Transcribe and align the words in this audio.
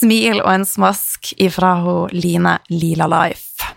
smil 0.00 0.40
og 0.40 0.50
en 0.54 0.66
smask 0.68 1.34
ifra 1.40 1.76
hun 1.84 2.16
Line 2.16 2.58
Lila 2.72 3.08
Life. 3.10 3.76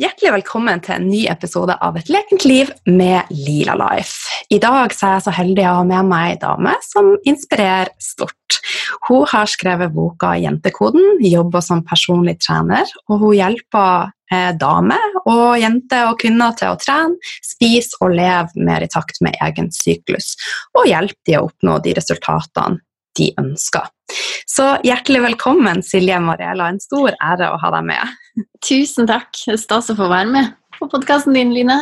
Hjertelig 0.00 0.30
velkommen 0.32 0.80
til 0.80 0.94
en 0.94 1.08
ny 1.10 1.26
episode 1.28 1.74
av 1.84 1.98
Et 2.00 2.08
lekent 2.08 2.46
liv 2.48 2.70
med 2.88 3.28
Lila 3.36 3.74
Life. 3.76 4.30
I 4.48 4.56
dag 4.62 4.94
er 4.94 5.18
jeg 5.18 5.24
så 5.26 5.34
heldig 5.36 5.66
å 5.68 5.74
ha 5.82 5.82
med 5.84 6.08
meg 6.08 6.30
ei 6.30 6.38
dame 6.40 6.72
som 6.86 7.12
inspirerer 7.28 7.92
stort. 8.00 8.60
Hun 9.10 9.26
har 9.28 9.50
skrevet 9.52 9.92
boka 9.92 10.32
Jentekoden, 10.40 11.20
jobber 11.20 11.60
som 11.60 11.84
personlig 11.84 12.38
trener, 12.40 12.88
og 13.12 13.20
hun 13.20 13.36
hjelper 13.36 14.08
eh, 14.32 14.54
damer 14.56 15.20
og 15.26 15.60
jenter 15.60 16.08
og 16.08 16.16
kvinner 16.24 16.56
til 16.56 16.72
å 16.72 16.80
trene, 16.80 17.20
spise 17.44 18.00
og 18.00 18.16
leve 18.16 18.64
mer 18.70 18.80
i 18.80 18.88
takt 18.88 19.20
med 19.20 19.36
egen 19.44 19.68
syklus, 19.76 20.32
og 20.72 20.88
hjelper 20.88 21.28
de 21.28 21.36
å 21.36 21.50
oppnå 21.50 21.76
de 21.84 21.98
resultatene 22.00 22.80
de 23.20 23.30
ønsker. 23.40 23.90
Så 24.50 24.66
hjertelig 24.86 25.22
velkommen, 25.28 25.84
Silje 25.86 26.18
Mariella. 26.24 26.70
En 26.72 26.80
stor 26.82 27.14
ære 27.14 27.52
å 27.52 27.58
ha 27.62 27.74
deg 27.76 27.90
med. 27.92 28.16
Tusen 28.66 29.08
takk. 29.10 29.30
Stas 29.60 29.92
å 29.92 29.98
få 29.98 30.08
være 30.10 30.32
med 30.32 30.56
på 30.78 30.88
podkasten 30.90 31.36
din, 31.36 31.52
Line. 31.54 31.76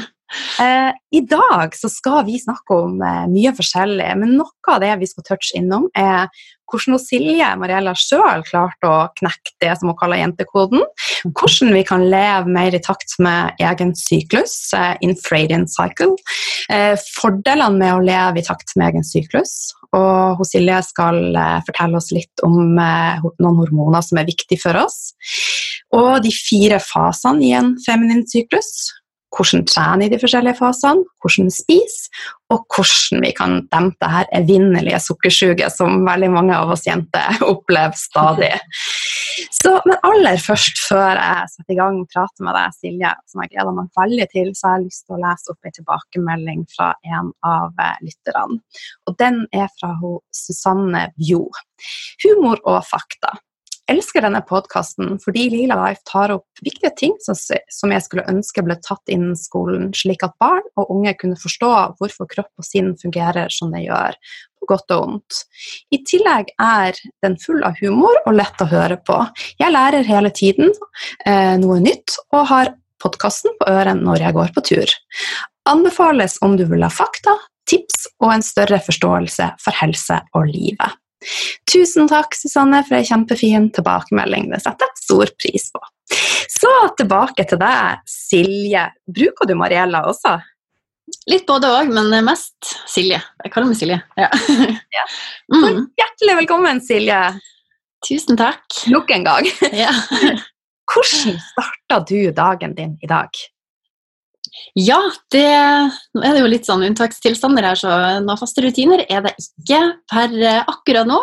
eh, 0.64 0.90
I 0.90 1.22
dag 1.28 1.76
så 1.76 1.90
skal 1.92 2.24
vi 2.28 2.40
snakke 2.40 2.78
om 2.86 3.00
eh, 3.04 3.26
mye 3.30 3.52
forskjellig, 3.56 4.08
men 4.22 4.38
noe 4.40 4.72
av 4.72 4.80
det 4.82 4.94
vi 5.02 5.10
skal 5.10 5.26
touche 5.28 5.52
innom, 5.60 5.90
er 5.92 6.30
hvordan 6.70 7.00
Silje 7.02 7.48
Mariella 7.60 7.94
sjøl 7.98 8.44
klarte 8.46 8.88
å 8.88 9.08
knekke 9.18 9.54
det 9.62 9.72
som 9.78 9.90
hun 9.90 9.98
kaller 9.98 10.22
jentekoden. 10.22 10.84
Hvordan 11.26 11.74
vi 11.76 11.82
kan 11.88 12.06
leve 12.12 12.52
mer 12.52 12.76
i 12.76 12.82
takt 12.82 13.16
med 13.22 13.58
egen 13.60 13.92
syklus, 13.98 14.54
eh, 14.76 14.94
infradian 15.04 15.66
cycle. 15.68 16.16
Eh, 16.70 16.94
fordelene 17.20 17.78
med 17.78 17.94
å 17.94 18.04
leve 18.04 18.40
i 18.40 18.46
takt 18.46 18.76
med 18.76 18.90
egen 18.90 19.06
syklus. 19.06 19.74
Og 19.96 20.44
Silje 20.46 20.78
skal 20.86 21.34
eh, 21.34 21.58
fortelle 21.66 21.98
oss 21.98 22.12
litt 22.14 22.46
om 22.46 22.56
noen 22.78 23.58
hormoner 23.58 24.06
som 24.06 24.20
er 24.20 24.30
viktige 24.30 24.62
for 24.62 24.78
oss. 24.78 25.12
Og 25.96 26.22
de 26.22 26.30
fire 26.30 26.78
fasene 26.82 27.46
i 27.46 27.54
en 27.58 27.74
feminin 27.82 28.22
syklus 28.30 28.90
hvordan 29.30 29.64
trene 29.68 30.06
i 30.06 30.10
de 30.10 30.18
forskjellige 30.20 30.58
fasene, 30.58 31.06
hvordan 31.22 31.50
spise, 31.54 32.10
og 32.50 32.64
hvordan 32.74 33.22
vi 33.22 33.30
kan 33.36 33.60
dempe 33.70 33.98
det 34.02 34.10
her 34.10 34.30
evinnelige 34.40 34.98
sukkersuget 35.04 35.70
som 35.70 36.00
veldig 36.06 36.30
mange 36.34 36.56
av 36.56 36.72
oss 36.74 36.86
jenter 36.88 37.38
opplever 37.52 37.94
stadig. 37.98 38.52
Så, 39.54 39.76
men 39.86 40.00
aller 40.06 40.40
først, 40.42 40.80
før 40.88 41.14
jeg 41.14 41.50
setter 41.52 41.74
i 41.76 41.78
gang 41.78 42.00
og 42.02 42.08
prater 42.10 42.46
med 42.46 42.58
deg, 42.58 42.78
Silje, 42.78 43.12
som 43.30 43.44
jeg 43.44 43.52
gleder 43.52 43.76
meg 43.76 44.00
veldig 44.00 44.26
til, 44.32 44.50
så 44.58 44.66
har 44.66 44.78
jeg 44.78 44.88
lyst 44.88 45.04
til 45.06 45.16
å 45.16 45.20
lese 45.22 45.54
opp 45.54 45.68
en 45.68 45.76
tilbakemelding 45.78 46.64
fra 46.74 46.90
en 47.18 47.30
av 47.46 47.84
eh, 47.86 48.00
lytterne. 48.08 48.58
Og 49.06 49.20
den 49.22 49.44
er 49.54 49.70
fra 49.78 49.94
Susanne 50.34 51.06
Bjo. 51.18 51.44
Humor 52.26 52.60
og 52.68 52.82
fakta 52.88 53.38
elsker 53.90 54.24
denne 54.24 54.40
podkasten 54.46 55.18
fordi 55.22 55.48
Lila 55.52 55.76
Life 55.78 56.04
tar 56.08 56.32
opp 56.34 56.62
viktige 56.64 56.92
ting 56.98 57.16
som 57.24 57.92
jeg 57.94 58.04
skulle 58.04 58.26
ønske 58.30 58.64
ble 58.66 58.76
tatt 58.84 59.12
innen 59.12 59.36
skolen, 59.38 59.90
slik 59.96 60.24
at 60.26 60.36
barn 60.42 60.64
og 60.78 60.92
unge 60.94 61.14
kunne 61.20 61.38
forstå 61.40 61.72
hvorfor 61.98 62.30
kropp 62.30 62.50
og 62.60 62.66
sinn 62.66 62.92
fungerer 63.00 63.52
som 63.54 63.74
det 63.74 63.84
gjør, 63.86 64.16
på 64.60 64.70
godt 64.70 64.94
og 64.94 65.04
vondt. 65.04 65.42
I 65.94 66.02
tillegg 66.06 66.52
er 66.60 66.98
den 67.24 67.38
full 67.40 67.64
av 67.66 67.78
humor 67.80 68.20
og 68.26 68.36
lett 68.36 68.62
å 68.62 68.68
høre 68.70 69.00
på. 69.06 69.18
Jeg 69.60 69.74
lærer 69.74 70.06
hele 70.06 70.32
tiden 70.34 70.72
eh, 71.26 71.56
noe 71.60 71.80
nytt 71.82 72.18
og 72.30 72.46
har 72.52 72.74
podkasten 73.00 73.56
på 73.58 73.68
øret 73.70 74.02
når 74.02 74.26
jeg 74.26 74.36
går 74.36 74.52
på 74.56 74.66
tur. 74.72 74.98
Anbefales 75.70 76.38
om 76.44 76.56
du 76.58 76.66
vil 76.68 76.84
ha 76.84 76.90
fakta, 76.92 77.36
tips 77.70 78.06
og 78.20 78.34
en 78.34 78.44
større 78.44 78.80
forståelse 78.82 79.54
for 79.62 79.80
helse 79.80 80.18
og 80.36 80.48
livet. 80.50 81.00
Tusen 81.70 82.08
takk, 82.10 82.34
Susanne, 82.36 82.82
for 82.88 82.98
ei 82.98 83.06
kjempefin 83.06 83.68
tilbakemelding. 83.76 84.48
Det 84.52 84.62
setter 84.64 84.88
jeg 84.88 85.02
stor 85.04 85.32
pris 85.40 85.66
på. 85.74 85.82
Så 86.50 86.70
tilbake 86.98 87.44
til 87.48 87.60
deg, 87.60 88.00
Silje. 88.08 88.86
Bruker 89.06 89.48
du 89.48 89.54
Mariella 89.58 90.02
også? 90.10 90.38
Litt 91.30 91.46
både 91.48 91.68
òg, 91.74 91.90
men 91.92 92.12
mest 92.26 92.72
Silje. 92.90 93.20
Jeg 93.44 93.52
kaller 93.52 93.70
meg 93.70 93.78
Silje. 93.78 94.00
Ja. 94.18 94.30
ja. 94.98 95.06
Mm. 95.50 95.88
Hjertelig 95.98 96.34
velkommen, 96.38 96.78
Silje. 96.84 97.16
Tusen 98.06 98.38
takk. 98.38 98.62
Nok 98.92 99.10
en 99.16 99.24
gang. 99.26 99.48
Ja. 99.82 99.90
Hvordan 100.90 101.36
starta 101.42 101.98
du 102.06 102.30
dagen 102.34 102.74
din 102.74 102.94
i 103.02 103.08
dag? 103.10 103.34
Ja, 104.78 104.98
det, 105.34 105.46
nå 106.14 106.22
er 106.22 106.34
det 106.36 106.42
jo 106.42 106.50
litt 106.50 106.68
sånn 106.68 106.84
unntakstilstander 106.86 107.66
her, 107.66 107.78
så 107.78 107.90
noen 108.22 108.38
faste 108.38 108.62
rutiner 108.64 109.02
er 109.06 109.24
det 109.26 109.32
ikke 109.42 109.80
per 110.10 110.34
eh, 110.36 110.60
akkurat 110.70 111.08
nå. 111.08 111.18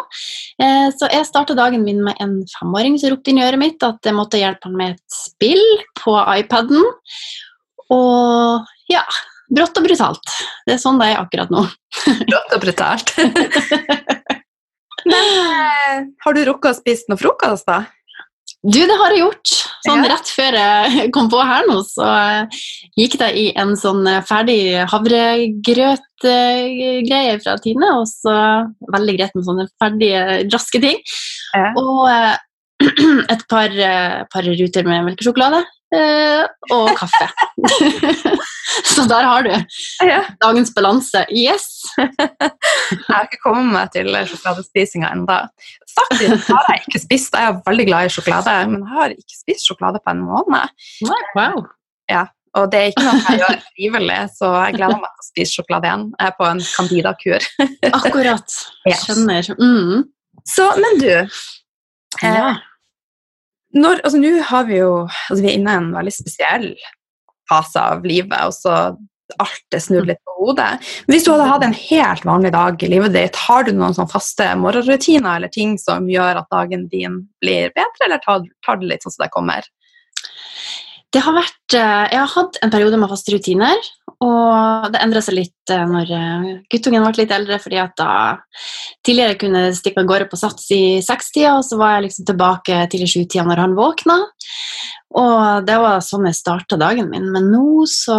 Eh, 0.64 0.88
så 0.96 1.10
jeg 1.12 1.28
starta 1.28 1.56
dagen 1.58 1.86
min 1.88 2.04
med 2.06 2.20
en 2.24 2.40
femåring 2.58 2.98
som 3.00 3.14
ropte 3.14 3.32
inn 3.32 3.42
i 3.42 3.46
øret 3.48 3.62
mitt 3.62 3.84
at 3.88 4.04
jeg 4.08 4.18
måtte 4.18 4.42
hjelpe 4.42 4.70
han 4.70 4.78
med 4.80 4.96
et 4.96 5.16
spill 5.16 5.64
på 6.00 6.16
iPaden. 6.38 6.84
Og 7.96 8.92
ja, 8.92 9.04
brått 9.54 9.80
og 9.80 9.88
brutalt. 9.88 10.36
Det 10.68 10.76
er 10.76 10.82
sånn 10.82 11.00
det 11.00 11.14
er 11.14 11.22
akkurat 11.22 11.52
nå. 11.54 11.64
Brått 12.30 12.58
og 12.58 12.64
brutalt. 12.64 13.16
Men 15.08 15.30
eh, 15.40 16.08
har 16.24 16.36
du 16.36 16.44
rukket 16.50 16.74
å 16.74 16.80
spise 16.82 17.08
noe 17.12 17.20
frokost, 17.20 17.68
da? 17.68 17.86
Du, 18.68 18.82
det 18.84 18.98
har 19.00 19.14
jeg 19.14 19.22
gjort. 19.22 19.52
Sånn 19.86 20.02
ja. 20.04 20.10
Rett 20.12 20.30
før 20.36 20.56
jeg 20.60 21.12
kom 21.16 21.30
på 21.32 21.40
her 21.40 21.64
nå, 21.70 21.78
så 21.88 22.04
eh, 22.04 22.44
gikk 23.00 23.16
jeg 23.22 23.32
i 23.40 23.46
en 23.62 23.76
sånn 23.80 24.08
eh, 24.10 24.26
ferdig 24.28 24.84
havregrøtgreie 24.92 27.38
fra 27.44 27.54
Tine. 27.64 27.88
Og 28.02 28.08
så 28.12 28.34
veldig 28.92 29.16
greit 29.20 29.34
med 29.38 29.46
sånne 29.48 29.66
ferdige, 29.80 30.22
raske 30.52 30.80
ting. 30.84 30.98
Ja. 31.56 31.72
Og 31.80 32.12
eh, 32.12 32.36
et 33.34 33.44
par, 33.50 33.70
par 34.34 34.44
ruter 34.52 34.84
med 34.86 35.06
melkesjokolade. 35.08 35.62
Og 36.76 36.88
kaffe. 37.00 37.28
så 38.94 39.06
der 39.10 39.28
har 39.28 39.46
du 39.46 39.52
ja. 40.06 40.22
dagens 40.44 40.72
balanse. 40.76 41.26
Yes! 41.32 41.68
jeg 41.98 43.06
har 43.10 43.28
ikke 43.28 43.42
kommet 43.44 43.72
meg 43.74 43.92
til 43.96 44.12
sjokoladespisinga 44.14 45.12
ennå. 45.16 45.40
Faktisk 45.98 46.52
har 46.54 46.68
jeg 46.70 46.84
ikke 46.84 47.00
spist 47.02 47.34
Jeg 47.34 47.50
er 47.50 47.62
veldig 47.66 47.86
glad 47.90 48.08
i 48.08 48.14
sjokolade, 48.14 48.58
men 48.72 48.84
jeg 48.84 48.98
har 49.00 49.16
ikke 49.16 49.38
spist 49.40 49.70
sjokolade 49.70 50.02
på 50.04 50.14
en 50.14 50.26
måned. 50.28 50.76
Wow. 51.38 51.64
Ja, 52.12 52.28
og 52.58 52.70
det 52.72 52.80
er 52.80 52.92
ikke 52.92 53.06
noe 53.06 53.18
jeg 53.24 53.42
gjør 53.42 53.58
frivillig, 53.66 54.20
så 54.38 54.52
jeg 54.56 54.78
gleder 54.78 55.02
meg 55.02 55.12
til 55.12 55.26
å 55.26 55.28
spise 55.28 55.58
sjokolade 55.58 55.90
igjen. 55.90 56.06
Jeg 56.14 56.32
er 56.32 56.38
på 56.38 56.48
en 56.48 56.64
Candida-kur. 56.68 57.50
Akkurat. 57.98 58.58
Skjønner. 59.04 59.52
Mm. 59.60 60.08
Så, 60.48 60.70
men 60.80 61.02
du 61.02 61.12
eh, 61.12 62.60
når, 63.76 64.00
altså, 64.00 64.20
Nå 64.22 64.30
har 64.48 64.68
vi 64.70 64.78
jo 64.78 64.92
altså, 65.04 65.42
Vi 65.42 65.50
er 65.50 65.58
inne 65.58 65.74
i 65.74 65.80
en 65.82 65.90
veldig 65.92 66.14
spesiell 66.16 66.70
fase 67.50 67.82
av 67.82 68.06
livet. 68.08 68.40
og 68.44 68.56
så 68.56 68.96
alt 69.44 69.76
er 69.76 69.84
snudd 69.84 70.08
litt 70.08 70.22
på 70.24 70.36
hodet. 70.38 70.70
Hvis 71.12 71.26
du 71.26 71.32
hadde 71.34 71.50
hatt 71.50 71.66
en 71.66 71.76
helt 71.76 72.26
vanlig 72.28 72.54
dag 72.56 72.84
i 72.84 72.92
livet 72.92 73.16
ditt, 73.16 73.40
har 73.48 73.66
du 73.68 73.74
noen 73.76 73.96
sånn 73.98 74.10
faste 74.12 74.48
morgenrutiner 74.60 75.36
eller 75.36 75.52
ting 75.52 75.76
som 75.82 76.08
gjør 76.12 76.42
at 76.42 76.50
dagen 76.54 76.88
din 76.92 77.26
blir 77.44 77.74
bedre, 77.76 78.06
eller 78.08 78.24
tar, 78.24 78.46
tar 78.66 78.80
det 78.80 78.92
litt 78.94 79.06
sånn 79.06 79.18
som 79.18 79.26
det 79.26 79.34
kommer? 79.36 79.68
Det 81.16 81.24
har 81.24 81.36
vært, 81.36 81.76
eh, 81.76 82.06
jeg 82.14 82.20
har 82.20 82.34
hatt 82.34 82.60
en 82.64 82.74
periode 82.74 83.00
med 83.00 83.12
faste 83.12 83.36
rutiner, 83.36 83.92
og 84.24 84.88
det 84.94 85.02
endra 85.04 85.22
seg 85.22 85.36
litt 85.38 85.72
eh, 85.74 85.84
når 85.86 86.12
eh, 86.18 86.46
guttungen 86.72 87.04
ble 87.06 87.22
litt 87.22 87.34
eldre, 87.36 87.60
fordi 87.62 87.78
at 87.82 87.94
da 88.00 88.14
tidligere 89.06 89.38
kunne 89.38 89.62
jeg 89.68 89.78
stikke 89.78 90.02
av 90.02 90.10
gårde 90.10 90.30
på 90.32 90.40
sats 90.42 90.72
i 90.74 90.82
sekstida, 91.06 91.58
og 91.60 91.66
så 91.68 91.78
var 91.78 91.96
jeg 91.96 92.08
liksom 92.08 92.30
tilbake 92.32 92.80
til 92.92 93.06
i 93.06 93.10
sjutida 93.12 93.46
når 93.46 93.62
han 93.62 93.78
våkna. 93.78 94.18
Og 95.22 95.68
det 95.68 95.78
var 95.84 96.02
sånn 96.06 96.26
jeg 96.30 96.40
starta 96.40 96.80
dagen 96.82 97.12
min, 97.14 97.30
men 97.34 97.52
nå 97.54 97.86
så 97.92 98.18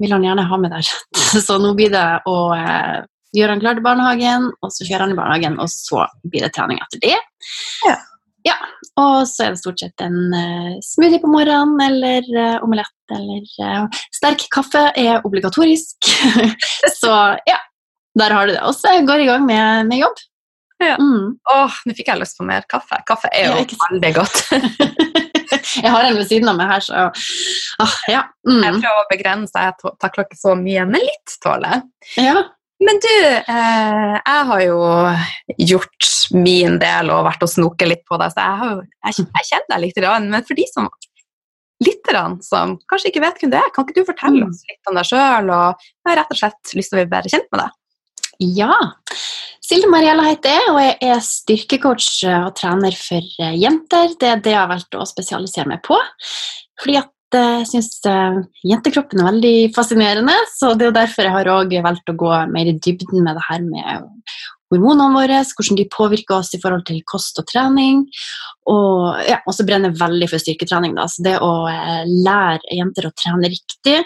vil 0.00 0.16
han 0.16 0.26
gjerne 0.26 0.48
ha 0.50 0.58
meg 0.58 0.74
der. 0.74 0.92
Så 1.46 1.58
nå 1.60 1.74
blir 1.76 1.92
det 1.92 2.04
å 2.26 2.36
eh, 2.56 3.00
gjøre 3.36 3.54
han 3.54 3.62
klar 3.62 3.76
til 3.78 3.84
barnehagen, 3.86 4.46
og 4.64 4.72
så 4.74 4.86
kjører 4.86 5.04
han 5.04 5.12
i 5.12 5.18
barnehagen, 5.18 5.58
og 5.62 5.68
så 5.70 6.06
blir 6.24 6.46
det 6.46 6.54
trening 6.56 6.80
etter 6.82 7.02
det. 7.04 7.18
Ja. 7.86 7.98
Ja, 8.46 8.56
og 8.98 9.28
så 9.28 9.46
er 9.46 9.54
det 9.54 9.60
stort 9.60 9.82
sett 9.82 10.02
en 10.04 10.18
uh, 10.34 10.78
smoothie 10.84 11.22
på 11.22 11.30
morgenen 11.30 11.78
eller 11.84 12.26
uh, 12.34 12.64
omelett 12.66 13.14
eller 13.14 13.46
uh, 13.62 14.00
Sterk 14.14 14.46
kaffe 14.54 14.88
er 14.98 15.24
obligatorisk. 15.26 16.10
så 17.00 17.14
ja, 17.48 17.60
der 18.18 18.34
har 18.34 18.48
du 18.48 18.54
det. 18.56 18.64
Og 18.66 18.74
så 18.76 18.98
går 19.06 19.22
jeg 19.22 19.28
i 19.28 19.30
gang 19.30 19.46
med, 19.46 19.86
med 19.90 20.02
jobb. 20.02 20.26
Ja. 20.80 20.96
Mm. 20.96 21.36
Åh, 21.52 21.80
nå 21.86 21.96
fikk 21.96 22.08
jeg 22.08 22.22
lyst 22.22 22.38
på 22.40 22.46
mer 22.48 22.64
kaffe. 22.70 22.98
Kaffe 23.08 23.28
er 23.36 23.50
jo 23.50 23.80
veldig 23.90 24.14
godt. 24.16 24.44
jeg 25.82 25.90
har 25.90 26.06
en 26.06 26.16
ved 26.18 26.28
siden 26.28 26.50
av 26.50 26.58
meg 26.58 26.70
her, 26.70 26.84
så 26.84 27.06
Åh, 27.82 27.96
ja. 28.10 28.22
Mm. 28.48 28.62
Jeg 28.64 28.78
prøver 28.82 29.02
å 29.02 29.10
begrense, 29.10 29.66
jeg 29.66 29.94
takler 30.02 30.26
ikke 30.26 30.40
så 30.40 30.56
mye, 30.58 30.86
men 30.88 31.04
litt 31.04 31.36
tåler 31.44 31.82
ja. 32.18 32.42
Men 32.80 32.96
du, 33.04 33.12
eh, 33.12 34.14
jeg 34.16 34.44
har 34.50 34.62
jo 34.64 34.78
gjort 35.68 36.10
min 36.32 36.78
del 36.80 37.10
og 37.12 37.26
vært 37.26 37.44
og 37.44 37.52
snoket 37.52 37.90
litt 37.90 38.04
på 38.08 38.16
deg, 38.20 38.32
så 38.32 38.46
jeg, 38.46 38.60
har, 38.62 38.78
jeg, 39.10 39.48
kjenner 39.50 39.74
deg 39.74 39.82
litt. 39.84 40.00
Men 40.32 40.46
for 40.48 40.56
de 40.56 40.64
som 40.70 40.88
lytterne 41.84 42.44
som 42.44 42.78
kanskje 42.88 43.12
ikke 43.12 43.24
vet 43.24 43.42
hvem 43.42 43.52
du 43.52 43.58
er, 43.60 43.68
kan 43.74 43.84
ikke 43.84 44.00
du 44.00 44.08
fortelle 44.08 44.48
oss 44.48 44.64
litt 44.68 44.90
om 44.90 44.96
deg 44.96 45.10
sjøl? 45.10 45.52
Og 45.52 45.84
jeg 45.84 46.08
har 46.10 46.18
rett 46.22 46.32
og 46.32 46.40
slett 46.40 46.74
lyst 46.78 46.92
til 46.92 46.98
å 46.98 47.02
bli 47.02 47.12
bedre 47.12 47.34
kjent 47.34 47.52
med 47.52 47.64
deg. 47.64 47.76
Ja. 48.60 48.74
Silde 49.60 49.90
Mariella 49.92 50.24
heter 50.24 50.56
jeg, 50.56 50.72
og 50.72 50.80
jeg 50.80 51.12
er 51.12 51.24
styrkecoach 51.24 52.10
og 52.32 52.54
trener 52.58 52.96
for 52.96 53.44
eh, 53.44 53.56
jenter. 53.60 54.16
Det 54.16 54.32
er 54.32 54.40
det 54.40 54.54
jeg 54.56 54.62
har 54.62 54.72
valgt 54.72 54.96
å 54.96 55.04
spesialisere 55.08 55.68
meg 55.68 55.84
på. 55.84 55.98
Fordi 56.80 56.96
at 57.02 57.12
jeg 57.38 57.66
syns 57.70 57.92
eh, 58.10 58.40
jentekroppen 58.66 59.22
er 59.22 59.28
veldig 59.30 59.54
fascinerende, 59.76 60.34
så 60.56 60.72
det 60.78 60.88
er 60.88 60.96
derfor 60.96 61.26
jeg 61.26 61.36
har 61.36 61.52
også 61.52 61.84
valgt 61.86 62.12
å 62.12 62.16
gå 62.22 62.32
mer 62.54 62.70
i 62.70 62.78
dybden 62.78 63.22
med 63.26 63.38
det 63.38 63.46
her 63.46 63.62
med 63.66 64.10
hormonene 64.70 65.16
våre, 65.16 65.40
hvordan 65.56 65.78
de 65.78 65.88
påvirker 65.90 66.36
oss 66.36 66.52
i 66.54 66.60
forhold 66.62 66.84
til 66.86 67.00
kost 67.06 67.38
og 67.42 67.48
trening. 67.50 68.04
Og 68.70 69.18
ja, 69.26 69.40
så 69.50 69.66
brenner 69.66 69.90
jeg 69.90 70.02
veldig 70.02 70.28
for 70.30 70.42
styrketrening. 70.42 70.94
Da. 70.98 71.08
Så 71.10 71.26
det 71.26 71.38
å 71.42 71.54
eh, 71.70 72.04
lære 72.06 72.78
jenter 72.78 73.08
å 73.08 73.16
trene 73.18 73.50
riktig 73.50 73.98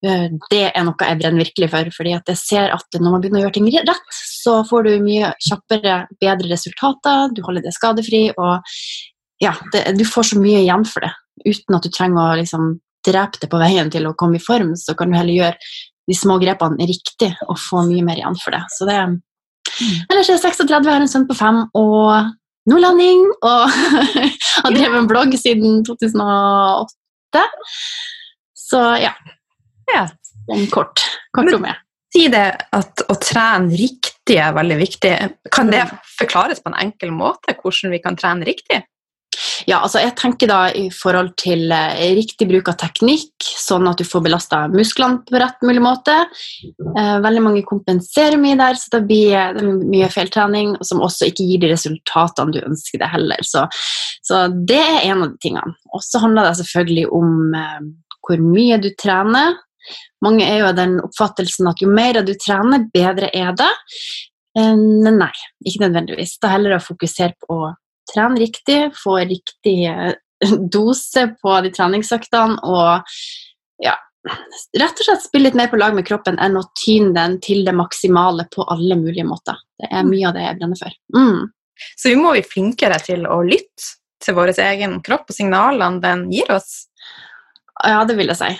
Eh, 0.00 0.28
det 0.48 0.62
er 0.70 0.84
noe 0.86 0.96
jeg 1.04 1.18
brenner 1.20 1.44
virkelig 1.44 1.68
for. 1.72 1.92
fordi 1.96 2.14
jeg 2.14 2.36
ser 2.40 2.72
at 2.72 2.96
når 2.96 3.10
man 3.12 3.22
begynner 3.22 3.42
å 3.42 3.44
gjøre 3.44 3.56
ting 3.58 3.68
rett, 3.68 4.12
så 4.16 4.60
får 4.64 4.86
du 4.86 4.92
mye 5.04 5.32
kjappere, 5.44 5.96
bedre 6.20 6.52
resultater, 6.52 7.34
du 7.36 7.42
holder 7.44 7.66
deg 7.66 7.76
skadefri, 7.76 8.22
og 8.36 8.64
ja, 9.40 9.54
det, 9.72 9.84
du 9.98 10.04
får 10.08 10.32
så 10.32 10.40
mye 10.40 10.64
igjen 10.64 10.86
for 10.88 11.04
det. 11.04 11.12
Uten 11.46 11.76
at 11.76 11.86
du 11.86 11.92
trenger 11.94 12.20
å 12.20 12.38
liksom, 12.40 12.74
drepe 13.06 13.40
det 13.40 13.48
på 13.52 13.60
veien 13.60 13.90
til 13.92 14.08
å 14.08 14.16
komme 14.18 14.38
i 14.38 14.44
form, 14.44 14.74
så 14.76 14.94
kan 14.98 15.10
du 15.10 15.16
heller 15.18 15.36
gjøre 15.36 15.70
de 16.10 16.16
små 16.16 16.36
grepene 16.42 16.88
riktig 16.88 17.30
og 17.46 17.58
få 17.60 17.84
mye 17.88 18.04
mer 18.04 18.20
igjen 18.20 18.38
for 18.40 18.56
det. 18.56 18.62
Så 18.74 18.88
det 18.88 18.98
mm. 18.98 19.18
Ellers 20.10 20.28
er 20.28 20.36
jeg 20.36 20.42
36, 20.42 20.70
jeg 20.84 20.92
har 20.92 21.04
en 21.04 21.10
sønn 21.10 21.28
på 21.28 21.36
fem 21.38 21.62
og 21.78 22.32
nordlending, 22.68 23.26
og 23.46 23.76
har 24.64 24.74
drevet 24.74 24.98
en 24.98 25.08
blogg 25.10 25.36
siden 25.38 25.84
2008. 25.86 27.44
Så 28.58 28.80
ja. 29.00 29.14
Ja. 29.90 30.08
En 30.50 30.66
kort, 30.72 31.02
kort 31.36 31.52
om 31.54 31.66
det. 31.68 31.76
Si 32.10 32.24
det 32.32 32.46
at 32.74 33.04
å 33.06 33.14
trene 33.22 33.76
riktig 33.78 34.40
er 34.42 34.54
veldig 34.56 34.78
viktig. 34.80 35.12
Kan 35.54 35.70
det 35.70 35.84
forklares 36.18 36.62
på 36.62 36.72
en 36.72 36.80
enkel 36.82 37.12
måte, 37.14 37.54
hvordan 37.54 37.94
vi 37.94 38.00
kan 38.02 38.18
trene 38.18 38.48
riktig? 38.48 38.82
Ja, 39.68 39.80
altså 39.80 40.00
jeg 40.02 40.14
tenker 40.18 40.50
da 40.50 40.60
i 40.76 40.86
forhold 40.94 41.32
til 41.40 41.70
eh, 41.74 42.02
riktig 42.16 42.48
bruk 42.50 42.70
av 42.72 42.78
teknikk, 42.80 43.32
sånn 43.60 43.88
at 43.90 44.00
du 44.00 44.06
får 44.08 44.24
belasta 44.24 44.62
musklene 44.72 45.20
på 45.28 45.40
rett 45.40 45.64
mulig 45.66 45.82
måte. 45.84 46.16
Eh, 46.64 47.16
veldig 47.24 47.44
mange 47.44 47.64
kompenserer 47.68 48.38
mye 48.40 48.58
der, 48.60 48.78
så 48.80 48.94
det 48.96 49.02
blir 49.08 49.56
det 49.56 49.64
mye 49.64 50.10
feiltrening, 50.12 50.76
som 50.86 51.02
også 51.04 51.30
ikke 51.30 51.48
gir 51.48 51.64
de 51.64 51.72
resultatene 51.74 52.56
du 52.56 52.60
ønsker 52.62 53.02
det 53.02 53.10
heller. 53.12 53.42
Så, 53.46 53.66
så 54.26 54.46
det 54.50 54.80
er 54.80 55.10
en 55.10 55.26
av 55.26 55.34
de 55.34 55.42
tingene. 55.42 55.76
Og 55.94 56.04
så 56.06 56.22
handler 56.22 56.48
det 56.48 56.60
selvfølgelig 56.62 57.08
om 57.16 57.58
eh, 57.58 57.90
hvor 58.26 58.42
mye 58.44 58.80
du 58.80 58.92
trener, 59.00 59.58
mange 60.24 60.44
er 60.44 60.60
jo 60.60 60.70
av 60.70 60.76
den 60.76 60.98
oppfattelsen 61.00 61.68
at 61.70 61.80
jo 61.82 61.88
mer 61.90 62.20
du 62.24 62.34
trener, 62.38 62.84
bedre 62.92 63.30
er 63.36 63.54
det. 63.56 63.70
Eh, 64.58 64.74
nei, 64.76 65.32
ikke 65.66 65.86
nødvendigvis. 65.86 66.36
Det 66.38 66.48
er 66.48 66.56
heller 66.56 66.76
å 66.76 66.84
fokusere 66.84 67.36
på 67.46 67.60
å 68.10 68.14
trene 68.14 68.40
riktig, 68.42 68.80
få 68.98 69.18
riktig 69.22 69.78
eh, 69.90 70.12
dose 70.74 71.28
på 71.40 71.60
de 71.64 71.72
treningsøktene 71.74 72.58
og 72.66 73.14
ja, 73.84 73.94
rett 74.78 75.00
og 75.00 75.06
slett 75.06 75.24
spille 75.24 75.48
litt 75.48 75.58
mer 75.58 75.70
på 75.72 75.80
lag 75.80 75.96
med 75.96 76.06
kroppen 76.08 76.38
enn 76.42 76.58
å 76.60 76.66
tyne 76.78 77.14
den 77.16 77.38
til 77.44 77.64
det 77.66 77.76
maksimale 77.76 78.48
på 78.52 78.66
alle 78.68 78.98
mulige 79.00 79.26
måter. 79.28 79.60
Det 79.80 79.88
er 79.88 80.04
mye 80.08 80.28
av 80.28 80.36
det 80.36 80.44
jeg 80.44 80.60
brenner 80.60 80.80
for. 80.80 80.98
Mm. 81.16 81.48
Så 81.96 82.12
vi 82.12 82.18
må 82.20 82.34
bli 82.34 82.44
flinkere 82.44 82.98
til 83.04 83.24
å 83.28 83.40
lytte 83.46 83.96
til 84.20 84.36
vår 84.36 84.52
egen 84.60 84.98
kropp 85.04 85.30
og 85.30 85.36
signalene 85.36 86.02
den 86.02 86.26
gir 86.32 86.50
oss? 86.52 86.90
Ja, 87.80 88.02
det 88.04 88.18
vil 88.18 88.28
jeg 88.28 88.40
si. 88.40 88.50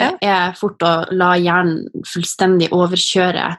Det 0.00 0.14
er 0.24 0.54
fort 0.56 0.80
å 0.86 0.92
la 1.12 1.34
hjernen 1.36 2.04
fullstendig 2.08 2.70
overkjøre 2.72 3.50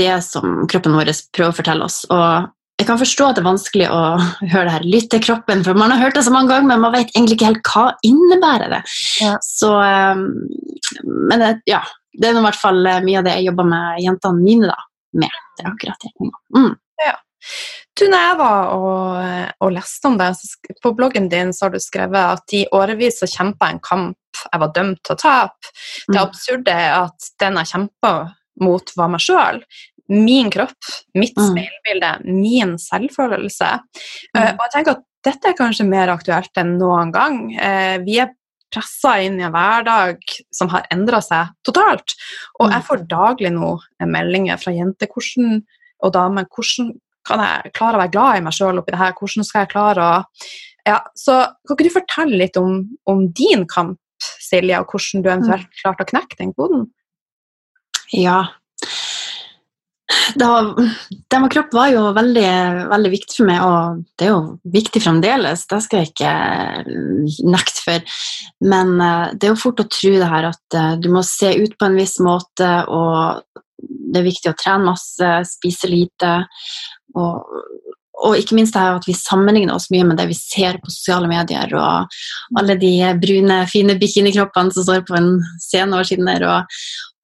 det 0.00 0.14
som 0.24 0.62
kroppen 0.70 0.96
vår 0.96 1.12
prøver 1.34 1.52
å 1.52 1.56
fortelle 1.58 1.84
oss. 1.84 1.98
Og 2.08 2.48
jeg 2.82 2.88
kan 2.90 3.00
forstå 3.00 3.28
at 3.28 3.38
det 3.38 3.42
er 3.42 3.48
vanskelig 3.48 3.88
å 3.90 4.02
høre 4.52 4.64
det 4.66 4.74
her. 4.76 4.86
Lytte 4.90 5.20
kroppen, 5.22 5.62
for 5.66 5.78
man 5.78 5.94
har 5.94 6.02
hørt 6.02 6.18
det 6.18 6.24
så 6.26 6.34
mange 6.34 6.52
ganger, 6.52 6.68
men 6.70 6.82
man 6.82 6.94
vet 6.94 7.10
egentlig 7.14 7.38
ikke 7.38 7.50
helt 7.50 7.72
hva 7.72 7.84
innebærer 8.06 8.72
det. 8.76 8.82
Ja. 9.22 9.36
Så, 9.46 9.72
men 11.02 11.42
men 11.42 11.60
ja, 11.66 11.82
det 12.12 12.28
er 12.28 12.38
i 12.38 12.44
hvert 12.44 12.60
fall 12.60 12.82
mye 13.04 13.20
av 13.20 13.26
det 13.26 13.36
jeg 13.38 13.48
jobber 13.50 13.68
med 13.68 14.00
jentene 14.04 14.42
mine 14.44 14.70
da, 14.70 14.78
med. 15.18 15.38
Det 15.56 15.64
er 15.64 15.70
akkurat 15.72 16.04
det. 16.04 16.32
Mm. 16.56 16.74
Ja. 17.02 17.14
Du, 17.98 18.04
når 18.08 18.26
jeg 18.26 18.36
var 18.38 18.68
og, 18.76 19.56
og 19.66 19.72
leste 19.74 20.08
om 20.08 20.18
det, 20.20 20.30
på 20.84 20.92
bloggen 20.96 21.28
din 21.32 21.52
så 21.56 21.66
har 21.66 21.74
du 21.74 21.80
skrevet 21.82 22.36
at 22.36 22.54
i 22.56 22.62
årevis 22.72 23.20
så 23.22 23.28
kjempa 23.30 23.72
en 23.72 23.82
kamp 23.82 24.18
jeg 24.42 24.62
var 24.62 24.70
dømt 24.74 25.02
til 25.04 25.14
å 25.14 25.20
tape. 25.20 25.72
Det 26.06 26.16
mm. 26.16 26.22
absurde 26.22 26.76
er 26.84 26.94
at 27.02 27.32
den 27.42 27.58
jeg 27.60 27.72
kjempa 27.74 28.12
mot, 28.62 28.92
var 28.96 29.10
meg 29.12 29.22
sjøl. 29.24 29.60
Min 30.10 30.50
kropp, 30.52 30.78
mitt 31.14 31.36
mm. 31.38 31.44
speilbilde, 31.48 32.12
min 32.26 32.76
selvfølelse. 32.80 33.70
Mm. 34.34 34.38
Uh, 34.38 34.50
og 34.50 34.64
jeg 34.66 34.72
tenker 34.76 34.96
at 34.96 35.04
dette 35.22 35.52
er 35.52 35.58
kanskje 35.58 35.86
mer 35.86 36.10
aktuelt 36.12 36.58
enn 36.58 36.76
noen 36.80 37.12
gang. 37.14 37.44
Uh, 37.54 37.98
vi 38.06 38.18
er 38.22 38.34
pressa 38.72 39.18
inn 39.20 39.38
i 39.40 39.46
en 39.46 39.52
hverdag 39.52 40.20
som 40.54 40.70
har 40.72 40.88
endra 40.92 41.20
seg 41.24 41.52
totalt. 41.66 42.16
Og 42.60 42.72
jeg 42.72 42.86
får 42.88 43.06
daglig 43.10 43.52
nå 43.54 43.76
meldinger 44.08 44.60
fra 44.60 44.72
jenter 44.74 45.10
hvordan, 45.12 45.60
og 46.02 46.14
damer 46.16 46.48
hvordan 46.48 46.94
kan 47.28 47.42
jeg 47.44 47.72
klare 47.76 47.98
å 47.98 48.02
være 48.02 48.14
glad 48.14 48.38
i 48.38 48.44
meg 48.46 48.56
sjøl 48.56 48.80
oppi 48.80 48.94
det 48.94 49.02
her? 49.02 49.12
Hvordan 49.18 49.46
skal 49.46 49.64
jeg 49.64 49.72
klare 49.74 50.06
å 50.06 50.14
ja, 50.82 50.98
så 51.14 51.36
Kan 51.62 51.76
ikke 51.76 51.86
du 51.86 51.94
fortelle 51.94 52.38
litt 52.40 52.56
om, 52.58 52.80
om 53.06 53.26
din 53.30 53.66
kamp, 53.70 54.00
Silje, 54.42 54.78
og 54.78 54.90
hvordan 54.90 55.22
du 55.22 55.28
eventuelt 55.30 55.68
mm. 55.68 55.78
klarte 55.82 56.04
å 56.04 56.10
knekke 56.10 56.38
den 56.38 56.50
koden? 56.54 56.88
Ja. 58.14 58.40
Det, 60.38 61.38
med 61.40 61.50
kropp 61.52 61.74
var 61.74 61.90
jo 61.92 62.02
veldig, 62.16 62.50
veldig 62.90 63.10
viktig 63.12 63.36
for 63.36 63.48
meg, 63.48 63.62
og 63.64 64.02
det 64.18 64.28
er 64.28 64.32
jo 64.32 64.42
viktig 64.74 65.02
fremdeles. 65.04 65.66
Det 65.70 65.80
skal 65.84 66.02
jeg 66.02 66.12
ikke 66.12 66.32
nekte 67.52 67.84
for. 67.84 68.16
Men 68.72 68.94
eh, 69.00 69.34
det 69.34 69.48
er 69.48 69.54
jo 69.54 69.62
fort 69.64 69.82
å 69.82 69.88
tro 69.90 70.14
det 70.16 70.30
her 70.32 70.50
at 70.52 70.78
eh, 70.78 70.94
du 71.02 71.10
må 71.14 71.24
se 71.26 71.52
ut 71.58 71.76
på 71.78 71.88
en 71.88 71.98
viss 71.98 72.18
måte, 72.24 72.70
og 72.88 73.42
det 73.82 74.20
er 74.20 74.28
viktig 74.28 74.52
å 74.52 74.58
trene 74.58 74.90
masse, 74.92 75.32
spise 75.48 75.90
lite. 75.90 76.34
Og, 77.18 77.42
og 78.20 78.36
ikke 78.36 78.56
minst 78.58 78.76
det 78.76 78.82
at 78.98 79.06
vi 79.08 79.14
sammenligner 79.16 79.74
oss 79.74 79.88
mye 79.92 80.04
med 80.06 80.18
det 80.20 80.28
vi 80.30 80.36
ser 80.36 80.76
på 80.82 80.92
sosiale 80.92 81.30
medier, 81.30 81.72
og 81.74 82.58
alle 82.60 82.76
de 82.80 82.92
brune, 83.22 83.62
fine 83.70 83.96
bikinikroppene 83.98 84.74
som 84.74 84.86
står 84.86 85.06
på 85.08 85.16
en 85.18 85.30
scene 85.62 85.98
og 85.98 86.06
skinner. 86.06 86.44
Og, 86.46 86.82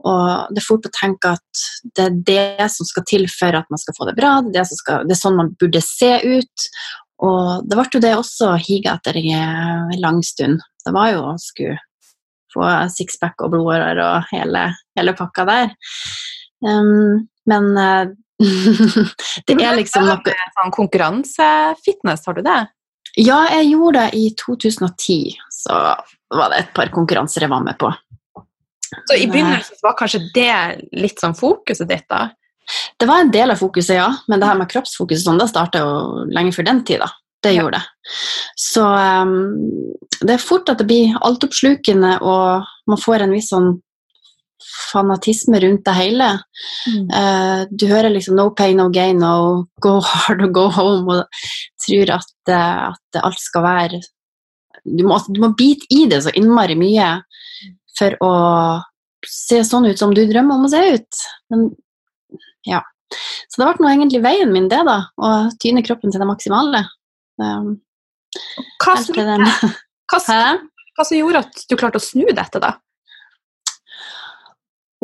og 0.08 0.54
det 0.54 0.62
er 0.62 0.68
fort 0.68 0.88
å 0.88 0.94
tenke 0.96 1.34
at 1.36 1.66
det 1.98 2.06
er 2.06 2.22
det 2.30 2.70
som 2.74 2.88
skal 2.88 3.06
til 3.08 3.28
for 3.32 3.58
at 3.58 3.68
man 3.70 3.82
skal 3.82 3.98
få 3.98 4.08
det 4.08 4.16
bra. 4.18 4.38
Det 4.46 4.62
er, 4.62 4.70
skal, 4.80 5.04
det 5.06 5.14
er 5.14 5.20
sånn 5.20 5.38
man 5.38 5.52
burde 5.60 5.84
se 5.84 6.14
ut. 6.24 6.68
Og 7.28 7.66
det 7.68 7.78
ble 7.78 7.88
jo 7.92 8.02
det 8.02 8.14
også 8.16 8.54
higa 8.62 8.96
etter 8.96 9.18
en 9.20 9.92
lang 10.00 10.22
stund. 10.24 10.62
Det 10.86 10.94
var 10.94 11.12
jo 11.12 11.24
å 11.34 11.36
skulle 11.42 11.78
få 12.54 12.64
sixpack 12.94 13.42
og 13.44 13.52
blodårer 13.52 13.98
og 14.00 14.30
hele, 14.32 14.70
hele 14.96 15.14
pakka 15.18 15.44
der. 15.48 15.74
Um, 16.64 17.28
men 17.46 17.68
uh, 17.76 18.08
det 18.38 19.56
er 19.58 19.78
liksom 19.78 20.06
noe 20.06 20.34
sånn 20.54 20.74
Konkurransefitness, 20.74 22.26
har 22.26 22.38
du 22.38 22.44
det? 22.46 22.58
Ja, 23.18 23.40
jeg 23.56 23.72
gjorde 23.72 24.04
det 24.04 24.18
i 24.18 24.28
2010. 24.38 25.38
Så 25.50 25.78
var 26.34 26.52
det 26.52 26.60
et 26.62 26.74
par 26.76 26.92
konkurranser 26.94 27.46
jeg 27.46 27.50
var 27.50 27.64
med 27.64 27.78
på. 27.80 27.90
Så 29.08 29.16
i 29.18 29.26
begynnelsen 29.28 29.80
var 29.82 29.96
kanskje 29.98 30.20
det 30.34 30.52
litt 30.96 31.20
sånn 31.20 31.36
fokuset 31.36 31.88
ditt, 31.88 32.06
da? 32.08 32.28
Det 33.00 33.08
var 33.08 33.24
en 33.24 33.32
del 33.32 33.52
av 33.52 33.60
fokuset, 33.60 33.96
ja. 33.96 34.08
Men 34.28 34.40
det 34.40 34.48
her 34.48 34.60
med 34.60 34.70
kroppsfokus 34.70 35.24
sånn, 35.24 35.40
det 35.40 35.48
starta 35.50 35.82
jo 35.82 36.28
lenge 36.32 36.54
før 36.56 36.68
den 36.68 36.84
tida. 36.88 37.08
Det 37.42 37.52
ja. 37.54 37.62
gjorde 37.62 37.80
det. 37.80 38.14
Så 38.58 38.84
um, 38.84 39.34
det 40.20 40.34
er 40.34 40.42
fort 40.42 40.70
at 40.70 40.80
det 40.80 40.88
blir 40.88 41.18
altoppslukende, 41.24 42.16
og 42.22 42.68
man 42.90 43.00
får 43.02 43.24
en 43.24 43.34
viss 43.36 43.50
sånn 43.52 43.76
fanatisme 44.92 45.60
rundt 45.62 45.84
det 45.86 45.94
hele. 45.96 46.28
Mm. 46.88 47.08
Uh, 47.12 47.60
du 47.70 47.86
hører 47.90 48.10
liksom 48.12 48.36
'no 48.36 48.50
pain, 48.50 48.76
no 48.76 48.88
gain' 48.90 49.24
og 49.24 49.68
'go 49.80 49.98
hard 50.00 50.42
og 50.46 50.54
go 50.54 50.68
home' 50.68 51.18
og 51.18 51.42
tror 51.84 52.14
at, 52.18 52.32
uh, 52.50 52.92
at 52.92 53.22
alt 53.22 53.40
skal 53.40 53.62
være 53.62 54.00
du 54.96 55.04
må, 55.06 55.18
du 55.28 55.40
må 55.42 55.52
bite 55.58 55.88
i 55.94 56.04
det 56.10 56.20
så 56.24 56.32
innmari 56.38 56.76
mye 56.78 57.08
for 57.98 58.14
å 58.24 58.32
se 59.26 59.60
sånn 59.66 59.88
ut 59.88 59.98
som 59.98 60.14
du 60.14 60.22
drømmer 60.28 60.58
om 60.58 60.68
å 60.68 60.70
se 60.72 60.82
ut. 60.94 61.24
Men 61.52 61.68
ja. 62.68 62.82
Så 63.48 63.60
det 63.60 63.66
ble 63.66 63.84
nå 63.84 63.90
egentlig 63.90 64.22
veien 64.22 64.52
min, 64.52 64.68
det, 64.70 64.80
da. 64.86 65.00
Å 65.16 65.32
tyne 65.62 65.82
kroppen 65.84 66.12
til 66.12 66.22
det 66.22 66.28
maksimale. 66.28 66.84
Um, 67.40 67.78
hva, 68.84 68.94
som, 69.02 69.16
hva, 70.12 70.20
hva, 70.20 71.04
som 71.04 71.16
gjorde 71.16 71.42
at 71.46 71.64
du 71.66 71.76
klarte 71.80 72.00
å 72.00 72.04
snu 72.04 72.28
dette, 72.28 72.62
da? 72.62 72.76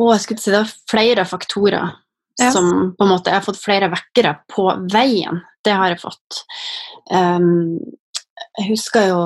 Og 0.01 0.15
jeg 0.15 0.25
skulle 0.25 0.43
si 0.43 0.53
Det 0.53 0.63
var 0.63 0.73
flere 0.91 1.25
faktorer 1.29 1.93
ja. 2.41 2.51
som 2.51 2.95
på 2.99 3.07
en 3.07 3.13
måte 3.13 3.31
Jeg 3.31 3.41
har 3.41 3.47
fått 3.47 3.63
flere 3.63 3.91
vekkere 3.93 4.37
på 4.51 4.69
veien. 4.93 5.43
Det 5.65 5.75
har 5.75 5.95
jeg 5.95 6.03
fått. 6.03 6.41
Um, 7.11 7.79
jeg 8.59 8.71
husker 8.73 9.11
jo 9.13 9.21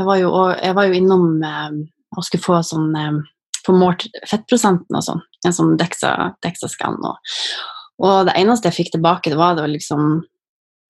Jeg 0.00 0.08
var 0.08 0.20
jo, 0.20 0.30
jeg 0.56 0.76
var 0.76 0.88
jo 0.88 0.96
innom 0.96 1.26
um, 1.40 1.80
og 2.16 2.26
skulle 2.26 2.44
få 2.44 2.60
sånn 2.66 2.94
um, 2.96 3.22
Få 3.66 3.74
målt 3.76 4.06
fettprosenten 4.28 4.96
og 4.96 5.04
sånn. 5.04 5.18
En 5.44 5.52
sånn 5.52 5.74
DEXA-skann. 5.76 6.96
Og, 7.04 7.34
og, 8.00 8.14
det 8.24 8.32
eneste 8.40 8.70
jeg 8.70 8.78
fikk 8.78 8.94
tilbake, 8.94 9.28
det 9.28 9.36
var, 9.36 9.52
det 9.56 9.66
var 9.66 9.72
liksom 9.74 10.22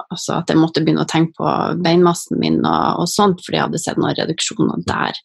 altså 0.06 0.36
at 0.38 0.52
jeg 0.52 0.60
måtte 0.60 0.84
begynne 0.84 1.02
å 1.02 1.10
tenke 1.10 1.34
på 1.38 1.50
beinmassen 1.82 2.38
min 2.38 2.60
og, 2.62 3.02
og 3.02 3.10
sånt, 3.10 3.42
fordi 3.42 3.58
jeg 3.58 3.66
hadde 3.66 3.80
sett 3.82 3.98
noen 3.98 4.14
reduksjoner 4.14 4.86
der. 4.86 5.18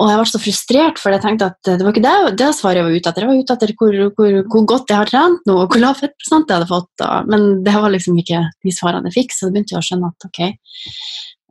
Og 0.00 0.08
jeg 0.08 0.20
var 0.20 0.28
så 0.30 0.40
frustrert, 0.40 1.00
for 1.00 1.12
jeg 1.12 1.22
tenkte 1.24 1.50
at 1.50 1.68
det 1.68 1.84
var 1.84 1.92
ikke 1.92 2.04
det, 2.04 2.36
det 2.40 2.50
svaret 2.56 2.80
jeg 2.80 2.86
var 2.86 2.94
ute 2.96 3.10
etter. 3.10 3.24
Jeg 3.26 3.30
var 3.30 3.40
ute 3.40 3.56
etter 3.56 3.72
hvor, 3.76 3.98
hvor, 4.16 4.36
hvor 4.52 4.68
godt 4.72 4.92
jeg 4.92 5.00
har 5.00 5.10
trent 5.10 5.48
nå, 5.48 5.56
og 5.60 5.74
hvor 5.74 5.82
lav 5.82 5.98
fettprosent 5.98 6.48
jeg 6.48 6.56
hadde 6.56 6.70
fått. 6.70 7.04
Og, 7.04 7.28
Men 7.28 7.48
det 7.66 7.74
var 7.76 7.92
liksom 7.92 8.16
ikke 8.22 8.46
de 8.64 8.72
svarene 8.74 9.12
jeg 9.12 9.18
fikk, 9.18 9.36
så 9.36 9.48
da 9.48 9.56
begynte 9.56 9.76
jeg 9.76 9.82
å 9.82 9.88
skjønne 9.90 10.10
at 10.10 10.28
ok, 10.30 10.40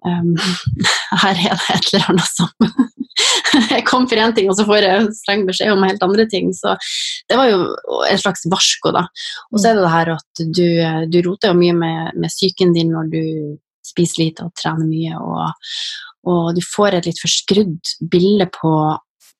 um, 0.09 0.33
her 1.25 1.43
er 1.45 1.61
det 1.61 1.75
et 1.75 1.91
eller 1.91 2.09
annet 2.15 2.33
som 2.33 2.55
Jeg 3.69 3.85
kom 3.87 4.05
for 4.07 4.21
én 4.21 4.33
ting, 4.37 4.49
og 4.49 4.57
så 4.57 4.63
får 4.67 4.85
jeg 4.85 5.07
streng 5.17 5.45
beskjed 5.47 5.73
om 5.73 5.85
helt 5.85 6.03
andre 6.05 6.25
ting. 6.29 6.51
Så 6.55 6.75
det 7.29 7.37
var 7.37 7.49
jo 7.49 7.63
et 8.07 8.21
slags 8.21 8.45
varsko, 8.49 8.93
da. 8.95 9.07
Og 9.51 9.61
så 9.61 9.71
er 9.71 9.77
det 9.77 9.85
det 9.85 9.95
her 9.95 10.11
at 10.13 10.43
du, 10.57 10.67
du 11.09 11.17
roter 11.25 11.51
jo 11.51 11.57
mye 11.57 11.75
med, 11.75 12.19
med 12.21 12.31
psyken 12.31 12.75
din 12.77 12.93
når 12.93 13.09
du 13.13 13.23
spiser 13.89 14.23
lite 14.23 14.45
og 14.45 14.53
trener 14.57 14.85
mye. 14.85 15.17
og 15.17 15.49
og 16.27 16.55
du 16.57 16.61
får 16.65 16.97
et 16.97 17.07
litt 17.09 17.21
forskrudd 17.21 17.93
bilde 18.11 18.49
på, 18.55 18.73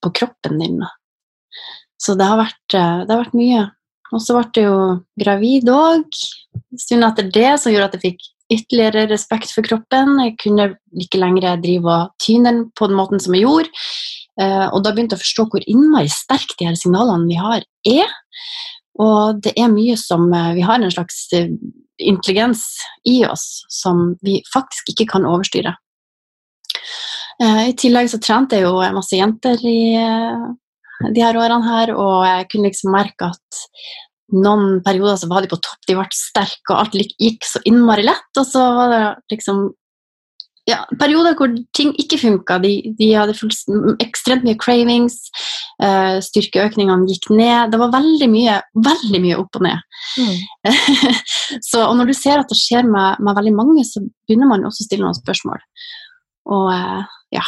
på 0.04 0.12
kroppen 0.16 0.62
din. 0.62 0.80
Så 2.00 2.16
det 2.16 2.28
har 2.30 2.40
vært, 2.40 2.76
eh, 2.78 3.04
det 3.06 3.14
har 3.14 3.24
vært 3.26 3.38
mye. 3.38 3.64
Og 4.10 4.24
så 4.24 4.36
ble 4.38 4.48
jeg 4.56 4.66
jo 4.70 4.78
gravid 5.22 5.70
òg. 5.70 6.20
Stunden 6.80 7.10
etter 7.10 7.30
det 7.34 7.52
som 7.62 7.74
gjorde 7.74 7.92
at 7.92 7.98
jeg 7.98 8.06
fikk 8.08 8.30
ytterligere 8.50 9.10
respekt 9.12 9.52
for 9.54 9.66
kroppen. 9.68 10.16
Jeg 10.24 10.38
kunne 10.42 10.72
ikke 10.98 11.22
lenger 11.22 11.60
drive 11.62 11.86
og 11.94 12.16
tyne 12.24 12.50
den 12.50 12.64
på 12.74 12.90
den 12.90 12.98
måten 12.98 13.22
som 13.22 13.36
jeg 13.36 13.46
gjorde. 13.46 13.70
Eh, 14.40 14.68
og 14.72 14.82
da 14.86 14.94
begynte 14.94 15.18
jeg 15.18 15.22
å 15.22 15.26
forstå 15.28 15.48
hvor 15.52 15.68
innmari 15.68 16.10
sterke 16.10 16.58
de 16.58 16.70
her 16.70 16.80
signalene 16.80 17.28
vi 17.30 17.38
har, 17.38 17.68
er. 17.86 18.16
Og 19.00 19.44
det 19.44 19.54
er 19.60 19.70
mye 19.72 19.96
som 20.00 20.26
eh, 20.34 20.56
Vi 20.58 20.66
har 20.66 20.80
en 20.80 20.96
slags 20.96 21.28
intelligens 22.00 22.64
i 23.06 23.22
oss 23.28 23.66
som 23.70 24.16
vi 24.24 24.40
faktisk 24.54 24.94
ikke 24.96 25.12
kan 25.14 25.28
overstyre. 25.28 25.76
Eh, 27.44 27.64
I 27.72 27.78
tillegg 27.80 28.12
så 28.12 28.20
trente 28.24 28.60
jeg 28.60 28.68
jo 28.68 28.76
masse 28.96 29.16
jenter 29.16 29.62
i 29.68 29.80
eh, 30.00 30.46
de 31.16 31.24
her 31.24 31.40
årene 31.40 31.66
her, 31.66 31.96
og 31.96 32.28
jeg 32.28 32.48
kunne 32.52 32.70
liksom 32.72 32.94
merke 32.96 33.32
at 33.32 33.66
noen 34.36 34.80
perioder 34.86 35.18
så 35.18 35.30
var 35.30 35.42
de 35.42 35.50
på 35.52 35.60
topp, 35.64 35.82
de 35.88 35.98
ble 35.98 36.06
sterke, 36.14 36.74
og 36.74 36.84
alt 36.84 36.98
gikk 37.18 37.48
så 37.48 37.62
innmari 37.70 38.06
lett. 38.06 38.30
Og 38.38 38.46
så 38.46 38.62
var 38.76 38.92
det 38.94 39.04
liksom 39.34 39.70
ja, 40.70 40.84
perioder 41.00 41.36
hvor 41.38 41.52
ting 41.76 41.94
ikke 42.02 42.20
funka. 42.22 42.60
De, 42.64 42.74
de, 43.00 43.08
hadde 43.18 43.34
ekstremt 44.04 44.46
mye 44.46 44.58
cravings, 44.60 45.18
uh, 45.82 46.20
styrkeøkningene 46.24 47.10
gikk 47.10 47.30
ned. 47.34 47.74
Det 47.74 47.80
var 47.82 47.94
veldig 47.96 48.30
mye, 48.32 48.60
veldig 48.90 49.24
mye 49.24 49.40
opp 49.42 49.60
og 49.60 49.66
ned. 49.66 49.88
Mm. 50.20 50.70
så, 51.70 51.88
og 51.88 51.96
når 52.00 52.12
du 52.12 52.18
ser 52.18 52.42
at 52.42 52.52
det 52.52 52.60
skjer 52.60 52.88
med, 52.90 53.18
med, 53.24 53.36
veldig 53.40 53.56
mange, 53.58 53.88
så 53.88 54.04
begynner 54.04 54.52
man 54.52 54.68
også 54.70 54.86
å 54.86 54.90
stille 54.90 55.08
noen 55.08 55.18
spørsmål. 55.18 55.64
Og 56.50 56.70
uh, 56.74 57.06
ja. 57.36 57.46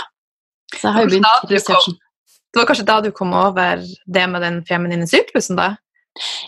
Så 0.76 0.88
jeg 0.88 0.96
har 0.96 1.06
jo 1.06 1.12
begynt 1.16 1.52
researchen. 1.52 1.98
Det 2.52 2.60
var 2.60 2.68
kanskje 2.68 2.88
da 2.88 3.00
du 3.04 3.12
kom 3.16 3.34
over 3.38 3.82
det 3.82 4.28
med 4.28 4.44
den 4.44 4.60
feminine 4.68 5.08
syklusen, 5.08 5.60
da? 5.60 5.74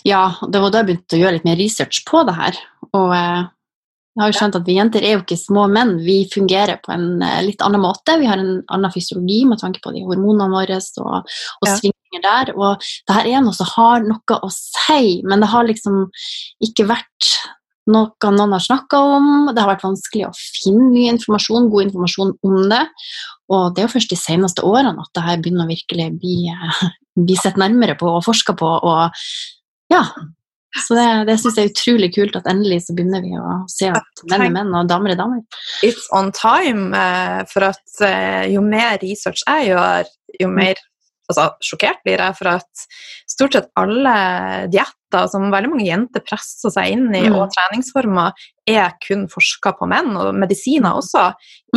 Ja, 0.03 0.33
det 0.51 0.59
var 0.59 0.71
da 0.71 0.81
jeg 0.81 0.89
begynte 0.89 1.15
å 1.15 1.21
gjøre 1.21 1.37
litt 1.37 1.47
mer 1.47 1.59
research 1.59 2.03
på 2.07 2.25
det 2.27 2.35
her. 2.35 2.57
Og 2.91 3.13
eh, 3.15 3.45
jeg 4.13 4.21
har 4.21 4.29
jo 4.29 4.37
skjønt 4.37 4.57
at 4.59 4.67
vi 4.67 4.75
jenter 4.77 5.05
er 5.05 5.15
jo 5.15 5.21
ikke 5.23 5.39
små 5.39 5.63
menn, 5.71 5.95
vi 6.03 6.17
fungerer 6.29 6.81
på 6.83 6.91
en 6.93 7.23
eh, 7.23 7.39
litt 7.47 7.63
annen 7.65 7.81
måte. 7.81 8.17
Vi 8.19 8.27
har 8.29 8.41
en 8.41 8.59
annen 8.67 8.93
fysiologi 8.93 9.39
med 9.49 9.63
tanke 9.63 9.79
på 9.83 9.95
de 9.95 10.03
hormonene 10.03 10.51
våre 10.51 10.77
og, 11.01 11.31
og 11.31 11.69
ja. 11.69 11.77
svingninger 11.79 12.25
der. 12.27 12.53
Og 12.59 12.83
det 12.83 13.17
her 13.17 13.31
er 13.31 13.45
noe 13.45 13.55
som 13.57 13.71
har 13.71 14.03
noe 14.03 14.39
å 14.43 14.51
si, 14.53 15.23
men 15.23 15.41
det 15.41 15.49
har 15.55 15.69
liksom 15.71 16.03
ikke 16.67 16.89
vært 16.91 17.31
noe 17.91 18.31
noen 18.31 18.55
har 18.55 18.63
snakka 18.63 18.99
om. 19.17 19.31
Det 19.51 19.61
har 19.61 19.71
vært 19.73 19.85
vanskelig 19.85 20.27
å 20.29 20.35
finne 20.35 20.89
mye 20.91 21.15
informasjon, 21.15 21.71
god 21.71 21.87
informasjon 21.87 22.35
om 22.47 22.69
det. 22.71 22.83
Og 23.53 23.73
det 23.73 23.83
er 23.83 23.89
jo 23.89 23.95
først 23.95 24.13
de 24.13 24.19
seneste 24.19 24.63
årene 24.67 25.03
at 25.03 25.11
det 25.17 25.25
her 25.25 25.41
begynner 25.41 25.67
å 25.67 25.73
virkelig 25.73 26.07
bli, 26.21 26.37
eh, 26.53 26.85
bli 27.19 27.35
sett 27.39 27.59
nærmere 27.59 27.97
på 27.99 28.07
og 28.09 28.23
forska 28.25 28.55
på. 28.59 28.71
Og 28.87 29.93
ja, 29.93 30.05
så 30.87 30.95
det, 30.97 31.07
det 31.29 31.35
syns 31.41 31.59
jeg 31.59 31.67
er 31.67 31.73
utrolig 31.73 32.09
kult 32.15 32.37
at 32.39 32.47
endelig 32.49 32.85
så 32.85 32.95
begynner 32.97 33.21
vi 33.21 33.35
å 33.37 33.59
se 33.69 33.91
at 33.93 34.23
menn 34.31 34.47
er 34.47 34.55
menn 34.55 34.73
og 34.73 34.89
damer 34.89 35.13
er 35.13 35.19
damer. 35.19 35.43
It's 35.85 36.07
on 36.15 36.31
time, 36.33 36.89
eh, 36.97 37.43
for 37.51 37.67
at 37.69 38.01
eh, 38.07 38.49
jo 38.55 38.63
mer 38.65 38.97
research 39.03 39.43
jeg 39.43 39.73
gjør, 39.73 40.09
jo 40.39 40.49
mm. 40.49 40.57
mer 40.57 40.81
altså, 41.33 41.65
sjokkert 41.65 42.03
blir 42.05 42.21
jeg 42.21 42.37
for 42.37 42.53
at 42.53 42.83
stort 43.29 43.55
sett 43.57 43.71
alle 43.79 44.13
dietter 44.71 45.29
som 45.29 45.51
veldig 45.53 45.69
mange 45.69 45.85
jenter 45.85 46.23
presser 46.25 46.73
seg 46.73 46.93
inn 46.95 47.07
i, 47.13 47.25
mm. 47.27 47.35
og 47.37 47.51
treningsformer, 47.53 48.45
er 48.69 48.93
kun 49.03 49.25
forska 49.29 49.73
på 49.77 49.87
menn, 49.91 50.13
og 50.17 50.31
medisiner 50.39 50.95
også. 50.97 51.25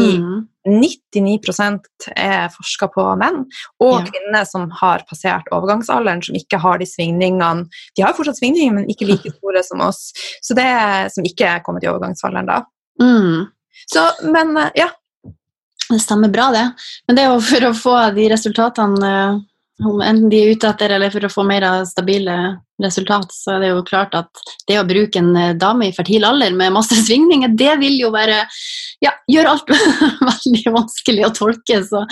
I 0.01 0.07
mm. 0.23 0.37
99% 0.69 2.09
er 2.17 2.47
forska 2.55 2.89
på 2.95 3.05
menn, 3.21 3.43
og 3.85 3.97
ja. 3.99 4.05
kvinner 4.09 4.47
som 4.49 4.69
har 4.81 5.05
passert 5.09 5.51
overgangsalderen, 5.55 6.25
som 6.25 6.39
ikke 6.39 6.61
har 6.63 6.81
de 6.81 6.89
svingningene 6.89 7.67
De 7.97 8.05
har 8.05 8.17
fortsatt 8.17 8.41
svingninger, 8.41 8.77
men 8.77 8.89
ikke 8.93 9.09
like 9.09 9.35
store 9.37 9.65
som 9.67 9.85
oss. 9.85 10.09
Så 10.45 10.57
det 10.57 10.71
som 11.15 11.27
ikke 11.29 11.51
er 11.57 11.67
kommet 11.67 11.85
i 11.85 11.93
overgangsalderen 11.93 12.49
da. 12.49 12.63
Mm. 13.03 13.47
Så, 13.93 14.09
men 14.33 14.57
ja, 14.79 14.89
det 15.90 16.00
stemmer 16.02 16.33
bra, 16.33 16.50
det. 16.55 16.64
Men 17.07 17.19
det 17.19 17.25
er 17.25 17.35
jo 17.35 17.43
for 17.47 17.69
å 17.69 17.75
få 17.76 17.97
de 18.16 18.31
resultatene 18.33 19.11
eh, 19.11 19.43
enten 19.85 20.31
de 20.33 20.40
er 20.40 20.55
ute 20.57 20.71
etter 20.71 20.95
eller 20.97 21.12
for 21.12 21.26
å 21.26 21.33
få 21.33 21.45
mer 21.47 21.66
stabile 21.88 22.37
resultat, 22.83 23.33
så 23.33 23.55
er 23.55 23.62
det 23.62 23.71
jo 23.71 23.85
klart 23.87 24.14
at 24.16 24.43
det 24.69 24.78
å 24.81 24.87
bruke 24.88 25.21
en 25.21 25.37
eh, 25.37 25.55
dame 25.57 25.88
i 25.88 25.95
fertil 25.97 26.26
alder 26.28 26.57
med 26.57 26.75
masse 26.76 26.97
svingninger, 27.07 27.55
det 27.57 27.76
vil 27.83 27.99
jo 28.00 28.12
være 28.14 28.43
ja, 29.05 29.12
gjøre 29.31 29.52
alt 29.52 29.73
veldig 30.31 30.75
vanskelig 30.75 31.26
å 31.26 31.35
tolke. 31.37 31.83
Så, 31.85 32.05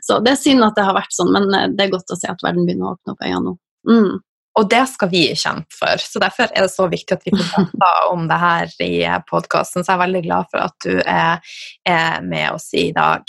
så, 0.00 0.20
det 0.24 0.34
er 0.34 0.40
synd 0.40 0.66
at 0.66 0.76
det 0.78 0.86
har 0.88 0.96
vært 0.96 1.16
sånn, 1.16 1.32
men 1.36 1.48
eh, 1.56 1.68
det 1.76 1.86
er 1.86 1.94
godt 1.94 2.12
å 2.12 2.18
se 2.20 2.30
at 2.30 2.44
verden 2.44 2.66
begynner 2.68 2.90
å 2.90 2.96
åpne 2.96 3.16
opp 3.16 3.24
øynene 3.26 3.46
nå. 3.48 3.56
Mm. 3.90 4.18
Og 4.58 4.66
det 4.70 4.82
skal 4.90 5.10
vi 5.12 5.24
kjempe 5.38 5.76
for. 5.76 6.02
Så 6.02 6.22
Derfor 6.22 6.50
er 6.50 6.66
det 6.66 6.72
så 6.72 6.88
viktig 6.90 7.16
at 7.16 7.26
vi 7.26 7.34
får 7.38 7.68
prate 7.70 8.12
om 8.12 8.26
det 8.30 8.38
her 8.40 8.72
i 8.82 8.94
podkasten. 9.30 9.84
Så 9.84 9.92
jeg 9.92 9.98
er 9.98 10.04
veldig 10.04 10.22
glad 10.26 10.48
for 10.50 10.64
at 10.64 10.86
du 10.86 10.96
er, 11.04 11.52
er 11.88 12.24
med 12.26 12.56
oss 12.56 12.70
i 12.74 12.88
dag. 12.96 13.22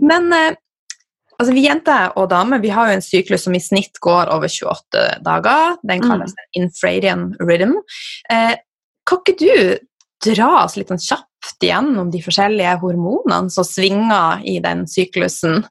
Men 0.00 0.30
eh, 0.36 0.54
altså, 1.38 1.52
vi 1.56 1.66
jenter 1.66 2.14
og 2.16 2.30
damer 2.30 2.62
vi 2.62 2.72
har 2.74 2.90
jo 2.90 2.98
en 2.98 3.04
syklus 3.04 3.48
som 3.48 3.56
i 3.58 3.62
snitt 3.62 3.98
går 4.02 4.30
over 4.34 4.50
28 4.50 5.06
dager. 5.26 5.78
Den 5.82 6.04
mm. 6.04 6.08
kalles 6.08 6.36
mm. 6.36 6.44
infradian 6.62 7.26
rhythm. 7.42 7.76
Eh, 8.30 8.54
kan 9.08 9.22
ikke 9.22 9.38
du 9.42 10.32
dra 10.32 10.50
oss 10.62 10.78
litt 10.78 10.92
sånn 10.92 11.02
kjapt 11.02 11.64
gjennom 11.66 12.12
de 12.12 12.20
forskjellige 12.22 12.76
hormonene 12.84 13.50
som 13.50 13.66
svinger 13.66 14.44
i 14.46 14.60
den 14.62 14.86
syklusen? 14.86 15.64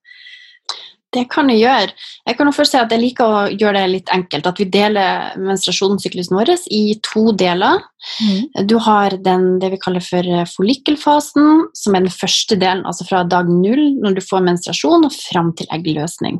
Det 1.15 1.25
kan 1.31 1.49
jeg 1.51 1.61
gjøre. 1.65 1.95
Jeg 2.27 2.37
kan 2.39 2.51
først 2.55 2.75
si 2.75 2.79
at 2.79 2.93
jeg 2.93 3.01
liker 3.01 3.27
å 3.27 3.39
gjøre 3.51 3.81
det 3.81 3.91
litt 3.91 4.11
enkelt. 4.15 4.47
At 4.47 4.61
vi 4.61 4.67
deler 4.71 5.33
menstruasjonssyklusen 5.41 6.37
vår 6.37 6.53
i 6.71 6.83
to 7.03 7.31
deler. 7.37 7.81
Mm. 8.23 8.67
Du 8.69 8.77
har 8.81 9.17
den, 9.23 9.59
det 9.61 9.73
vi 9.73 9.81
kaller 9.81 10.03
for 10.05 10.29
follikkelfasen, 10.55 11.67
som 11.77 11.97
er 11.97 12.05
den 12.05 12.15
første 12.15 12.57
delen, 12.59 12.85
altså 12.87 13.07
fra 13.09 13.25
dag 13.27 13.51
null 13.51 13.99
når 14.01 14.17
du 14.17 14.23
får 14.25 14.47
menstruasjon, 14.47 15.09
og 15.09 15.17
fram 15.17 15.51
til 15.59 15.69
eggløsning. 15.75 16.39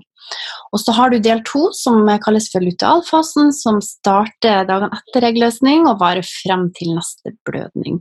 Og 0.71 0.79
så 0.79 0.93
har 0.95 1.11
du 1.11 1.19
del 1.19 1.41
to, 1.47 1.67
som 1.75 2.05
kalles 2.23 2.47
for 2.51 2.63
lutealfasen, 2.63 3.51
som 3.55 3.81
starter 3.83 4.67
dagene 4.69 4.91
etter 5.01 5.27
eggløsning 5.31 5.88
og 5.89 6.00
varer 6.01 6.25
frem 6.27 6.69
til 6.77 6.93
neste 6.95 7.33
blødning. 7.47 8.00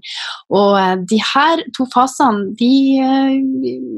Og 0.55 0.77
eh, 0.81 0.95
de 1.11 1.21
her 1.33 1.65
to 1.77 1.89
fasene, 1.95 2.51
de 2.59 2.75
eh, 3.01 3.39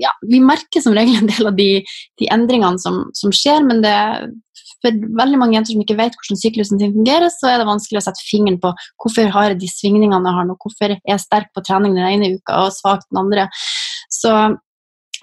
Ja, 0.03 0.11
vi 0.27 0.41
merker 0.43 0.83
som 0.83 0.95
regel 0.97 1.21
en 1.21 1.29
del 1.31 1.51
av 1.51 1.57
de, 1.59 1.83
de 2.21 2.29
endringene 2.33 2.81
som, 2.83 3.05
som, 3.17 3.33
skjer, 3.35 3.63
men 3.67 3.83
det 3.85 3.95
for 4.83 5.05
veldig 5.21 5.39
mange 5.39 5.57
jenter 5.57 5.77
som 5.77 5.85
ikke 5.85 5.99
vet 5.99 6.17
hvordan 6.19 6.41
syklusen 6.41 6.81
sin 6.81 6.95
fungerer, 6.97 7.31
så 7.31 7.53
er 7.53 7.61
det 7.61 7.69
vanskelig 7.69 8.01
å 8.01 8.05
sette 8.09 8.25
fingeren 8.27 8.59
på 8.63 8.73
hvorfor 9.03 9.31
har 9.35 9.53
jeg 9.53 9.61
de 9.63 9.71
svingningene 9.71 10.27
jeg 10.27 10.39
har 10.39 10.49
nå, 10.49 10.57
hvorfor 10.65 10.97
er 10.97 10.99
jeg 11.07 11.23
sterk 11.23 11.53
på 11.55 11.63
trening 11.67 11.95
den 11.99 12.09
ene 12.09 12.33
uka 12.35 12.65
og 12.65 12.75
svak 12.75 13.05
den 13.09 13.23
andre. 13.23 13.47
Så 14.11 14.35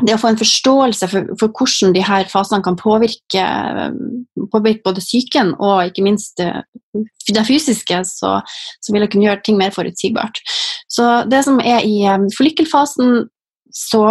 det 0.06 0.16
å 0.16 0.20
få 0.22 0.32
en 0.32 0.40
forståelse 0.40 1.10
for, 1.12 1.32
for, 1.40 1.52
hvordan 1.52 1.94
de 1.96 2.04
her 2.06 2.28
fasene 2.32 2.64
kan 2.64 2.78
påvirke, 2.80 3.44
påvirke 4.54 4.86
både 4.86 5.04
psyken 5.04 5.54
og 5.58 5.90
ikke 5.90 6.06
minst 6.06 6.40
det, 6.40 6.52
det 7.28 7.46
fysiske, 7.48 8.02
så, 8.08 8.38
så, 8.80 8.94
vil 8.94 9.04
jeg 9.04 9.14
kunne 9.14 9.28
gjøre 9.28 9.44
ting 9.46 9.60
mer 9.60 9.76
forutsigbart. 9.76 10.42
Så 10.90 11.08
det 11.30 11.44
som 11.48 11.60
er 11.60 11.84
i 11.86 12.02
forlykkelfasen, 12.38 13.26
så 13.76 14.04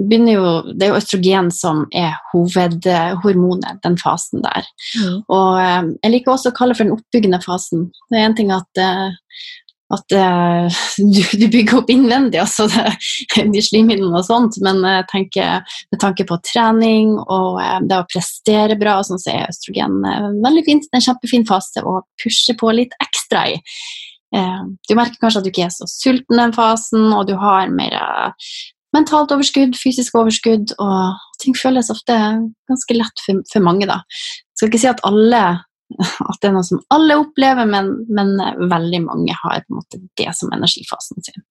begynner 0.00 0.32
jo 0.32 0.50
Det 0.72 0.86
er 0.86 0.92
jo 0.94 0.98
østrogen 1.00 1.50
som 1.52 1.82
er 1.96 2.14
hovedhormonet, 2.30 3.80
den 3.84 3.98
fasen 4.00 4.44
der. 4.44 4.68
Mm. 4.96 5.16
Og 5.28 5.48
um, 5.60 5.90
jeg 6.00 6.14
liker 6.14 6.32
også 6.32 6.52
å 6.52 6.56
kalle 6.56 6.72
det 6.72 6.80
for 6.80 6.88
den 6.88 6.96
oppbyggende 6.96 7.40
fasen. 7.44 7.90
Det 8.08 8.20
er 8.20 8.28
en 8.28 8.36
ting 8.38 8.52
at 8.54 8.80
uh, 8.80 9.10
at 9.94 10.14
uh, 10.14 10.80
du, 11.14 11.20
du, 11.38 11.46
bygger 11.50 11.80
opp 11.80 11.90
innvendig, 11.92 12.40
altså 12.42 12.66
det, 12.70 12.94
de 13.54 13.62
slimhinnene 13.64 14.20
og 14.20 14.26
sånt, 14.26 14.58
men 14.64 14.82
uh, 14.86 15.00
tenker, 15.10 15.64
med 15.92 16.02
tanke 16.02 16.26
på 16.28 16.38
trening 16.46 17.16
og 17.20 17.60
uh, 17.60 17.78
det 17.84 17.98
å 17.98 18.08
prestere 18.10 18.78
bra, 18.80 18.98
og 19.00 19.08
sånn, 19.08 19.22
så 19.22 19.34
er 19.34 19.48
østrogen 19.50 20.00
veldig 20.44 20.66
fint. 20.66 20.86
Det 20.86 20.96
er 20.96 21.02
en 21.02 21.08
kjempefin 21.08 21.48
fase 21.48 21.84
å 21.86 22.00
pushe 22.22 22.56
på 22.58 22.74
litt 22.76 22.94
ekstra 23.02 23.48
i. 23.54 23.58
du 24.30 24.92
merker 24.94 25.18
kanskje 25.18 25.40
at 25.40 25.46
du 25.46 25.48
ikke 25.50 25.64
er 25.66 25.72
så 25.74 25.88
sulten 25.90 26.38
den 26.38 26.52
fasen, 26.54 27.08
og 27.16 27.24
du 27.26 27.34
har 27.40 27.72
mer 27.74 27.96
mentalt 28.94 29.32
overskudd, 29.34 29.74
fysisk 29.78 30.14
overskudd, 30.18 30.74
og 30.82 31.18
ting 31.42 31.56
føles 31.58 31.90
ofte 31.90 32.14
ganske 32.70 32.96
lett 32.96 33.24
for, 33.24 33.42
for 33.50 33.66
mange, 33.66 33.88
da. 33.90 34.00
Jeg 34.06 34.60
skal 34.60 34.70
ikke 34.70 34.82
si 34.82 34.90
at 34.90 35.02
alle 35.08 35.42
at 36.30 36.40
det 36.40 36.50
er 36.50 36.56
noe 36.56 36.66
som 36.66 36.80
alle 36.94 37.18
opplever, 37.20 37.68
men, 37.68 37.92
men 38.08 38.34
veldig 38.70 39.02
mange 39.06 39.36
har 39.42 39.62
på 39.64 39.74
en 39.74 39.80
måte 39.80 40.00
det 40.20 40.30
som 40.38 40.52
energifasen 40.54 41.22
sin. 41.26 41.44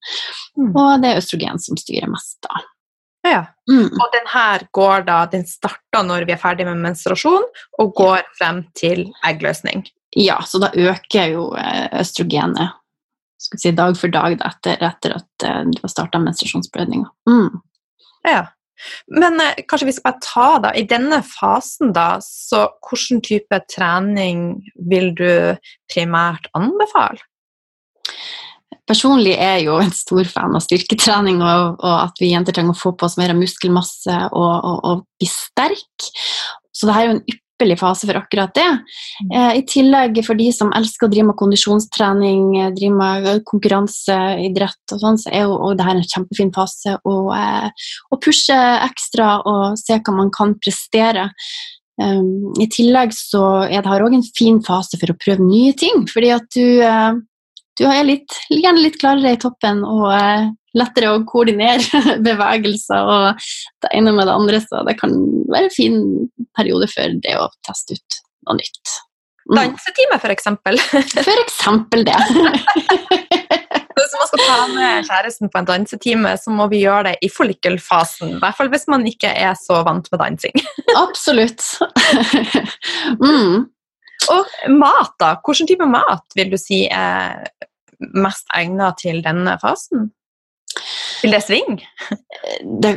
Mm. 0.57 0.73
Og 0.73 0.91
det 1.03 1.13
er 1.13 1.21
østrogen 1.21 1.61
som 1.63 1.79
styrer 1.79 2.11
mest 2.11 2.39
da. 2.45 2.61
Ja, 3.27 3.39
mm. 3.67 3.89
Og 3.99 4.11
den 4.15 4.27
her 4.31 4.63
går 4.71 5.03
da, 5.09 5.21
den 5.31 5.43
starter 5.47 6.05
når 6.07 6.23
vi 6.27 6.33
er 6.35 6.41
ferdig 6.41 6.67
med 6.69 6.79
menstruasjon, 6.85 7.47
og 7.83 7.95
går 7.97 8.21
ja. 8.21 8.27
frem 8.39 8.61
til 8.79 9.09
eggløsning. 9.27 9.83
Ja, 10.17 10.39
så 10.47 10.61
da 10.63 10.71
øker 10.73 11.33
jo 11.35 11.49
eh, 11.59 11.89
østrogenet 11.99 12.79
skal 13.39 13.59
si, 13.61 13.71
dag 13.71 13.97
for 13.97 14.11
dag 14.11 14.37
da, 14.39 14.51
etter, 14.51 14.81
etter, 14.83 15.15
at 15.15 15.45
uh, 15.47 15.61
du 15.69 15.79
har 15.83 15.91
starta 15.91 16.19
menstruasjonsblødninga. 16.19 17.07
Mm. 17.29 17.61
Ja. 18.27 18.41
Men 19.11 19.39
eh, 19.43 19.63
kanskje 19.69 19.89
vi 19.89 19.95
skal 19.95 20.09
bare 20.09 20.23
ta 20.25 20.49
da, 20.65 20.73
I 20.75 20.85
denne 20.89 21.21
fasen, 21.25 21.93
da, 21.95 22.19
så 22.23 22.67
hvilken 22.85 23.23
type 23.25 23.61
trening 23.71 24.45
vil 24.89 25.11
du 25.17 25.31
primært 25.91 26.49
anbefale? 26.57 27.21
Personlig 28.89 29.35
er 29.37 29.59
jeg 29.59 29.67
jo 29.67 29.75
en 29.83 29.91
stor 29.93 30.29
fan 30.31 30.55
av 30.57 30.63
styrketrening 30.65 31.43
og, 31.45 31.77
og, 31.77 31.95
at 32.07 32.21
vi 32.21 32.31
jenter 32.31 32.55
trenger 32.55 32.73
å 32.73 32.79
få 32.79 32.95
på 32.97 33.05
oss 33.05 33.19
mer 33.19 33.35
muskelmasse 33.37 34.15
og, 34.31 34.55
og, 34.55 34.79
og 34.89 35.03
bli 35.19 35.29
sterk. 35.29 36.09
Så 36.73 36.89
det 36.89 36.95
her 36.95 37.05
er 37.05 37.11
jo 37.11 37.19
en 37.19 37.39
ypperlig 37.59 37.79
fase 37.79 38.07
for 38.07 38.15
akkurat 38.15 38.53
det. 38.55 38.67
Mm. 39.27 39.31
Eh, 39.35 39.57
I 39.59 39.63
tillegg 39.67 40.21
for 40.25 40.39
de 40.39 40.47
som 40.55 40.71
elsker 40.75 41.07
å 41.07 41.11
drive 41.11 41.27
med 41.27 41.39
kondisjonstrening, 41.39 42.45
eh, 42.57 42.71
drive 42.71 42.95
med 42.95 43.43
konkurranseidrett 43.45 44.95
og 44.95 45.01
sånn, 45.03 45.19
så 45.19 45.33
er 45.33 45.43
jo 45.43 45.57
og 45.59 45.77
det 45.77 45.85
her 45.85 45.99
en 45.99 46.07
kjempefin 46.07 46.53
fase 46.55 46.95
å, 47.03 47.35
eh, 47.35 47.69
å 48.13 48.19
pushe 48.19 48.55
ekstra 48.55 49.41
og 49.45 49.77
se 49.77 49.99
hva 49.99 50.15
man 50.15 50.31
kan 50.31 50.55
prestere. 50.55 51.29
Um, 51.99 52.53
I 52.55 52.67
tillegg 52.71 53.11
så 53.11 53.67
er 53.67 53.81
det 53.81 53.91
her 53.91 54.05
òg 54.05 54.13
en 54.15 54.23
fin 54.23 54.61
fase 54.63 54.95
for 54.95 55.11
å 55.11 55.17
prøve 55.19 55.43
nye 55.43 55.73
ting, 55.75 56.05
fordi 56.07 56.31
at 56.31 56.47
du, 56.55 56.79
eh, 56.79 57.11
du 57.75 57.83
er 57.85 58.05
litt, 58.07 58.37
gjerne 58.49 58.79
litt 58.79 58.99
klarere 59.01 59.35
i 59.35 59.41
toppen 59.41 59.83
og 59.83 60.07
uh, 60.07 60.47
lettere 60.77 61.11
å 61.13 61.21
koordinere 61.27 62.01
bevegelser 62.27 63.11
og 63.13 63.45
det 63.83 63.93
ene 63.95 64.13
med 64.15 64.29
det 64.29 64.35
andre, 64.35 64.61
så 64.63 64.83
det 64.87 64.97
kan 64.99 65.15
være 65.49 65.69
en 65.69 65.75
fin 65.75 66.01
periode 66.57 66.89
for 66.91 67.19
det 67.23 67.37
å 67.39 67.47
teste 67.65 67.97
ut 67.97 68.19
noe 68.47 68.59
nytt. 68.59 68.97
Mm. 69.49 69.55
Dansetime, 69.57 70.19
for 70.21 70.33
eksempel. 70.33 70.77
for 71.29 71.43
eksempel 71.45 72.05
det. 72.05 72.17
Hvis 73.99 74.13
man 74.15 74.29
skal 74.29 74.43
ta 74.45 74.59
med 74.71 75.07
kjæresten 75.09 75.49
på 75.51 75.59
en 75.59 75.67
dansetime, 75.67 76.35
så 76.39 76.53
må 76.55 76.69
vi 76.71 76.83
gjøre 76.83 77.09
det 77.09 77.15
i 77.25 77.29
follikelfasen. 77.33 78.37
I 78.37 78.39
hvert 78.39 78.55
fall 78.55 78.69
hvis 78.71 78.87
man 78.87 79.03
ikke 79.09 79.27
er 79.27 79.57
så 79.59 79.81
vant 79.83 80.07
med 80.13 80.21
dansing. 80.21 80.55
Absolutt. 80.95 81.65
mm. 83.19 83.65
Og 84.31 84.55
mat, 84.71 85.11
da. 85.19 85.33
Hvilken 85.43 85.67
type 85.67 85.89
mat 85.91 86.37
vil 86.39 86.53
du 86.53 86.57
si 86.61 86.85
er 86.87 87.43
mest 88.15 88.47
egnet 88.55 89.03
til 89.03 89.19
denne 89.25 89.57
fasen? 89.61 90.09
Vil 91.23 91.35
det 91.35 91.41
svinge? 91.45 91.85
Det, 92.63 92.95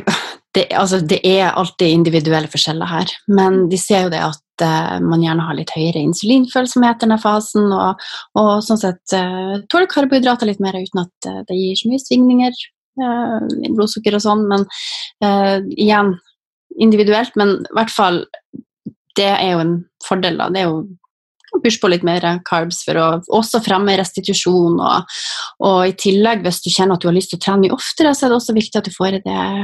det, 0.55 0.67
altså, 0.77 0.99
det, 1.03 1.19
er 1.27 1.51
alltid 1.51 1.91
individuelle 1.91 2.49
forskjeller 2.51 2.89
her, 2.89 3.13
men 3.27 3.65
de 3.71 3.79
ser 3.81 4.05
jo 4.05 4.13
det 4.13 4.21
at 4.23 4.65
uh, 4.65 4.99
man 5.03 5.23
gjerne 5.23 5.47
har 5.47 5.57
litt 5.57 5.73
høyere 5.75 6.03
insulinfølsomhet 6.03 7.01
i 7.01 7.05
denne 7.05 7.19
fasen, 7.21 7.71
og, 7.73 8.03
og 8.39 8.51
sånn 8.65 8.81
sett 8.81 9.15
uh, 9.17 9.57
tåler 9.71 9.89
karbohydrater 9.91 10.49
litt 10.49 10.61
mer 10.63 10.77
uten 10.77 11.03
at 11.03 11.29
uh, 11.29 11.41
det 11.49 11.57
gir 11.57 11.79
så 11.79 11.91
mye 11.91 12.03
svingninger 12.03 12.63
i 12.93 13.71
blodsukker 13.73 14.13
og 14.13 14.21
sånn, 14.21 14.43
men 14.45 14.67
igjen 15.81 16.11
individuelt, 16.77 17.33
men 17.41 17.55
i 17.57 17.71
hvert 17.73 17.89
fall 17.89 18.19
det 19.17 19.31
er 19.31 19.55
jo 19.55 19.63
en 19.63 19.73
fordel, 20.05 20.37
da. 20.37 20.51
Det 20.53 20.61
er 20.61 20.67
jo 20.69 20.83
pushe 21.63 21.81
på 21.81 21.91
litt 21.91 22.05
mer 22.07 22.25
carbs 22.47 22.81
for 22.87 22.99
å 22.99 23.07
også 23.35 23.61
fremme 23.65 23.95
restitusjon. 23.99 24.79
Og, 24.79 25.17
og, 25.63 25.79
i 25.89 25.95
tillegg, 25.99 26.43
hvis 26.45 26.61
du 26.65 26.69
kjenner 26.73 26.97
at 26.97 27.03
du 27.03 27.09
har 27.09 27.17
lyst 27.17 27.33
til 27.33 27.41
å 27.41 27.43
trene 27.45 27.65
mye 27.65 27.75
oftere, 27.75 28.13
så 28.15 28.25
er 28.25 28.33
det 28.33 28.39
også 28.39 28.57
viktig 28.57 28.79
at 28.79 28.89
du 28.89 28.95
får 28.95 29.19
i 29.19 29.23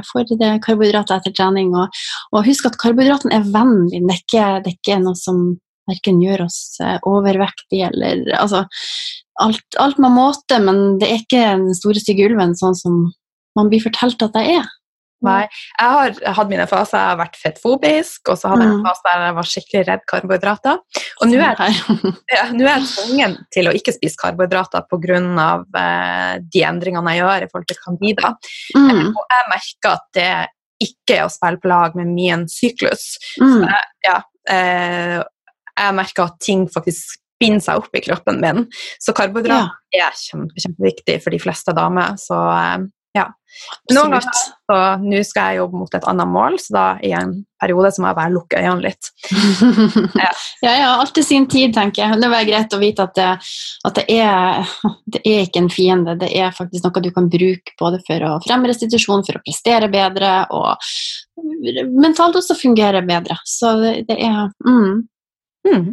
får 0.09 0.35
det 0.39 0.51
karbohydrater 0.65 1.19
etter 1.19 1.35
trening. 1.35 1.73
Og, 1.77 2.01
og, 2.33 2.43
husk 2.47 2.69
at 2.69 2.77
karbohydraten 2.81 3.33
er 3.35 3.47
vennlig, 3.47 4.03
det 4.03 4.15
er 4.15 4.23
ikke, 4.23 4.47
det 4.65 4.73
er 4.73 4.77
ikke 4.77 5.01
noe 5.05 5.19
som 5.19 5.43
verken 5.89 6.19
gjør 6.21 6.45
oss 6.45 6.59
eh, 6.85 6.99
overvektige 7.09 7.87
eller 7.89 8.27
altså, 8.37 8.65
alt, 9.41 9.63
alt 9.81 9.97
med 10.01 10.13
måte, 10.13 10.59
men 10.61 10.99
det 11.01 11.09
er 11.09 11.23
ikke 11.23 11.45
den 11.63 11.71
store 11.77 12.01
stygge 12.01 12.27
ulven 12.29 12.53
sånn 12.59 12.77
som 12.77 12.99
man 13.57 13.71
blir 13.71 13.81
fortalt 13.83 14.21
at 14.21 14.35
det 14.35 14.45
er. 14.59 14.67
Nei. 15.25 15.41
Jeg 15.79 15.95
har 15.95 16.35
hatt 16.37 16.51
mine 16.51 16.65
faser. 16.69 16.97
Jeg 16.99 17.11
har 17.11 17.19
vært 17.19 17.39
fettfobisk, 17.39 18.31
og 18.31 18.39
så 18.39 18.51
hadde 18.51 18.65
jeg 18.65 18.71
en 18.71 18.79
mm. 18.79 18.85
fase 18.87 19.05
der 19.07 19.23
jeg 19.25 19.35
var 19.37 19.49
skikkelig 19.51 19.81
redd 19.89 20.05
karbohydrater. 20.11 21.01
Og 21.19 21.31
nå 21.31 21.39
er, 21.43 21.63
ja, 22.35 22.45
er 22.45 22.63
jeg 22.69 22.85
tvungen 22.93 23.35
til 23.55 23.69
å 23.69 23.75
ikke 23.75 23.95
spise 23.95 24.21
karbohydrater 24.21 24.87
pga. 24.87 25.49
Eh, 25.79 26.33
de 26.53 26.63
endringene 26.67 27.15
jeg 27.15 27.23
gjør 27.23 27.45
i 27.45 27.49
forhold 27.51 27.69
til 27.69 27.81
Candida. 27.83 28.33
Mm. 28.77 29.09
Og 29.11 29.23
jeg 29.35 29.49
merker 29.51 29.95
at 29.95 30.07
det 30.15 30.31
ikke 30.79 31.17
er 31.17 31.25
å 31.25 31.31
spille 31.33 31.59
på 31.59 31.71
lag 31.71 31.95
med 31.99 32.13
min 32.13 32.45
syklus. 32.51 33.17
Mm. 33.41 33.49
Så 33.51 33.63
jeg, 33.65 33.89
ja, 34.07 34.19
eh, 34.53 35.17
jeg 35.79 35.97
merker 35.97 36.29
at 36.29 36.39
ting 36.43 36.67
faktisk 36.71 37.19
binder 37.39 37.63
seg 37.63 37.81
opp 37.81 37.95
i 37.95 38.03
kroppen 38.03 38.39
min. 38.43 38.65
Så 38.99 39.15
karbohydrater 39.15 39.95
ja. 39.95 40.07
er 40.07 40.15
kjempe, 40.19 40.59
kjempeviktig 40.59 41.19
for 41.23 41.35
de 41.35 41.41
fleste 41.43 41.75
damer. 41.75 42.15
Så 42.19 42.37
eh, 42.37 42.87
ja. 43.19 43.27
Så 43.91 44.03
nå 44.07 45.21
skal 45.25 45.49
jeg 45.49 45.57
jobbe 45.59 45.79
mot 45.81 45.95
et 45.97 46.05
annet 46.07 46.29
mål, 46.29 46.57
så 46.61 46.73
da 46.75 46.83
i 47.03 47.11
en 47.17 47.31
periode 47.59 47.89
så 47.91 48.03
må 48.03 48.11
jeg 48.11 48.17
bare 48.19 48.31
lukke 48.31 48.59
øynene 48.61 48.85
litt. 48.85 49.09
ja. 50.23 50.29
ja, 50.63 50.73
ja, 50.77 50.89
alltid 51.01 51.25
sin 51.25 51.47
tid, 51.51 51.73
tenker 51.75 52.05
jeg. 52.05 52.19
Det 52.21 52.29
var 52.31 52.47
greit 52.47 52.75
å 52.75 52.79
vite 52.81 53.07
at, 53.09 53.17
det, 53.17 53.29
at 53.89 53.97
det, 53.97 54.05
er, 54.13 54.75
det, 55.09 55.23
er, 55.23 55.41
ikke 55.47 55.63
en 55.65 55.71
fiende, 55.73 56.15
det 56.21 56.29
er 56.37 56.55
faktisk 56.55 56.85
noe 56.85 57.03
du 57.03 57.11
kan 57.15 57.29
bruke 57.31 57.75
både 57.81 58.01
for 58.07 58.27
å 58.29 58.35
fremme 58.45 58.69
restitusjon, 58.71 59.25
for 59.27 59.39
å 59.39 59.43
prestere 59.43 59.89
bedre, 59.91 60.35
og 60.55 61.89
mentalt 61.89 62.39
også 62.39 62.57
fungere 62.59 63.01
bedre. 63.07 63.39
Så 63.49 63.73
det, 63.81 63.95
det 64.11 64.19
er 64.29 64.53
mm. 64.63 65.01
Mm. 65.67 65.89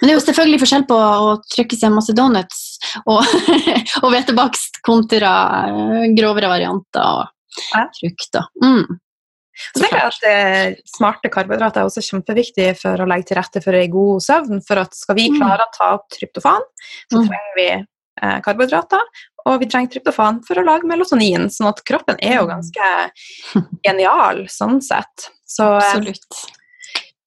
Men 0.00 0.08
det 0.08 0.12
er 0.14 0.18
jo 0.18 0.24
selvfølgelig 0.26 0.60
forskjell 0.62 0.86
på 0.88 0.96
å 0.98 1.36
trykke 1.54 1.76
seg 1.78 1.92
masse 1.94 2.14
donuts 2.16 2.62
og, 3.06 3.22
og 4.02 4.08
hvetebakst 4.12 4.80
kontra 4.86 5.32
eh, 5.68 6.08
grovere 6.18 6.50
varianter 6.52 7.22
og 7.22 7.86
frukt. 8.00 8.38
Mm. 8.62 8.98
Så 9.76 9.82
tenker 9.82 9.98
jeg 10.00 10.08
at 10.10 10.24
eh, 10.26 10.76
Smarte 10.88 11.28
karbohydrater 11.30 11.82
er 11.82 11.88
også 11.90 12.00
kjempeviktig 12.06 12.70
for 12.80 13.02
å 13.04 13.06
legge 13.06 13.28
til 13.28 13.36
rette 13.38 13.60
for 13.62 13.76
ei 13.76 13.86
god 13.92 14.22
søvn. 14.24 14.62
For 14.66 14.80
at 14.80 14.94
skal 14.96 15.14
vi 15.18 15.28
Mm. 15.30 15.36
klare 15.42 15.66
å 15.68 15.72
ta 15.76 15.90
opp 15.98 16.08
tryptofan, 16.10 16.64
så 17.12 17.20
Mm. 17.20 17.28
trenger 17.28 17.54
vi 17.58 17.66
eh, 18.22 18.40
karbohydrater. 18.44 19.04
Og 19.46 19.60
vi 19.60 19.66
trenger 19.66 19.92
tryptofan 19.92 20.40
for 20.46 20.54
å 20.56 20.64
lage 20.64 20.88
melatonin, 20.88 21.48
sånn 21.52 21.68
at 21.68 21.84
kroppen 21.84 22.16
er 22.22 22.36
jo 22.40 22.46
Mm. 22.46 22.52
ganske 22.56 23.70
genial 23.84 24.44
sånn 24.48 24.80
sett. 24.82 25.28
Så 25.46 25.64
eh, 25.76 25.84
Absolutt. 25.84 26.42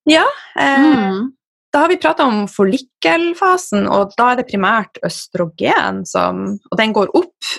ja. 0.09 0.25
Eh, 0.57 0.77
Mm. 0.79 1.31
Da 1.75 1.81
har 1.83 1.89
vi 1.91 1.97
prata 1.99 2.23
om 2.23 2.45
forlikkelfasen, 2.47 3.83
og 3.91 4.13
da 4.15 4.29
er 4.31 4.37
det 4.39 4.45
primært 4.47 4.95
østrogen 5.03 6.05
som 6.07 6.45
Og 6.71 6.77
den 6.79 6.93
går 6.95 7.11
opp 7.11 7.49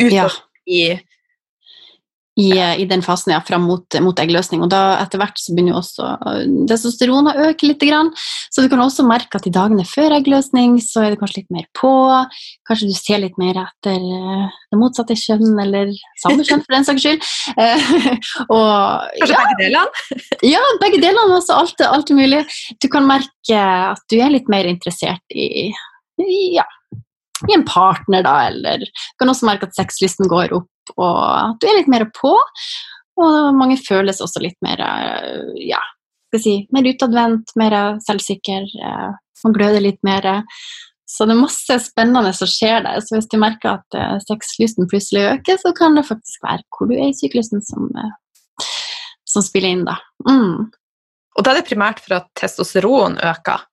utover 0.00 0.10
Ja. 0.10 0.28
i 0.66 0.98
i, 2.40 2.48
i 2.82 2.86
den 2.88 3.02
fasen 3.04 3.34
ja, 3.34 3.40
fram 3.44 3.66
mot, 3.68 3.98
mot 4.04 4.20
eggløsning. 4.22 4.62
Og 4.64 4.70
da 4.72 4.96
etter 5.00 5.20
hvert 5.20 5.38
så 5.40 5.54
begynner 5.54 5.74
jo 5.74 5.80
også 5.80 6.08
øh, 6.16 6.40
testosteronet 6.70 7.36
å 7.36 7.50
øke 7.50 7.68
litt. 7.68 7.78
Grann. 7.80 8.10
Så 8.52 8.60
du 8.60 8.68
kan 8.68 8.82
også 8.84 9.06
merke 9.08 9.38
at 9.38 9.46
i 9.48 9.52
dagene 9.54 9.86
før 9.88 10.12
eggløsning 10.18 10.74
så 10.84 11.06
er 11.06 11.14
det 11.14 11.20
kanskje 11.22 11.40
litt 11.40 11.54
mer 11.54 11.64
på. 11.76 11.90
Kanskje 12.68 12.90
du 12.90 12.96
ser 12.96 13.22
litt 13.22 13.38
mer 13.40 13.56
etter 13.62 13.96
øh, 13.96 14.50
det 14.68 14.80
motsatte 14.80 15.16
kjønn, 15.16 15.54
eller 15.62 15.94
samme 16.20 16.44
kjønn 16.44 16.64
for 16.66 16.76
den 16.76 16.88
saks 16.88 17.06
skyld. 17.06 17.30
Eh, 17.56 17.88
og 18.56 19.08
Kanskje 19.16 19.32
ja, 19.32 19.46
begge 19.46 19.62
delene? 19.62 20.20
ja, 20.54 20.64
begge 20.82 21.00
delene. 21.00 21.38
Altså 21.40 21.56
alt, 21.56 21.86
alt 21.88 22.12
er 22.12 22.20
mulig. 22.20 22.42
Du 22.84 22.90
kan 22.92 23.08
merke 23.08 23.64
at 23.64 24.04
du 24.12 24.20
er 24.20 24.34
litt 24.36 24.52
mer 24.52 24.68
interessert 24.68 25.24
i, 25.32 25.70
i 26.20 26.42
ja, 26.58 26.68
i 27.48 27.54
en 27.56 27.64
partner, 27.64 28.24
da, 28.26 28.34
eller 28.50 28.84
du 28.84 29.00
kan 29.20 29.32
også 29.32 29.48
merke 29.48 29.68
at 29.68 29.76
sexlysten 29.78 30.28
går 30.30 30.52
opp, 30.56 30.68
og 30.96 31.16
at 31.20 31.58
du 31.60 31.68
er 31.68 31.80
litt 31.80 31.90
mer 31.92 32.06
på. 32.16 32.34
Og 33.20 33.56
mange 33.56 33.76
føles 33.80 34.22
også 34.24 34.40
litt 34.42 34.56
mer 34.64 34.80
eh, 34.80 35.50
ja, 35.68 35.80
skal 36.30 36.42
si, 36.44 36.54
mer 36.72 36.86
utadvendt, 36.88 37.52
mer 37.60 37.76
selvsikker. 38.06 38.70
eh, 38.80 39.10
Man 39.44 39.56
gløder 39.56 39.80
litt 39.84 40.00
mer. 40.06 40.26
Så 41.10 41.26
det 41.26 41.34
er 41.34 41.40
masse 41.42 41.76
spennende 41.84 42.32
som 42.36 42.48
skjer 42.48 42.84
der. 42.86 43.00
Så 43.04 43.16
hvis 43.16 43.28
du 43.30 43.38
merker 43.42 43.78
at 43.78 43.98
eh, 43.98 44.18
sexlysten 44.24 44.88
plutselig 44.90 45.26
øker, 45.34 45.60
så 45.60 45.74
kan 45.76 45.98
det 45.98 46.06
faktisk 46.08 46.44
være 46.46 46.64
hvor 46.76 46.90
du 46.90 46.96
er 46.96 47.10
i 47.10 47.16
syklusen 47.16 47.64
som, 47.66 47.90
som 49.28 49.44
spiller 49.44 49.74
inn, 49.74 49.88
da. 49.88 49.98
Mm. 50.28 50.70
Og 51.36 51.44
da 51.44 51.52
er 51.52 51.60
det 51.60 51.68
primært 51.68 52.00
for 52.04 52.20
at 52.20 52.30
testosteron 52.38 53.18
øker. 53.22 53.66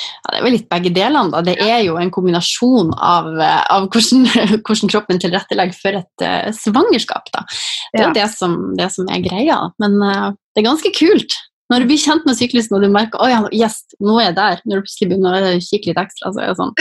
Ja, 0.00 0.32
det 0.32 0.38
er 0.40 0.44
vel 0.46 0.54
litt 0.56 0.68
begge 0.70 0.90
delene. 0.94 1.30
da. 1.30 1.42
Det 1.46 1.56
er 1.62 1.84
jo 1.86 1.98
en 2.00 2.10
kombinasjon 2.14 2.92
av, 2.96 3.28
eh, 3.36 3.62
av 3.74 3.88
hvordan, 3.92 4.26
hvordan 4.66 4.92
kroppen 4.92 5.22
tilrettelegger 5.22 5.78
for 5.78 6.00
et 6.02 6.26
uh, 6.26 6.50
svangerskap. 6.56 7.30
da. 7.34 7.46
Det 7.92 8.02
er 8.02 8.08
Ja. 8.08 8.12
det 8.16 8.28
som, 8.34 8.58
det 8.78 8.90
som 8.94 9.08
er 9.12 9.22
greia. 9.24 9.58
Men 9.82 9.98
uh, 10.02 10.28
det 10.54 10.62
er 10.64 10.70
ganske 10.72 10.94
kult. 10.96 11.38
Når 11.72 11.80
du 11.80 11.88
blir 11.88 12.00
kjent 12.02 12.26
med 12.28 12.36
syklusen 12.36 12.74
og 12.76 12.82
du 12.84 12.90
merker 12.92 13.22
oh, 13.22 13.30
ja, 13.30 13.38
yes, 13.56 13.78
nå 14.02 14.18
er 14.20 14.26
jeg 14.26 14.36
der, 14.36 14.60
når 14.68 14.82
du 14.82 14.84
plutselig 14.84 15.08
begynner 15.08 15.46
å 15.48 15.52
kikke 15.62 15.88
litt 15.88 16.00
ekstra, 16.02 16.32
så 16.34 16.42
er 16.42 16.50
det 16.50 16.56
sånn 16.58 16.74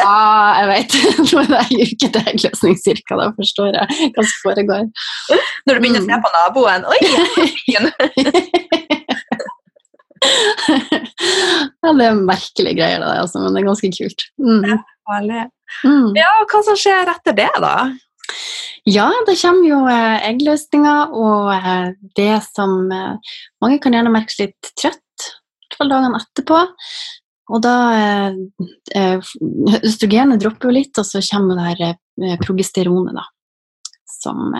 ah, 0.00 0.62
Jeg 0.62 0.70
vet, 0.70 0.96
nå 1.28 1.42
er 1.42 1.50
det 1.50 1.60
ei 1.60 1.88
uke 1.90 2.08
til 2.14 2.30
eggløsning 2.32 2.80
cirka, 2.80 3.18
da 3.20 3.28
forstår 3.36 3.76
jeg 3.76 4.10
hva 4.16 4.24
som 4.24 4.40
foregår. 4.46 4.88
Når 5.68 5.76
du 5.76 5.84
begynner 5.84 6.00
å 6.00 6.08
se 6.08 6.20
på 6.24 6.34
naboen 6.38 6.88
Oi, 6.88 7.00
fin! 7.66 7.92
ja, 11.84 11.92
det 11.98 12.08
er 12.08 12.24
merkelige 12.24 12.78
greier, 12.78 13.02
det, 13.02 13.12
altså, 13.22 13.42
men 13.42 13.54
det 13.54 13.62
er 13.62 13.68
ganske 13.68 13.92
kult. 13.98 14.26
Mm. 14.40 14.64
er 14.72 15.50
Mm. 15.84 16.12
Ja, 16.16 16.28
og 16.40 16.52
hva 16.52 16.60
som 16.66 16.76
skjer 16.78 17.10
etter 17.10 17.36
det, 17.36 17.50
da? 17.62 17.74
Ja, 18.88 19.08
det 19.26 19.36
kommer 19.40 19.68
jo 19.68 19.80
eh, 19.88 20.26
eggløsninger, 20.28 21.14
og 21.16 21.50
eh, 21.54 21.92
det 22.18 22.34
som 22.50 22.90
eh, 22.92 23.36
Mange 23.64 23.80
kan 23.82 23.96
gjerne 23.96 24.12
merke 24.12 24.34
seg 24.34 24.50
litt 24.52 24.72
trøtt, 24.76 25.00
i 25.24 25.64
hvert 25.64 25.78
fall 25.80 25.92
dagene 25.92 26.20
etterpå. 26.20 26.60
Og 27.54 27.62
da 27.64 27.76
eh, 27.96 28.36
eh, 28.96 29.32
Østrogenet 29.80 30.42
dropper 30.42 30.70
jo 30.70 30.76
litt, 30.78 31.00
og 31.00 31.08
så 31.08 31.22
kommer 31.30 31.58
det 31.58 31.70
her 31.70 31.82
eh, 31.88 32.36
progesteronet, 32.44 33.16
da, 33.16 33.24
som, 34.20 34.54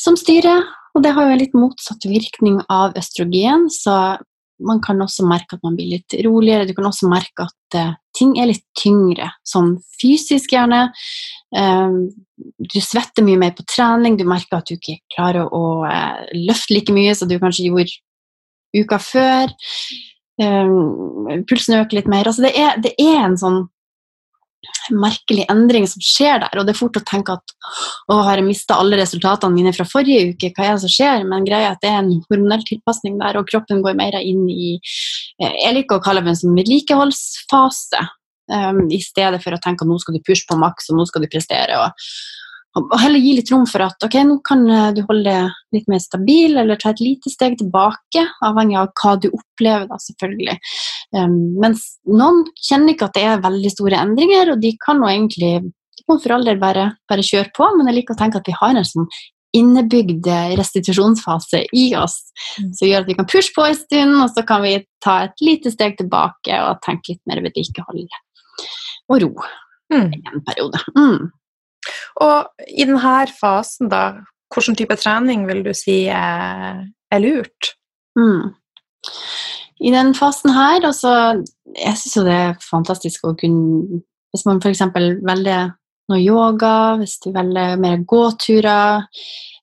som 0.00 0.16
styrer. 0.20 0.64
Og 0.92 1.04
det 1.04 1.14
har 1.16 1.26
jo 1.26 1.34
en 1.34 1.40
litt 1.40 1.56
motsatt 1.56 2.04
virkning 2.08 2.60
av 2.72 2.96
østrogen, 3.00 3.70
så 3.72 4.18
man 4.64 4.80
kan 4.84 5.00
også 5.02 5.26
merke 5.28 5.56
at 5.56 5.64
man 5.66 5.76
blir 5.78 5.90
litt 5.96 6.16
roligere. 6.24 6.66
Du 6.68 6.74
kan 6.76 6.88
også 6.88 7.10
merke 7.10 7.46
at 7.46 7.78
uh, 7.78 7.94
ting 8.16 8.36
er 8.40 8.50
litt 8.50 8.64
tyngre, 8.78 9.30
sånn 9.48 9.74
fysisk 10.00 10.52
gjerne. 10.54 10.84
Eh, 11.56 11.96
du 12.72 12.78
svetter 12.82 13.24
mye 13.26 13.40
mer 13.40 13.52
på 13.56 13.64
trening, 13.68 14.16
du 14.18 14.24
merker 14.28 14.58
at 14.58 14.68
du 14.68 14.76
ikke 14.76 14.98
klarer 15.14 15.48
å 15.48 15.82
uh, 15.86 16.24
løfte 16.36 16.76
like 16.76 16.94
mye 16.94 17.14
som 17.16 17.30
du 17.30 17.38
kanskje 17.42 17.68
gjorde 17.68 18.00
uka 18.76 18.98
før. 19.02 19.52
Eh, 20.42 20.74
pulsen 21.48 21.78
øker 21.80 22.00
litt 22.00 22.10
mer. 22.10 22.28
Altså 22.28 22.46
det, 22.46 22.54
er, 22.56 22.80
det 22.82 22.94
er 23.00 23.22
en 23.26 23.38
sånn 23.40 23.62
merkelig 24.94 25.44
endring 25.50 25.86
som 25.90 26.02
skjer 26.04 26.42
der, 26.42 26.58
og 26.58 26.66
det 26.66 26.74
er 26.74 26.78
fort 26.78 26.98
å 26.98 27.04
tenke 27.06 27.36
at 27.36 27.54
å, 28.10 28.18
har 28.26 28.38
jeg 28.38 28.46
mista 28.46 28.78
alle 28.78 28.98
resultatene 29.00 29.54
mine 29.54 29.72
fra 29.76 29.86
forrige 29.88 30.32
uke, 30.32 30.52
hva 30.56 30.66
er 30.68 30.76
det 30.76 30.84
som 30.84 30.92
skjer? 30.92 31.26
Men 31.28 31.46
greia 31.48 31.70
er 31.70 31.76
at 31.76 31.84
det 31.84 31.90
er 31.90 32.00
en 32.02 32.12
hormonell 32.30 32.64
tilpasning 32.68 33.18
der, 33.22 33.38
og 33.38 33.48
kroppen 33.50 33.82
går 33.84 33.98
mer 33.98 34.18
inn 34.20 34.44
i 34.50 34.74
eh, 34.76 35.56
Jeg 35.64 35.78
liker 35.78 35.98
å 35.98 36.04
kalle 36.04 36.24
det 36.24 36.34
en 36.34 36.42
sånn 36.44 36.58
vedlikeholdsfase, 36.58 38.04
um, 38.52 38.84
i 38.90 39.00
stedet 39.02 39.42
for 39.42 39.54
å 39.54 39.62
tenke 39.62 39.86
at 39.86 39.90
nå 39.90 39.98
skal 40.02 40.18
du 40.18 40.22
pushe 40.26 40.46
på 40.48 40.60
maks, 40.60 40.90
og 40.90 41.00
nå 41.00 41.08
skal 41.10 41.24
du 41.26 41.30
prestere. 41.32 41.82
og 41.82 42.06
og 42.78 42.94
heller 43.02 43.20
gi 43.20 43.34
litt 43.36 43.50
rom 43.52 43.66
for 43.68 43.84
at 43.84 44.04
ok, 44.06 44.14
nå 44.24 44.38
kan 44.48 44.62
eh, 44.64 44.92
du 44.96 45.02
holde 45.08 45.28
deg 45.28 45.76
litt 45.76 45.90
mer 45.92 46.00
stabil, 46.00 46.56
eller 46.56 46.80
ta 46.80 46.92
et 46.92 47.02
lite 47.04 47.32
steg 47.32 47.58
tilbake, 47.60 48.22
avhengig 48.48 48.78
av 48.80 48.92
hva 48.96 49.12
du 49.20 49.28
opplever, 49.28 49.84
da, 49.90 49.98
selvfølgelig. 50.00 50.56
Um, 51.12 51.58
mens 51.60 51.98
noen 52.08 52.46
kjenner 52.56 52.94
ikke 52.94 53.10
at 53.10 53.16
det 53.18 53.22
er 53.28 53.42
veldig 53.44 53.70
store 53.74 54.00
endringer, 54.00 54.54
og 54.54 54.62
de 54.62 54.70
kan 54.80 55.00
nå 55.02 55.10
egentlig 55.10 55.52
de 55.62 56.04
må 56.08 56.16
for 56.22 56.32
all 56.34 56.44
del 56.48 56.58
bare, 56.58 56.86
bare 57.08 57.22
kjøre 57.22 57.52
på, 57.54 57.66
men 57.76 57.86
jeg 57.90 57.98
liker 58.00 58.16
å 58.16 58.18
tenke 58.18 58.40
at 58.40 58.48
vi 58.48 58.54
har 58.56 58.74
en 58.74 58.86
sånn 58.88 59.08
innebygd 59.52 60.26
restitusjonsfase 60.58 61.66
i 61.76 61.90
oss, 62.00 62.16
Mm. 62.58 62.72
som 62.74 62.88
gjør 62.88 63.00
at 63.00 63.06
vi 63.06 63.14
kan 63.14 63.26
pushe 63.28 63.52
på 63.54 63.66
en 63.68 63.74
stund, 63.76 64.14
og 64.22 64.30
så 64.30 64.46
kan 64.46 64.62
vi 64.62 64.86
ta 65.04 65.24
et 65.24 65.44
lite 65.44 65.70
steg 65.70 65.98
tilbake 65.98 66.56
og 66.64 66.80
tenke 66.80 67.12
litt 67.12 67.20
mer 67.26 67.42
vedlikehold 67.44 68.08
og 69.10 69.22
ro 69.22 69.34
Mm. 69.92 70.12
i 70.14 70.22
en 70.32 70.40
periode. 70.40 70.80
Mm. 70.96 71.30
Og 72.20 72.46
i 72.68 72.84
denne 72.84 73.26
fasen, 73.28 73.90
da, 73.90 74.20
hvilken 74.54 74.76
type 74.76 74.96
trening 74.96 75.46
vil 75.46 75.62
du 75.62 75.74
si 75.74 76.06
er, 76.08 76.86
er 77.12 77.20
lurt? 77.20 77.74
Mm. 78.18 78.54
I 79.82 79.90
den 79.90 80.14
fasen 80.14 80.52
her, 80.54 80.84
altså 80.86 81.12
Jeg 81.74 81.98
syns 81.98 82.16
jo 82.16 82.24
det 82.26 82.34
er 82.38 82.58
fantastisk 82.62 83.26
å 83.26 83.36
kunne 83.38 84.02
Hvis 84.32 84.46
man 84.48 84.62
f.eks. 84.62 84.84
velger 84.94 85.72
noe 86.10 86.20
yoga, 86.20 86.96
hvis 87.00 87.18
du 87.22 87.30
velger 87.34 87.78
mer 87.80 88.02
gåturer 88.08 89.04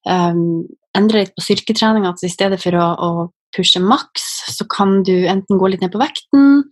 um, 0.08 0.64
Endre 0.98 1.24
litt 1.24 1.36
på 1.38 1.44
styrketreninga, 1.46 2.12
altså 2.12 2.28
i 2.28 2.34
stedet 2.34 2.58
for 2.62 2.76
å, 2.80 2.88
å 2.90 3.10
pushe 3.56 3.82
maks, 3.82 4.26
så 4.56 4.66
kan 4.70 5.04
du 5.06 5.14
enten 5.30 5.60
gå 5.62 5.70
litt 5.70 5.84
ned 5.84 5.94
på 5.94 6.02
vekten, 6.02 6.64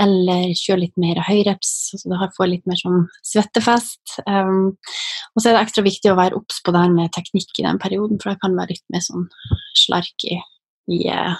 eller 0.00 0.54
kjøre 0.56 0.84
litt 0.84 1.00
mer 1.00 1.18
høyreps, 1.26 1.72
så 1.98 2.12
du 2.12 2.14
får 2.36 2.50
litt 2.50 2.70
mer 2.70 2.78
sånn 2.78 3.02
svettefest. 3.26 4.20
Um, 4.24 4.78
og 5.34 5.42
så 5.42 5.50
er 5.50 5.58
det 5.58 5.64
ekstra 5.64 5.84
viktig 5.86 6.12
å 6.12 6.18
være 6.18 6.38
obs 6.38 6.62
på 6.62 6.74
det 6.74 6.84
her 6.86 6.94
med 6.94 7.12
teknikk 7.16 7.58
i 7.58 7.66
den 7.66 7.82
perioden, 7.82 8.22
for 8.22 8.32
det 8.32 8.42
kan 8.46 8.56
være 8.56 8.76
litt 8.76 8.86
mer 8.94 9.04
sånn 9.04 9.26
slark 9.82 10.30
i, 10.30 10.38
i 10.94 11.02
eh, 11.10 11.36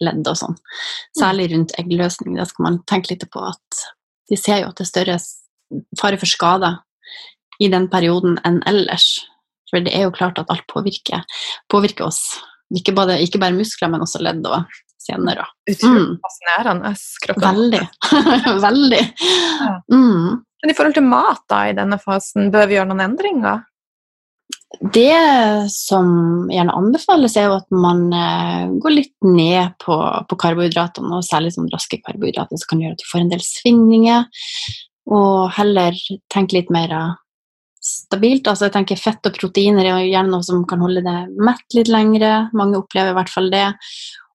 ledd 0.00 0.26
og 0.30 0.36
sånn. 0.40 0.56
Særlig 1.18 1.50
rundt 1.52 1.74
eggløsning. 1.78 2.36
Da 2.38 2.46
skal 2.48 2.66
man 2.68 2.80
tenke 2.90 3.12
litt 3.14 3.26
på 3.30 3.42
at 3.48 3.84
de 4.30 4.36
ser 4.40 4.62
jo 4.62 4.70
at 4.72 4.78
det 4.80 4.86
er 4.86 4.92
større 4.92 5.18
fare 6.00 6.18
for 6.20 6.26
skader 6.30 6.78
i 7.62 7.68
den 7.72 7.88
perioden 7.92 8.38
enn 8.44 8.62
ellers. 8.66 9.20
For 9.70 9.80
det 9.84 9.92
er 9.96 10.06
jo 10.06 10.14
klart 10.14 10.38
at 10.38 10.50
alt 10.52 10.66
påvirker, 10.70 11.22
påvirker 11.72 12.06
oss. 12.08 12.22
Ikke, 12.74 12.94
bare, 12.96 13.18
ikke 13.22 13.38
bare 13.42 13.54
muskler, 13.54 13.90
men 13.92 14.02
også 14.04 14.20
ledd 14.24 14.44
og 14.46 14.64
sener. 15.04 15.42
Utrolig 15.68 16.06
Mm. 16.06 16.18
fascinerende. 16.24 16.94
kroppen. 17.26 17.44
Veldig. 17.44 17.82
Veldig. 18.68 19.02
Mm. 19.92 20.42
Men 20.64 20.70
i 20.70 20.74
forhold 20.74 20.94
til 20.96 21.04
mat 21.06 21.42
da, 21.50 21.58
i 21.68 21.74
denne 21.76 21.98
fasen, 22.00 22.50
bør 22.54 22.66
vi 22.70 22.78
gjøre 22.78 22.88
noen 22.88 23.04
endringer? 23.04 23.64
Det 24.94 25.16
som 25.70 26.48
gjerne 26.50 26.74
anbefales, 26.74 27.36
er 27.38 27.46
jo 27.46 27.58
at 27.60 27.68
man 27.70 28.08
eh, 28.12 28.72
går 28.82 28.94
litt 28.96 29.14
ned 29.26 29.76
på, 29.82 29.96
på 30.28 30.38
karbohydratene, 30.40 31.12
og 31.14 31.26
særlig 31.26 31.54
sånn 31.54 31.70
raske 31.72 32.00
karbohydrater, 32.02 32.58
som 32.58 32.72
kan 32.72 32.82
gjøre 32.82 32.98
at 32.98 33.04
du 33.04 33.10
får 33.10 33.22
en 33.22 33.30
del 33.34 33.44
svingninger. 33.44 34.26
Og 35.14 35.52
heller 35.58 35.96
tenke 36.32 36.58
litt 36.58 36.72
mer 36.74 36.94
stabilt. 37.84 38.48
Altså 38.48 38.68
jeg 38.68 38.74
tenker 38.78 39.00
Fett 39.00 39.28
og 39.28 39.36
proteiner 39.36 39.86
er 39.88 40.02
gjerne 40.08 40.32
noe 40.32 40.46
som 40.46 40.64
kan 40.68 40.82
holde 40.82 41.04
deg 41.04 41.32
mett 41.44 41.76
litt 41.76 41.90
lengre. 41.92 42.34
Mange 42.56 42.80
opplever 42.80 43.12
i 43.12 43.18
hvert 43.18 43.32
fall 43.32 43.50
det. 43.52 43.66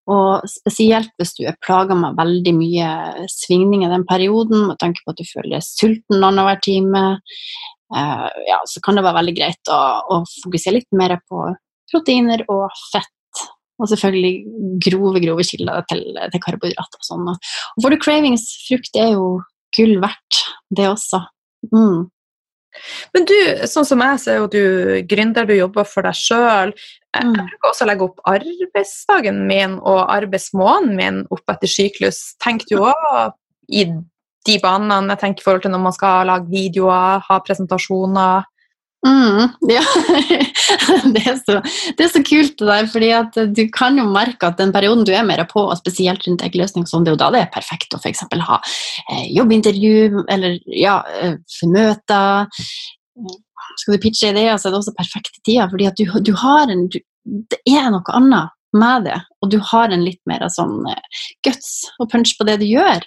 Og 0.09 0.45
spesielt 0.49 1.11
hvis 1.21 1.35
du 1.37 1.43
er 1.49 1.57
plaga 1.65 1.97
med 1.97 2.17
veldig 2.17 2.53
mye 2.57 2.93
svingning 3.29 3.85
i 3.85 3.91
den 3.91 4.05
perioden, 4.09 4.69
og 4.71 4.79
tenker 4.81 5.05
på 5.05 5.13
at 5.13 5.19
du 5.21 5.27
føler 5.27 5.57
deg 5.57 5.65
sulten 5.65 6.23
annenhver 6.23 6.61
time, 6.65 7.03
ja, 7.93 8.59
så 8.69 8.81
kan 8.85 8.99
det 8.99 9.05
være 9.05 9.17
veldig 9.21 9.35
greit 9.39 9.71
å, 9.73 9.79
å 10.13 10.19
fokusere 10.43 10.77
litt 10.77 10.91
mer 10.95 11.15
på 11.29 11.47
proteiner 11.89 12.43
og 12.51 12.67
fett. 12.91 13.15
Og 13.79 13.87
selvfølgelig 13.87 14.77
grove 14.85 15.21
grove 15.23 15.45
kilder 15.47 15.85
til, 15.89 16.03
til 16.33 16.43
karbohydrater. 16.43 16.99
og 16.99 17.07
sånn. 17.07 17.27
Og 17.31 17.83
får 17.83 17.95
du 17.95 18.01
cravings, 18.03 18.45
frukt 18.67 18.99
er 18.99 19.13
jo 19.15 19.39
gull 19.77 19.99
verdt, 20.03 20.41
det 20.75 20.89
også. 20.89 21.21
Mm. 21.71 22.09
Men 23.15 23.25
du, 23.29 23.35
sånn 23.69 23.87
som 23.87 24.03
jeg 24.03 24.21
ser 24.21 24.39
jo 24.41 24.49
du 24.51 24.63
gründer, 25.09 25.47
du 25.47 25.55
jobber 25.57 25.87
for 25.89 26.05
deg 26.05 26.17
sjøl. 26.17 26.73
Jeg 27.15 27.25
Mm. 27.25 27.33
bruker 27.33 27.69
også 27.71 27.85
å 27.85 27.89
legge 27.89 28.05
opp 28.05 28.19
arbeidsdagen 28.29 29.47
min 29.47 29.79
og 29.79 30.03
arbeidsmåneden 30.13 30.95
min 30.95 31.27
opp 31.31 31.49
etter 31.49 31.67
syklus. 31.67 32.35
Tenker 32.43 32.69
du 32.69 32.83
òg 32.91 33.33
i 33.73 33.87
de 34.47 34.59
banene? 34.63 35.13
Jeg 35.13 35.23
tenker 35.23 35.43
i 35.43 35.47
forhold 35.47 35.65
til 35.65 35.73
når 35.73 35.83
man 35.83 35.95
skal 35.95 36.29
lage 36.29 36.49
videoer, 36.51 37.25
ha 37.25 37.41
presentasjoner. 37.45 38.47
Mm, 39.07 39.53
ja, 39.71 39.83
det 41.15 41.21
er, 41.23 41.37
så, 41.39 41.61
det 41.95 42.03
er 42.03 42.09
så 42.11 42.19
kult 42.27 42.57
det 42.59 42.67
der, 42.67 42.87
fordi 42.91 43.11
at 43.15 43.37
du 43.55 43.61
kan 43.71 43.95
jo 43.95 44.03
merke 44.11 44.49
at 44.49 44.59
den 44.59 44.73
perioden 44.75 45.05
du 45.07 45.13
er 45.15 45.23
mer 45.23 45.45
på, 45.47 45.63
og 45.71 45.77
spesielt 45.79 46.25
rundt 46.27 46.43
eggløsning, 46.43 46.83
sånn, 46.89 47.07
det 47.07 47.13
er 47.13 47.15
jo 47.15 47.21
da 47.21 47.29
det 47.35 47.43
er 47.45 47.53
perfekt 47.53 47.95
å 47.95 48.01
f.eks. 48.01 48.25
ha 48.27 48.59
eh, 48.59 49.29
jobbintervju 49.37 50.25
eller 50.27 50.59
ja, 50.67 50.99
eh, 51.21 51.39
møter. 51.71 52.51
Skal 53.79 53.95
du 53.95 54.03
pitche 54.03 54.33
ideer, 54.33 54.59
så 54.59 54.67
er 54.67 54.75
det 54.75 54.81
også 54.81 54.97
perfekte 54.97 55.39
tida, 55.47 55.69
fordi 55.71 55.87
at 55.87 55.99
du, 55.99 56.19
du 56.19 56.35
har 56.43 56.67
en 56.67 56.89
du, 56.91 56.99
Det 57.23 57.59
er 57.69 57.91
noe 57.93 58.15
annet 58.15 58.51
med 58.77 59.07
det, 59.07 59.17
og 59.41 59.51
du 59.51 59.57
har 59.71 59.93
en 59.93 60.03
litt 60.05 60.19
mer 60.29 60.43
sånn 60.53 60.83
eh, 60.89 61.21
guts 61.45 61.69
og 61.99 62.09
punch 62.11 62.35
på 62.37 62.45
det 62.47 62.59
du 62.61 62.67
gjør. 62.67 63.05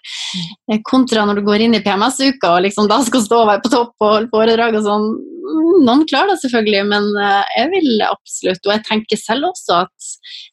Eh, 0.71 0.81
Kontra 0.89 1.27
når 1.29 1.41
du 1.41 1.47
går 1.47 1.67
inn 1.67 1.77
i 1.79 1.83
PMS-uka 1.85 2.55
og 2.57 2.65
liksom 2.67 2.89
da 2.91 3.03
skal 3.07 3.25
stå 3.25 3.43
og 3.43 3.51
være 3.51 3.65
på 3.65 3.75
topp 3.75 3.93
og 4.03 4.17
holde 4.17 4.33
foredrag 4.33 4.79
og 4.79 4.87
sånn. 4.87 5.07
Mm, 5.43 5.85
Noen 5.87 6.07
klarer 6.11 6.33
det 6.33 6.43
selvfølgelig, 6.45 6.87
men 6.91 7.11
eh, 7.21 7.53
jeg 7.59 7.71
vil 7.75 8.07
absolutt, 8.09 8.65
og 8.67 8.75
jeg 8.75 8.85
tenker 8.89 9.21
selv 9.21 9.51
også 9.53 9.83
at 9.85 10.11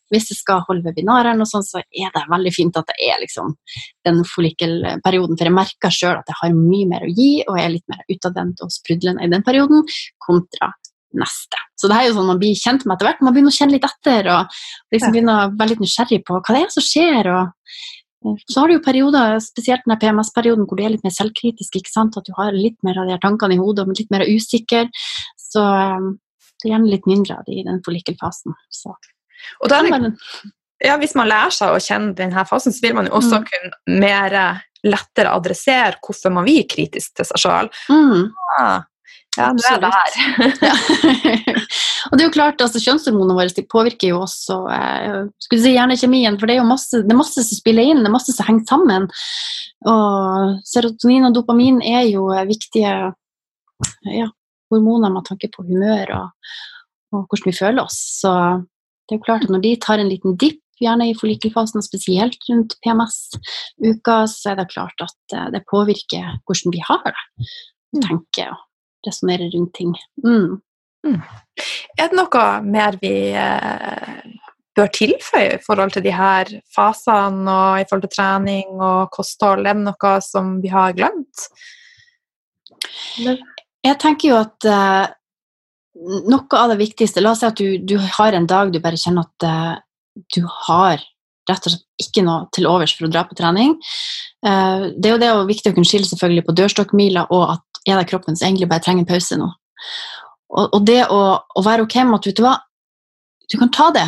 hvis 0.09 0.29
jeg 0.31 0.39
skal 0.39 0.63
holde 0.65 0.85
webinarer, 0.87 1.31
eller 1.31 1.43
noe 1.43 1.49
sånt, 1.49 1.67
så 1.69 1.81
er 1.81 2.13
det 2.13 2.25
veldig 2.31 2.53
fint 2.55 2.77
at 2.79 2.89
det 2.89 2.97
er 3.05 3.21
liksom 3.21 3.53
den 4.07 4.23
follikelperioden, 4.25 5.37
for 5.37 5.49
jeg 5.49 5.57
merker 5.57 5.93
sjøl 5.93 6.17
at 6.17 6.31
jeg 6.31 6.41
har 6.41 6.57
mye 6.57 6.89
mer 6.89 7.05
å 7.05 7.11
gi, 7.13 7.31
og 7.45 7.59
jeg 7.59 7.67
er 7.67 7.75
litt 7.75 7.89
mer 7.93 8.05
utadvendt 8.09 8.63
og 8.65 8.73
sprudlende 8.73 9.25
i 9.25 9.33
den 9.33 9.45
perioden, 9.45 9.85
kontra 10.25 10.73
neste. 11.17 11.57
Så 11.79 11.87
det 11.89 11.95
er 11.97 12.07
jo 12.09 12.15
sånn 12.17 12.27
man 12.27 12.39
blir 12.41 12.53
kjent 12.55 12.85
med 12.85 12.95
etter 12.97 13.07
hvert, 13.09 13.21
man 13.21 13.33
begynner 13.33 13.53
å 13.53 13.57
kjenne 13.59 13.71
litt 13.77 13.87
etter, 13.87 14.27
og 14.29 14.47
liksom 14.93 15.07
Ja. 15.09 15.13
begynner 15.15 15.39
å 15.47 15.57
være 15.57 15.69
litt 15.69 15.79
nysgjerrig 15.79 16.23
på 16.25 16.37
hva 16.41 16.53
det 16.55 16.61
er 16.65 16.69
som 16.69 16.83
skjer, 16.83 17.29
og 17.33 17.53
eh, 18.25 18.35
så 18.51 18.59
har 18.61 18.67
du 18.67 18.73
jo 18.75 18.83
perioder, 18.83 19.39
spesielt 19.39 19.81
den 19.87 19.97
PMS-perioden, 19.97 20.67
hvor 20.67 20.75
du 20.77 20.83
er 20.83 20.89
litt 20.91 21.03
mer 21.03 21.11
selvkritisk, 21.15 21.75
ikke 21.79 21.89
sant? 21.91 22.17
at 22.17 22.25
du 22.25 22.33
har 22.37 22.51
litt 22.51 22.77
mer 22.83 22.99
av 22.99 23.07
de 23.07 23.11
her 23.15 23.19
tankene 23.23 23.53
i 23.55 23.57
hodet, 23.61 23.87
og 23.87 23.95
litt 23.97 24.11
mer 24.11 24.25
usikker, 24.27 24.89
så 25.39 25.63
eh, 25.65 26.09
det 26.61 26.67
er 26.69 26.73
gjerne 26.75 26.91
litt 26.91 27.05
mindre 27.07 27.37
av 27.39 27.45
det 27.47 27.55
i 27.61 27.63
den 27.63 27.81
follikelfasen. 27.81 28.53
Så 28.69 28.91
Og 29.63 29.69
da 29.69 29.79
er 29.79 29.99
det, 30.03 30.13
ja, 30.83 30.97
hvis 30.99 31.15
man 31.15 31.27
lærer 31.31 31.51
seg 31.55 31.71
å 31.71 31.79
kjenne 31.79 32.13
denne 32.15 32.43
fasen, 32.45 32.71
så 32.75 32.81
vil 32.83 32.93
man 32.95 33.05
jo 33.07 33.13
også 33.13 33.39
Mm. 33.39 33.45
kunne 33.47 33.99
mer 33.99 34.61
lettere 34.83 35.31
adressere 35.35 35.95
hvorfor 36.03 36.31
man 36.31 36.45
blir 36.45 36.67
kritisk 36.67 37.15
til 37.15 37.25
seg 37.25 37.37
sjøl. 37.37 37.69
mm. 37.89 38.31
Ah, 38.59 38.81
ja, 39.39 39.49
nå 39.55 39.65
er 39.69 39.81
det 39.83 39.91
her. 39.95 40.17
Ja. 40.69 40.73
og 42.09 42.17
det 42.17 42.23
er 42.23 42.27
jo 42.27 42.33
klart, 42.33 42.61
altså 42.63 42.81
Kjønnshormonene 42.83 43.35
våre 43.37 43.63
påvirker 43.71 44.13
jo 44.13 44.21
også 44.23 44.57
eh, 44.73 45.21
skulle 45.43 45.63
si 45.63 45.73
hjernekjemien, 45.75 46.37
for 46.39 46.49
det 46.49 46.57
er 46.57 46.61
jo 46.61 46.69
masse, 46.69 47.03
det 47.03 47.15
er 47.15 47.19
masse 47.19 47.43
som 47.45 47.59
spiller 47.59 47.91
inn, 47.91 48.03
det 48.03 48.11
er 48.11 48.15
masse 48.15 48.35
som 48.35 48.47
henger 48.47 48.67
sammen. 48.69 49.07
Og 49.89 50.57
serotonin 50.67 51.29
og 51.29 51.37
dopamin 51.37 51.79
er 51.85 52.07
jo 52.09 52.29
eh, 52.35 52.47
viktige 52.49 52.95
ja, 54.11 54.29
hormoner 54.71 55.13
med 55.13 55.27
tanke 55.29 55.51
på 55.53 55.65
humør 55.67 56.15
og, 56.17 56.55
og 57.15 57.25
hvordan 57.25 57.47
vi 57.47 57.57
føler 57.57 57.83
oss. 57.85 57.99
Så 58.21 58.33
det 59.09 59.15
er 59.15 59.21
jo 59.21 59.27
klart 59.27 59.47
at 59.47 59.53
når 59.53 59.63
de 59.65 59.75
tar 59.81 60.01
en 60.01 60.11
liten 60.11 60.35
dipp, 60.39 60.61
gjerne 60.79 61.09
i 61.09 61.15
forlikefasen 61.17 61.83
spesielt 61.83 62.45
rundt 62.47 62.77
PMS-uka, 62.83 64.21
så 64.31 64.53
er 64.53 64.61
det 64.61 64.69
klart 64.71 65.03
at 65.03 65.35
eh, 65.35 65.49
det 65.55 65.65
påvirker 65.67 66.39
hvordan 66.47 66.75
vi 66.75 66.83
har 66.85 67.03
det. 67.07 67.25
Mm. 67.95 68.01
Tenker 68.05 68.53
og 68.53 68.65
resonnerer 69.07 69.51
rundt 69.53 69.73
ting. 69.77 69.95
Mm. 70.25 70.59
Er 71.97 72.09
det 72.11 72.17
noe 72.17 72.45
mer 72.65 72.97
vi 73.01 73.13
eh, 73.31 74.23
bør 74.75 74.91
tilføye 74.95 75.57
i 75.57 75.61
forhold 75.63 75.95
til 75.95 76.05
de 76.05 76.13
her 76.15 76.51
fasene 76.75 77.51
og 77.51 77.81
i 77.81 77.85
forhold 77.87 78.07
til 78.07 78.15
trening 78.17 78.79
og 78.79 79.11
kosthold? 79.15 79.67
Er 79.67 79.77
det 79.77 79.85
noe 79.87 80.15
som 80.25 80.57
vi 80.63 80.71
har 80.73 80.95
glemt? 80.97 81.47
Jeg 83.19 83.95
tenker 84.01 84.31
jo 84.31 84.39
at 84.39 84.67
eh, 84.67 85.05
noe 86.31 86.59
av 86.59 86.73
det 86.73 86.79
viktigste 86.79 87.23
La 87.23 87.33
oss 87.33 87.43
si 87.43 87.49
at 87.49 87.59
du, 87.59 87.79
du 87.79 87.97
har 88.19 88.35
en 88.35 88.47
dag 88.47 88.71
du 88.73 88.79
bare 88.83 88.99
kjenner 88.99 89.27
at 89.27 89.47
eh, 89.47 89.75
du 90.35 90.43
har 90.67 90.99
rett 91.49 91.65
og 91.65 91.73
slett 91.73 91.85
ikke 91.99 92.23
noe 92.23 92.47
til 92.55 92.67
overs 92.69 92.93
for 92.95 93.07
å 93.07 93.11
dra 93.11 93.25
på 93.27 93.35
trening. 93.39 93.75
Eh, 94.45 94.83
det 94.95 95.09
er 95.09 95.15
jo 95.15 95.21
det 95.21 95.29
er 95.29 95.49
viktig 95.49 95.71
å 95.71 95.77
kunne 95.77 95.89
skille 95.89 96.07
selvfølgelig 96.07 96.45
på 96.47 96.55
dørstokkmila 96.59 97.27
og 97.35 97.45
at 97.55 97.65
er 97.87 97.99
det 97.99 98.09
kroppen 98.09 98.37
som 98.37 98.47
egentlig 98.47 98.69
bare 98.71 98.83
trenger 98.85 99.05
en 99.05 99.09
pause 99.09 99.37
nå. 99.39 99.49
Og, 100.49 100.65
og 100.73 100.81
det 100.87 101.03
å, 101.13 101.21
å 101.39 101.63
være 101.65 101.85
ok 101.85 101.99
med 102.01 102.19
at 102.19 102.29
vet 102.29 102.39
du 102.39 102.43
hva, 102.45 102.57
du 103.49 103.57
kan 103.61 103.71
ta 103.73 103.89
det 103.95 104.07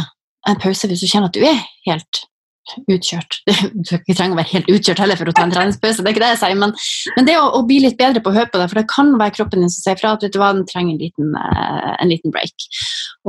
en 0.50 0.60
pause 0.62 0.90
hvis 0.90 1.04
du 1.04 1.10
kjenner 1.10 1.30
at 1.30 1.38
du 1.38 1.46
er 1.46 1.60
helt 1.88 2.24
utkjørt. 2.88 3.40
Du 3.82 4.14
trenger 4.16 4.36
å 4.36 4.40
være 4.40 4.52
helt 4.52 4.70
utkjørt 4.72 5.02
heller 5.02 5.20
for 5.20 5.30
å 5.30 5.34
ta 5.36 5.46
en 5.46 5.54
treningspause, 5.54 6.04
det 6.04 6.12
er 6.12 6.16
ikke 6.16 6.24
det 6.24 6.32
jeg 6.34 6.42
sier, 6.44 6.58
men, 6.60 6.74
men 7.18 7.28
det 7.28 7.38
å, 7.40 7.46
å 7.58 7.62
bli 7.68 7.80
litt 7.84 7.98
bedre 8.00 8.22
på 8.24 8.32
å 8.32 8.36
høre 8.36 8.50
på 8.52 8.62
det, 8.62 8.68
for 8.72 8.82
det 8.82 8.88
kan 8.92 9.12
være 9.20 9.36
kroppen 9.38 9.64
din 9.64 9.72
som 9.72 9.86
sier 9.86 10.00
fra 10.00 10.14
at 10.16 10.26
vet 10.26 10.34
du 10.36 10.40
hva, 10.42 10.52
den 10.56 10.68
trenger 10.70 10.96
en 10.96 11.02
liten, 11.02 11.32
eh, 11.38 11.94
en 11.98 12.12
liten 12.12 12.34
break. 12.34 12.68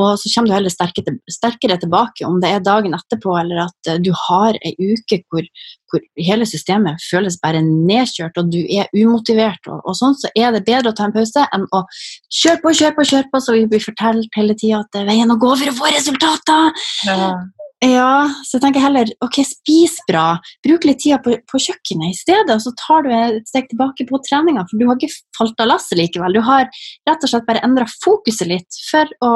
Og 0.01 0.17
så 0.21 0.33
kommer 0.33 0.51
du 0.51 0.57
heller 0.57 0.73
sterkere, 0.73 1.17
sterkere 1.31 1.79
tilbake, 1.83 2.27
om 2.29 2.41
det 2.43 2.51
er 2.53 2.65
dagen 2.65 2.97
etterpå 2.97 3.37
eller 3.41 3.65
at 3.67 3.93
eh, 3.93 4.01
du 4.03 4.13
har 4.27 4.59
ei 4.65 4.75
uke 4.79 5.23
hvor, 5.33 5.49
hvor 5.93 6.05
hele 6.21 6.49
systemet 6.49 7.03
føles 7.09 7.39
bare 7.43 7.63
nedkjørt 7.65 8.39
og 8.41 8.53
du 8.53 8.61
er 8.63 8.91
umotivert, 8.97 9.65
og, 9.69 9.81
og 9.85 9.99
sånn, 9.99 10.19
så 10.19 10.33
er 10.39 10.53
det 10.57 10.65
bedre 10.69 10.93
å 10.93 10.99
ta 10.99 11.09
en 11.09 11.17
pause 11.17 11.49
enn 11.57 11.67
å 11.73 11.85
kjøre 12.29 12.61
på, 12.63 12.77
kjøre 12.83 12.97
på, 12.99 13.09
kjøre 13.15 13.33
på, 13.33 13.43
så 13.43 13.57
vi 13.57 13.67
blir 13.71 13.85
fortalt 13.85 14.39
hele 14.39 14.57
tida 14.59 14.83
at 14.83 14.93
det 14.93 15.03
er 15.03 15.11
veien 15.13 15.33
å 15.35 15.41
gå 15.41 15.57
for 15.57 15.73
å 15.73 15.77
få 15.83 15.93
resultater. 15.93 16.87
Ja, 17.09 17.35
så 17.83 18.57
jeg 18.57 18.63
tenker 18.63 18.85
heller 18.85 19.09
ok, 19.27 19.41
spis 19.47 19.97
bra. 20.07 20.37
Bruk 20.63 20.85
litt 20.87 21.01
tid 21.03 21.19
på, 21.25 21.35
på 21.51 21.61
kjøkkenet 21.65 22.13
i 22.13 22.19
stedet, 22.19 22.53
og 22.55 22.61
så 22.63 22.71
tar 22.79 23.03
du 23.03 23.11
et 23.17 23.49
steg 23.51 23.67
tilbake 23.73 24.07
på 24.07 24.21
treninga. 24.29 24.63
For 24.71 24.79
du 24.79 24.87
har 24.87 25.01
ikke 25.01 25.11
falt 25.39 25.63
av 25.65 25.71
lasset 25.73 25.99
likevel. 25.99 26.37
Du 26.39 26.45
har 26.47 26.69
rett 27.09 27.25
og 27.27 27.33
slett 27.33 27.49
bare 27.49 27.63
endra 27.67 27.89
fokuset 28.05 28.47
litt 28.51 28.79
for 28.91 29.11
å 29.27 29.33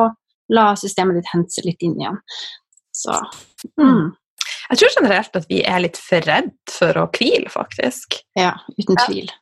la 0.54 0.68
systemet 0.78 1.18
ditt 1.18 1.32
hente 1.32 1.50
seg 1.56 1.66
litt 1.66 1.82
inn 1.82 1.96
igjen. 1.98 2.20
Så 2.94 3.16
mm, 3.80 4.12
Jeg 4.70 4.78
tror 4.78 4.94
generelt 4.94 5.40
at 5.40 5.48
vi 5.50 5.58
er 5.66 5.82
litt 5.82 5.98
for 5.98 6.22
redd 6.30 6.52
for 6.70 7.00
å 7.02 7.08
hvile, 7.18 7.50
faktisk. 7.50 8.20
ja, 8.38 8.52
uten 8.78 8.94
Ja. 8.94 9.08
tvil. 9.08 9.32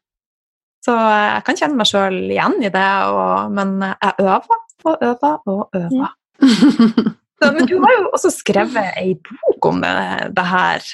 Så 0.85 0.93
eh, 0.97 1.27
jeg 1.35 1.45
kan 1.47 1.57
kjenne 1.61 1.77
meg 1.81 1.89
sjøl 1.89 2.17
igjen 2.33 2.57
i 2.65 2.73
det, 2.73 2.89
og, 3.13 3.53
men 3.57 3.77
jeg 3.85 4.17
øver 4.25 4.59
og 4.89 5.05
øver 5.11 5.37
og 5.53 5.79
øver. 5.81 6.09
Så, 7.43 7.51
men 7.53 7.67
du 7.67 7.75
har 7.83 7.93
jo 7.99 8.11
også 8.15 8.31
skrevet 8.31 8.95
ei 9.01 9.15
bok 9.27 9.67
om 9.73 9.81
det, 9.83 9.95
det 10.37 10.45
her, 10.47 10.85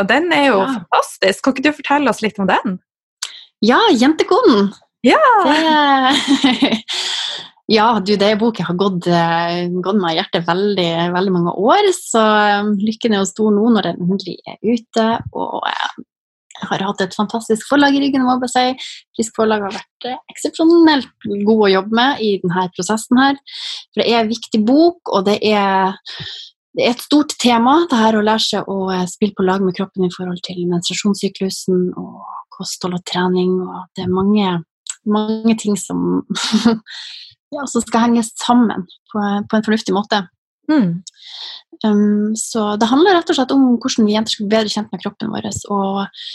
og 0.00 0.08
den 0.10 0.32
er 0.34 0.48
jo 0.48 0.56
Ja. 0.64 0.72
fantastisk. 0.80 1.44
Kan 1.44 1.54
ikke 1.54 1.68
du 1.68 1.76
fortelle 1.78 2.10
oss 2.10 2.22
litt 2.24 2.40
om 2.42 2.48
den? 2.50 2.78
Ja, 3.64 3.78
Jentekoden! 3.94 4.72
Ja! 5.06 5.20
Det, 5.44 6.72
ja, 7.76 7.86
du, 8.00 8.14
det 8.20 8.30
en 8.34 8.40
bok 8.40 8.58
jeg 8.60 8.66
har 8.68 8.76
gått, 8.80 9.06
eh, 9.06 9.68
gått 9.84 10.00
meg 10.00 10.16
i 10.16 10.18
hjertet 10.18 10.48
veldig, 10.48 10.90
veldig 11.14 11.32
mange 11.36 11.54
år, 11.60 11.88
så 11.96 12.22
eh, 12.24 12.72
lykken 12.82 13.14
er 13.14 13.22
jo 13.22 13.30
stor 13.30 13.54
nå 13.54 13.70
når 13.76 13.88
den 13.92 14.02
endelig 14.04 14.36
er 14.50 14.58
ute. 14.64 15.06
Og 15.32 15.62
eh, 15.70 15.94
jeg 16.64 16.70
har 16.70 16.86
hatt 16.88 17.04
et 17.04 17.16
fantastisk 17.16 17.68
forlag 17.70 17.96
i 17.96 18.00
ryggen, 18.02 18.24
må 18.24 18.34
jeg 18.34 18.44
bare 18.44 18.54
si. 18.54 18.88
Frisk 19.18 19.36
forlag 19.38 19.66
har 19.66 19.76
vært 19.76 20.08
eh, 20.10 20.18
eksepsjonelt 20.32 21.28
god 21.46 21.62
å 21.68 21.70
jobbe 21.74 22.00
med 22.00 22.24
i 22.24 22.32
denne 22.42 22.66
prosessen 22.74 23.20
her. 23.20 23.38
For 23.92 24.02
det 24.02 24.08
er 24.10 24.24
en 24.24 24.32
viktig 24.32 24.64
bok, 24.66 25.14
og 25.14 25.28
det 25.28 25.38
er 25.44 25.94
det 26.74 26.82
er 26.82 26.90
et 26.90 27.02
stort 27.04 27.36
tema, 27.38 27.84
det 27.86 27.98
her 28.00 28.16
å 28.18 28.22
lære 28.26 28.42
seg 28.42 28.70
å 28.70 28.88
eh, 28.90 29.04
spille 29.10 29.36
på 29.36 29.46
lag 29.46 29.62
med 29.62 29.76
kroppen 29.76 30.08
i 30.08 30.14
forhold 30.14 30.40
til 30.42 30.64
menstruasjonssyklusen 30.72 31.92
og 32.00 32.24
kosthold 32.54 32.98
og 32.98 33.04
trening. 33.06 33.60
og 33.62 33.84
Det 33.94 34.06
er 34.06 34.10
mange, 34.10 34.56
mange 35.06 35.54
ting 35.60 35.78
som, 35.78 36.24
ja, 37.54 37.66
som 37.70 37.84
skal 37.84 38.08
henge 38.08 38.24
sammen 38.26 38.88
på, 39.12 39.22
på 39.22 39.58
en 39.58 39.66
fornuftig 39.68 39.94
måte. 39.94 40.24
Mm. 40.70 41.04
Um, 41.84 42.34
så 42.38 42.72
det 42.80 42.88
handler 42.88 43.18
rett 43.18 43.30
og 43.30 43.38
slett 43.38 43.52
om 43.54 43.74
hvordan 43.76 44.08
vi 44.08 44.16
jenter 44.16 44.34
skal 44.34 44.46
bli 44.46 44.56
bedre 44.56 44.72
kjent 44.72 44.92
med 44.94 45.02
kroppen 45.02 45.30
vår. 45.34 45.50
Og, 45.74 46.26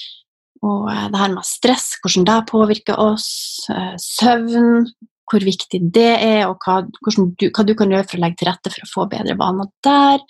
og 0.65 0.89
eh, 0.91 1.06
det 1.12 1.22
her 1.22 1.36
med 1.36 1.48
stress, 1.48 1.93
hvordan 2.02 2.28
det 2.28 2.39
påvirker 2.50 3.00
oss, 3.00 3.30
eh, 3.74 3.95
søvn, 4.02 4.88
hvor 5.30 5.45
viktig 5.45 5.82
det 5.93 6.10
er, 6.26 6.48
og 6.50 6.63
hva, 6.65 6.80
du, 6.82 7.45
hva 7.54 7.65
du 7.65 7.76
kan 7.78 7.91
gjøre 7.93 8.08
for 8.10 8.17
å 8.17 8.24
legge 8.24 8.39
til 8.39 8.50
rette 8.50 8.72
for 8.74 8.86
å 8.86 8.89
få 8.89 9.06
bedre 9.12 9.38
vaner 9.38 9.69
der. 9.86 10.24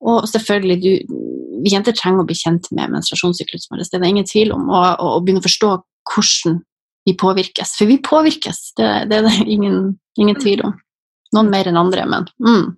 Og 0.00 0.24
selvfølgelig, 0.30 0.78
du, 0.80 1.20
vi 1.60 1.74
jenter 1.74 1.96
trenger 1.96 2.24
å 2.24 2.28
bli 2.28 2.38
kjent 2.38 2.70
med 2.76 2.94
menstruasjonssyklusen 2.94 3.74
vår, 3.74 3.84
det 3.84 3.98
er 3.98 4.04
det 4.04 4.12
ingen 4.14 4.28
tvil 4.28 4.54
om, 4.56 4.66
og, 4.72 4.88
og, 4.96 5.08
og 5.18 5.24
begynne 5.26 5.44
å 5.44 5.48
forstå 5.48 5.72
hvordan 6.10 6.60
vi 7.08 7.16
påvirkes. 7.20 7.76
For 7.78 7.90
vi 7.90 8.00
påvirkes, 8.04 8.62
det, 8.80 8.90
det 9.12 9.20
er 9.20 9.28
det 9.28 9.36
ingen, 9.56 9.82
ingen 10.20 10.40
tvil 10.40 10.64
om. 10.70 10.76
Noen 11.36 11.52
mer 11.52 11.68
enn 11.70 11.78
andre, 11.78 12.08
men 12.10 12.30
mm. 12.42 12.68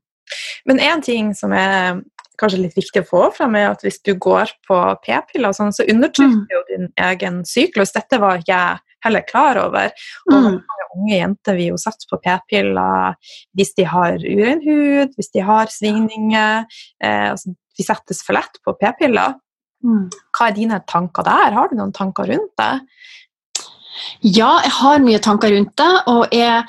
Men 0.64 0.78
én 0.80 1.02
ting 1.04 1.32
som 1.36 1.52
er 1.52 1.98
kanskje 2.42 2.62
litt 2.64 2.78
viktig 2.78 3.04
å 3.04 3.08
få 3.08 3.26
fram, 3.36 3.56
er 3.58 3.70
at 3.70 3.84
hvis 3.84 4.00
du 4.04 4.12
går 4.20 4.52
på 4.68 4.78
p-piller, 5.06 5.54
sånn, 5.56 5.74
så 5.74 5.86
undertrykker 5.88 6.42
mm. 6.42 6.54
jo 6.54 6.62
din 6.70 6.88
egen 7.08 7.42
syklus. 7.48 7.94
Dette 7.94 8.20
var 8.22 8.42
ikke 8.42 8.52
jeg 8.52 8.82
heller 9.06 9.24
klar 9.26 9.58
over. 9.62 9.94
Og 10.30 10.34
mm. 10.34 10.58
mange 10.58 10.88
unge 10.96 11.16
jenter 11.16 11.58
vil 11.58 11.72
jo 11.72 11.80
satse 11.80 12.08
på 12.10 12.20
p-piller 12.22 13.16
hvis 13.58 13.74
de 13.78 13.86
har 13.88 14.18
urein 14.20 14.62
hud, 14.64 15.16
hvis 15.18 15.32
de 15.34 15.46
har 15.46 15.72
svingninger. 15.72 16.68
Eh, 17.02 17.30
altså, 17.32 17.54
de 17.78 17.86
settes 17.86 18.22
for 18.26 18.36
lett 18.36 18.60
på 18.64 18.76
p-piller. 18.80 19.38
Mm. 19.82 20.06
Hva 20.36 20.48
er 20.48 20.56
dine 20.56 20.78
tanker 20.88 21.26
der? 21.26 21.56
Har 21.56 21.70
du 21.70 21.78
noen 21.78 21.94
tanker 21.96 22.28
rundt 22.30 22.52
det? 22.60 22.72
Ja, 24.24 24.54
jeg 24.64 24.72
har 24.78 25.02
mye 25.04 25.20
tanker 25.22 25.52
rundt 25.52 25.74
det, 25.78 25.92
og 26.10 26.32
jeg 26.32 26.62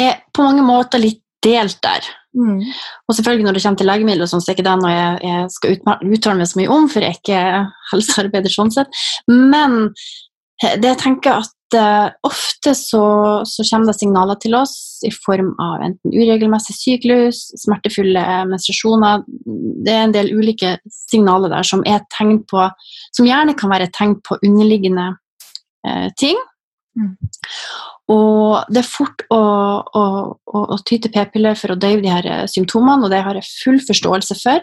er 0.00 0.18
på 0.34 0.44
mange 0.44 0.64
måter 0.66 1.00
litt 1.02 1.22
delt 1.44 1.78
der. 1.84 2.06
Mm. 2.36 2.60
Og 3.08 3.16
selvfølgelig 3.16 3.46
når 3.46 3.56
det 3.56 3.64
kommer 3.64 3.80
til 3.80 3.88
legemidler, 3.90 4.28
sånn, 4.28 4.44
så 4.44 4.52
er 4.52 4.58
ikke 4.58 4.68
det 4.68 4.76
noe 4.82 4.92
jeg, 4.92 5.18
jeg 5.24 5.50
skal 5.54 5.76
uttale 6.12 6.38
meg 6.40 6.50
så 6.50 6.60
mye 6.60 6.72
om, 6.76 6.88
for 6.92 7.04
jeg 7.04 7.14
er 7.14 7.20
ikke 7.20 7.42
helsearbeider 7.92 8.52
sånn 8.52 8.72
sett. 8.74 9.04
Men 9.30 9.78
det 10.62 10.88
jeg 10.88 11.00
tenker 11.02 11.42
at 11.42 11.76
uh, 11.76 12.08
ofte 12.24 12.72
så, 12.76 13.04
så, 13.44 13.64
kommer 13.68 13.90
det 13.90 13.98
signaler 13.98 14.38
til 14.40 14.56
oss 14.56 14.76
i 15.04 15.10
form 15.12 15.52
av 15.60 15.84
enten 15.84 16.14
uregelmessig 16.14 16.76
syklus, 16.78 17.42
smertefulle 17.60 18.22
menstruasjoner 18.48 19.24
Det 19.84 19.92
er 19.92 20.06
en 20.06 20.14
del 20.14 20.32
ulike 20.32 20.76
signaler 21.10 21.52
der 21.52 21.66
som 21.66 21.84
er 21.84 22.06
tegn 22.14 22.40
på 22.48 22.64
Som 23.16 23.28
gjerne 23.28 23.56
kan 23.58 23.72
være 23.72 23.90
et 23.90 23.96
tegn 23.96 24.16
på 24.24 24.38
underliggende 24.40 25.10
uh, 25.86 26.08
ting. 26.20 26.40
Mm. 26.96 27.14
Og 28.12 28.72
det 28.72 28.82
er 28.82 28.88
fort 28.88 29.24
å, 29.34 29.38
å, 29.82 30.02
å, 30.32 30.60
å 30.76 30.78
ty 30.86 30.98
til 31.02 31.12
p-piller 31.14 31.58
for 31.58 31.74
å 31.74 31.78
døyve 31.80 32.04
de 32.04 32.12
her 32.12 32.28
eh, 32.30 32.44
symptomene, 32.50 33.06
og 33.06 33.12
det 33.12 33.22
har 33.26 33.38
jeg 33.38 33.48
full 33.64 33.80
forståelse 33.82 34.38
for. 34.40 34.62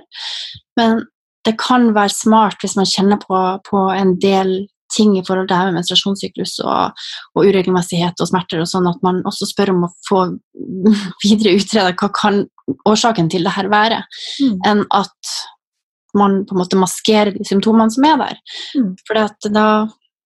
Men 0.80 1.04
det 1.44 1.58
kan 1.60 1.90
være 1.96 2.16
smart 2.16 2.64
hvis 2.64 2.78
man 2.80 2.88
kjenner 2.88 3.20
på, 3.20 3.40
på 3.68 3.88
en 3.92 4.16
del 4.24 4.62
ting 4.94 5.16
i 5.18 5.24
forhold 5.26 5.48
til 5.48 5.56
det 5.56 5.60
her 5.60 5.72
med 5.72 5.80
menstruasjonssyklus 5.80 6.60
og, 6.64 7.02
og, 7.34 7.48
uregelmessighet 7.48 8.22
og 8.22 8.30
smerter, 8.30 8.62
og 8.62 8.70
sånn 8.70 8.88
at 8.92 9.02
man 9.06 9.24
også 9.28 9.50
spør 9.50 9.74
om 9.74 9.88
å 9.88 9.94
få 10.08 10.22
videre 11.26 11.56
utreda 11.58 11.96
hva 11.98 12.12
kan 12.16 12.44
årsaken 12.90 13.32
til 13.34 13.48
det 13.48 13.56
her 13.58 13.72
være, 13.74 14.04
mm. 14.40 14.62
enn 14.70 14.86
at 14.94 15.34
man 16.18 16.44
på 16.46 16.54
en 16.54 16.62
måte 16.62 16.78
maskerer 16.78 17.34
de 17.34 17.46
symptomene 17.48 17.92
som 17.92 18.06
er 18.06 18.20
der. 18.22 18.40
Mm. 18.78 18.92
For 19.08 19.50
da 19.50 19.68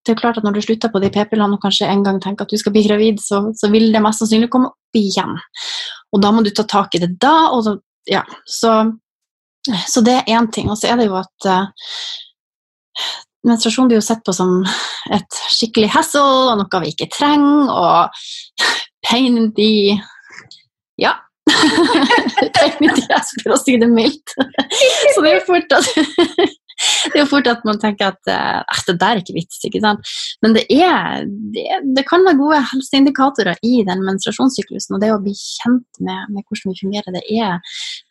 det 0.08 0.16
er 0.16 0.22
klart 0.22 0.40
at 0.40 0.46
Når 0.48 0.56
du 0.56 0.62
slutter 0.64 0.92
på 0.92 1.02
de 1.04 1.12
p-pillene 1.14 1.58
og 1.58 1.64
kanskje 1.64 1.90
en 1.92 2.04
gang 2.06 2.20
tenker 2.24 2.48
at 2.48 2.54
du 2.54 2.60
skal 2.60 2.74
bli 2.76 2.86
gravid, 2.88 3.20
så, 3.24 3.44
så, 3.58 3.70
vil 3.74 3.92
det 3.94 4.02
mest 4.04 4.24
sannsynlig 4.24 4.50
komme 4.54 4.72
opp 4.72 4.98
igjen. 4.98 5.36
Og 6.16 6.24
da 6.24 6.32
må 6.32 6.44
du 6.46 6.52
ta 6.56 6.66
tak 6.68 6.96
i 6.96 7.02
det 7.04 7.14
da. 7.22 7.36
Så, 7.64 7.78
ja, 8.10 8.24
så, 8.48 8.74
så, 9.68 10.04
det 10.06 10.20
er 10.22 10.32
én 10.38 10.50
ting. 10.54 10.72
Og 10.72 10.80
så 10.80 10.92
er 10.92 11.02
det 11.02 11.10
jo 11.10 11.18
at 11.20 11.50
uh, 11.52 11.68
menstruasjon 13.48 13.92
blir 13.92 14.00
jo 14.00 14.08
sett 14.08 14.24
på 14.26 14.36
som 14.36 14.62
et 15.14 15.40
skikkelig 15.54 15.92
hassle 15.96 16.24
og 16.24 16.60
noe 16.60 16.84
vi 16.84 16.94
ikke 16.94 17.10
trenger, 17.14 17.72
og 17.72 18.68
pain 19.08 19.38
in 19.38 19.52
the 19.58 19.98
Ja. 20.98 21.14
pain 22.58 22.80
in 22.82 22.96
the 22.96 23.06
ass, 23.16 23.36
for 23.44 23.60
si 23.62 23.78
det 23.80 23.90
mildt. 23.92 24.34
så 25.14 25.22
det 25.22 25.30
er 25.32 25.38
jo 25.38 25.46
fort 25.48 25.78
at 25.78 26.58
det 27.10 27.16
er 27.16 27.24
jo 27.24 27.30
fort 27.30 27.50
at 27.50 27.66
man 27.68 27.80
tenker 27.82 28.12
at 28.12 28.32
eh, 28.32 28.84
det 28.88 28.98
der 29.02 29.18
er 29.18 29.22
ikke 29.22 29.36
vits. 29.38 29.60
ikke 29.66 29.82
sant? 29.84 30.14
Men 30.44 30.56
det, 30.58 30.66
er, 30.70 31.26
det, 31.56 31.66
det 31.98 32.06
kan 32.10 32.26
være 32.28 32.40
gode 32.40 32.62
helseindikatorer 32.72 33.60
i 33.66 33.82
den 33.88 34.06
menstruasjonssyklusen. 34.08 34.96
Og 34.96 35.04
det 35.04 35.12
å 35.14 35.20
bli 35.24 35.36
kjent 35.38 36.02
med, 36.04 36.32
med 36.34 36.46
hvordan 36.46 36.74
vi 36.74 36.82
fungerer, 36.84 37.18
det 37.18 37.26
er, 37.28 37.60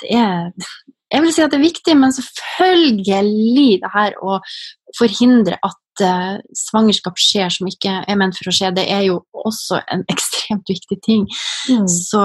det 0.03 0.13
er, 0.19 0.69
Jeg 1.15 1.23
vil 1.23 1.35
si 1.35 1.43
at 1.45 1.53
det 1.55 1.61
er 1.61 1.69
viktig, 1.69 1.97
men 1.97 2.15
selvfølgelig 2.15 3.67
det 3.83 3.93
her 3.95 4.17
å 4.19 4.41
forhindre 4.99 5.59
at 5.63 6.03
uh, 6.03 6.37
svangerskap 6.57 7.19
skjer 7.21 7.53
som 7.53 7.69
ikke 7.71 8.01
er 8.03 8.19
ment 8.19 8.37
for 8.39 8.51
å 8.51 8.55
skje, 8.55 8.73
det 8.75 8.87
er 8.91 9.07
jo 9.07 9.21
også 9.47 9.81
en 9.93 10.05
ekstremt 10.15 10.67
viktig 10.73 10.99
ting. 11.07 11.27
Mm. 11.71 11.87
Så 11.87 12.23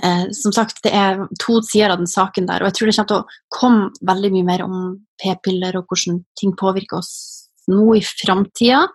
Eh, 0.00 0.26
som 0.32 0.52
sagt, 0.54 0.80
det 0.86 0.92
er 0.96 1.20
to 1.42 1.60
sider 1.66 1.92
av 1.92 2.00
den 2.00 2.10
saken 2.10 2.48
der, 2.48 2.62
og 2.62 2.70
jeg 2.70 2.78
tror 2.78 2.88
det 2.88 2.96
kommer 2.96 3.10
til 3.10 3.20
å 3.20 3.58
komme 3.58 4.12
veldig 4.12 4.30
mye 4.36 4.48
mer 4.48 4.64
om 4.64 4.76
p-piller 5.20 5.76
og 5.78 5.90
hvordan 5.90 6.22
ting 6.38 6.54
påvirker 6.58 7.00
oss 7.02 7.12
nå 7.70 7.98
i 7.98 8.04
framtida. 8.04 8.86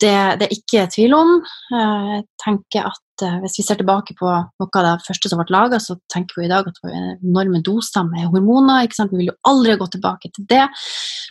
Det, 0.00 0.16
det, 0.40 0.46
er 0.46 0.56
ikke 0.56 0.86
tvil 0.94 1.14
om. 1.14 1.34
Eh, 1.76 2.10
jeg 2.16 2.24
tenker 2.40 2.88
at 2.88 3.24
eh, 3.26 3.36
Hvis 3.44 3.58
vi 3.60 3.64
ser 3.66 3.76
tilbake 3.76 4.16
på 4.16 4.30
noe 4.32 4.80
av 4.80 4.86
det 4.86 5.04
første 5.04 5.30
som 5.30 5.42
ble 5.42 5.52
laga, 5.52 5.78
så 5.82 5.98
tenker 6.12 6.40
vi 6.40 6.48
i 6.48 6.50
dag 6.50 6.66
at 6.66 6.80
det 6.80 6.88
var 6.88 6.96
enorme 7.12 7.60
doser 7.62 8.08
med 8.08 8.30
hormoner. 8.32 8.88
Vi 8.88 9.20
vil 9.20 9.28
jo 9.28 9.36
aldri 9.46 9.76
gå 9.76 9.90
tilbake 9.92 10.32
til 10.32 10.48
det. 10.48 10.64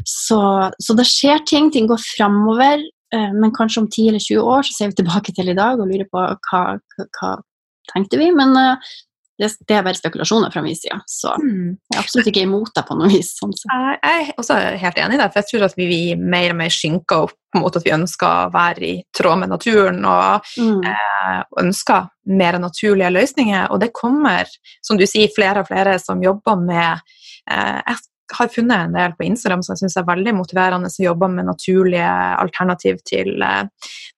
Så, 0.05 0.39
så 0.77 0.95
det 0.95 1.09
skjer 1.09 1.41
ting. 1.49 1.73
Ting 1.73 1.89
går 1.89 1.99
framover. 2.13 2.85
Men 3.09 3.49
kanskje 3.49 3.81
om 3.81 3.87
10 3.89 4.11
eller 4.11 4.21
20 4.21 4.49
år 4.53 4.67
så 4.67 4.73
ser 4.75 4.91
vi 4.91 4.99
tilbake 4.99 5.33
til 5.33 5.47
i 5.49 5.55
dag 5.57 5.79
og 5.81 5.89
lurer 5.89 6.05
på 6.13 6.21
hva, 6.21 6.59
hva, 6.77 7.31
tenkte 7.91 8.19
vi. 8.21 8.31
Men 8.35 8.55
uh, 8.57 8.91
det, 9.39 9.49
det, 9.67 9.75
er 9.77 9.83
bare 9.85 9.95
spekulasjoner 9.95 10.51
fra 10.51 10.61
min 10.63 10.75
side. 10.75 10.97
Så 11.07 11.31
mm. 11.39 11.67
jeg 11.71 11.95
er 11.95 12.01
absolutt 12.01 12.29
ikke 12.31 12.43
imot 12.43 12.73
deg 12.75 12.87
på 12.89 12.97
noe 12.99 13.09
vis. 13.11 13.31
Sånn 13.39 13.55
jeg 13.55 13.99
er 14.09 14.31
også 14.35 14.57
helt 14.81 14.99
enig 14.99 15.15
i 15.15 15.21
det, 15.21 15.29
for 15.31 15.39
jeg 15.39 15.49
tror 15.51 15.65
at 15.69 15.77
vi, 15.79 15.99
mer 16.19 16.53
og 16.53 16.59
mer 16.59 16.73
skynker 16.75 17.27
opp 17.29 17.37
mot 17.57 17.79
at 17.79 17.87
vi 17.87 17.95
ønsker 17.95 18.27
å 18.27 18.51
være 18.53 18.85
i 18.85 18.91
tråd 19.15 19.41
med 19.41 19.53
naturen 19.53 20.03
og 20.05 20.51
mm. 20.59 20.83
eh, 20.91 21.39
ønsker 21.63 22.11
mer 22.39 22.59
naturlige 22.61 23.13
løsninger. 23.15 23.71
Og 23.71 23.79
det 23.81 23.93
kommer, 23.95 24.51
som 24.85 24.99
du 24.99 25.07
sier, 25.09 25.31
flere 25.35 25.63
og 25.63 25.71
flere 25.71 25.95
som 26.03 26.21
jobber 26.23 26.59
med 26.59 26.99
eh, 27.49 27.79
Jeg 27.79 28.37
har 28.37 28.51
funnet 28.53 28.83
en 28.89 28.93
del 28.93 29.15
på 29.17 29.25
Instagram 29.25 29.63
som 29.65 29.73
jeg 29.73 29.85
syns 29.85 29.97
er 29.97 30.09
veldig 30.11 30.35
motiverende, 30.37 30.91
som 30.93 31.07
jobber 31.07 31.31
med 31.31 31.47
naturlige 31.47 32.11
alternativ 32.43 32.99
til 33.07 33.39
eh, 33.39 33.63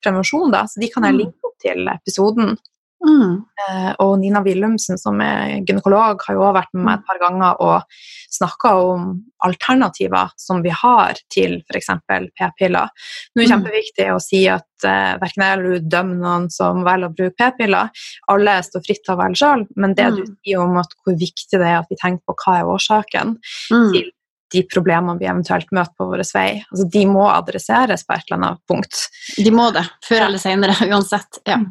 prevensjon. 0.01 0.49
Da. 0.51 0.65
Så 0.65 0.81
de 0.81 0.89
kan 0.91 1.05
jeg 1.07 1.15
mm. 1.15 1.23
linke 1.23 1.51
opp 1.51 1.61
til 1.61 1.93
episoden. 1.93 2.57
Mm. 3.01 3.41
Eh, 3.61 3.91
og 4.03 4.19
Nina 4.21 4.43
Willumsen, 4.45 4.99
som 5.01 5.21
er 5.25 5.61
gynekolog, 5.65 6.21
har 6.25 6.37
jo 6.37 6.43
også 6.43 6.57
vært 6.59 6.73
med 6.75 6.85
meg 6.85 6.99
et 6.99 7.07
par 7.07 7.21
ganger 7.21 7.63
og 7.65 7.97
snakka 8.31 8.73
om 8.77 9.07
alternativer 9.45 10.31
som 10.39 10.61
vi 10.63 10.73
har 10.75 11.19
til 11.33 11.57
f.eks. 11.65 11.89
p-piller. 12.05 12.93
Nå 13.33 13.41
er 13.41 13.41
det 13.41 13.47
mm. 13.47 13.53
kjempeviktig 13.55 14.07
å 14.13 14.21
si 14.23 14.43
at 14.51 14.85
uh, 14.85 15.17
verken 15.21 15.45
jeg 15.45 15.57
eller 15.57 15.73
du 15.81 15.89
dømmer 15.91 16.21
noen 16.21 16.47
som 16.53 16.85
velger 16.85 17.09
å 17.09 17.17
bruke 17.17 17.37
p-piller. 17.41 17.91
Alle 18.31 18.55
står 18.65 18.85
fritt 18.85 19.03
til 19.05 19.15
å 19.15 19.19
velge 19.23 19.41
sjøl, 19.41 19.65
men 19.81 19.97
det 19.97 20.07
mm. 20.07 20.17
du 20.19 20.23
sier 20.29 20.63
om 20.63 20.77
hvor 20.77 21.17
viktig 21.17 21.57
det 21.57 21.67
er 21.67 21.81
at 21.81 21.91
vi 21.91 21.99
tenker 21.99 22.23
på 22.29 22.37
hva 22.45 22.59
er 22.61 22.73
årsaken 22.75 23.37
mm. 23.41 23.91
til 23.95 24.11
de 24.51 24.63
problemene 24.67 25.19
vi 25.19 25.29
eventuelt 25.31 25.69
møter 25.71 25.95
på 25.97 26.07
vår 26.11 26.23
vei. 26.35 26.49
Altså, 26.69 26.87
de 26.93 27.03
må 27.07 27.25
adresseres 27.31 28.03
på 28.05 28.15
et 28.15 28.25
eller 28.27 28.39
annet 28.39 28.63
punkt. 28.67 29.05
De 29.39 29.53
må 29.55 29.69
det, 29.75 29.85
før 30.05 30.27
eller 30.27 30.41
senere, 30.43 30.75
uansett. 30.91 31.41
Ja. 31.47 31.61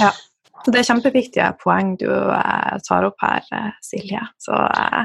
ja. 0.00 0.10
Det 0.66 0.80
er 0.80 0.88
kjempeviktige 0.88 1.50
poeng 1.62 1.94
du 2.00 2.08
eh, 2.10 2.78
tar 2.86 3.06
opp 3.08 3.22
her, 3.22 3.44
eh, 3.54 3.70
Silje. 3.84 4.22
Så 4.42 4.56
eh, 4.56 5.04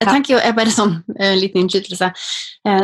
jeg 0.00 0.08
tenker 0.08 0.34
jo, 0.34 0.40
jeg 0.40 0.56
bare 0.56 0.72
sånn 0.74 0.94
en 1.12 1.36
liten 1.38 1.60
innskytelse. 1.60 2.08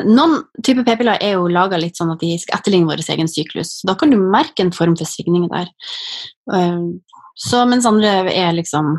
Noen 0.07 0.37
typer 0.63 0.85
p-piller 0.87 1.19
er 1.25 1.33
jo 1.39 1.49
laga 1.51 1.79
litt 1.81 1.99
sånn 1.99 2.13
at 2.13 2.21
de 2.23 2.35
skal 2.39 2.61
etterligne 2.61 2.87
vår 2.87 3.03
egen 3.17 3.31
syklus. 3.31 3.81
Da 3.89 3.97
kan 3.99 4.13
du 4.13 4.19
merke 4.21 4.63
en 4.63 4.71
form 4.77 4.95
for 5.01 5.09
svingning 5.09 5.49
der. 5.51 5.73
Så 7.41 7.65
mens 7.67 7.89
andre 7.89 8.29
er 8.31 8.53
liksom 8.55 8.93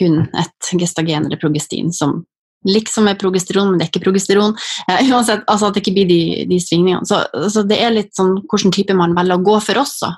kun 0.00 0.24
et 0.32 0.72
gestagen 0.80 1.28
eller 1.28 1.38
progestin 1.38 1.92
som 1.94 2.24
liksom 2.66 3.08
med 3.08 3.20
progesteron, 3.20 3.70
men 3.70 3.80
det 3.80 3.86
er 3.86 3.92
ikke 3.92 4.04
progesteron. 4.06 4.56
Eh, 4.90 5.08
uansett, 5.12 5.44
altså 5.46 5.70
at 5.70 5.76
det 5.76 5.84
ikke 5.84 5.96
blir 6.00 6.10
de, 6.10 6.20
de 6.50 6.60
svingningene. 6.62 7.06
Så, 7.08 7.22
så, 7.52 7.64
det 7.66 7.80
er 7.82 7.94
litt 7.94 8.14
sånn 8.18 8.36
hvilken 8.44 8.74
type 8.74 8.96
man 8.98 9.16
velger 9.16 9.40
å 9.40 9.46
gå 9.46 9.58
for 9.64 9.82
også. 9.82 10.12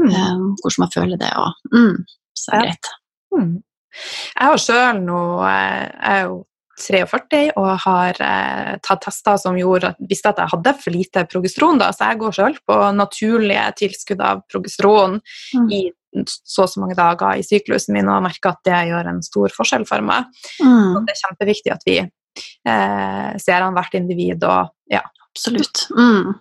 Mm. 0.00 0.10
Eh, 0.10 0.44
hvordan 0.62 0.84
man 0.84 0.94
føler 0.94 1.20
det. 1.20 1.32
Og, 1.38 1.72
mm, 1.74 1.96
så 2.38 2.52
er 2.52 2.62
det 2.62 2.68
greit. 2.70 2.92
Mm. 3.38 3.56
Jeg 3.98 4.46
har 4.46 4.60
sjøl 4.62 5.00
nå 5.02 5.20
Jeg 5.42 6.12
er 6.12 6.20
jo 6.28 6.36
43 6.78 7.40
og 7.58 7.68
har 7.84 8.20
eh, 8.22 8.74
tatt 8.84 9.02
tester 9.06 9.38
som 9.40 9.58
gjorde 9.58 9.92
at 9.92 10.02
visste 10.10 10.30
at 10.30 10.40
jeg 10.42 10.52
hadde 10.52 10.74
for 10.78 10.94
lite 10.94 11.24
progesteron. 11.30 11.80
Da, 11.80 11.90
så 11.94 12.12
jeg 12.12 12.20
går 12.22 12.36
sjøl 12.36 12.58
på 12.68 12.78
naturlige 12.96 13.64
tilskudd 13.82 14.22
av 14.24 14.44
progesteron 14.50 15.18
mm. 15.18 15.68
i 15.74 15.82
så 16.24 16.64
og 16.64 16.72
så 16.72 16.80
mange 16.82 16.96
dager 16.98 17.38
i 17.38 17.44
syklusen 17.46 17.94
min 17.96 18.08
og 18.10 18.24
merker 18.24 18.54
at 18.54 18.62
det 18.66 18.80
gjør 18.90 19.10
en 19.10 19.20
stor 19.24 19.52
forskjell 19.54 19.86
for 19.88 20.04
meg. 20.04 20.28
Mm. 20.62 20.96
Og 20.96 21.04
det 21.06 21.14
er 21.14 21.22
kjempeviktig 21.22 21.74
at 21.74 21.86
vi 21.88 21.98
eh, 22.00 23.30
ser 23.42 23.64
an 23.64 23.76
hvert 23.76 23.96
individ 23.98 24.44
og 24.48 24.72
ja. 24.92 25.04
Absolutt. 25.28 25.84
Mm. 25.94 26.32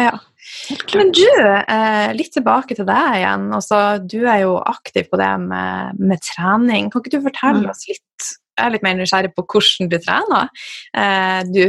Ja. 0.00 0.12
Men 0.94 1.10
du, 1.16 1.26
eh, 1.26 2.14
litt 2.16 2.32
tilbake 2.36 2.76
til 2.76 2.86
deg 2.88 3.18
igjen. 3.18 3.46
Altså, 3.56 3.80
du 4.00 4.20
er 4.22 4.44
jo 4.44 4.56
aktiv 4.60 5.08
på 5.10 5.18
det 5.20 5.32
med, 5.42 6.00
med 6.00 6.22
trening. 6.24 6.90
Kan 6.92 7.02
ikke 7.02 7.16
du 7.16 7.26
fortelle 7.26 7.64
mm. 7.64 7.70
oss 7.72 7.86
litt 7.90 8.02
Jeg 8.56 8.64
er 8.64 8.72
litt 8.72 8.84
mer 8.86 8.96
nysgjerrig 8.96 9.34
på 9.36 9.44
hvordan 9.44 9.90
du 9.92 9.98
trener, 10.00 10.48
eh, 10.96 11.40
du 11.50 11.62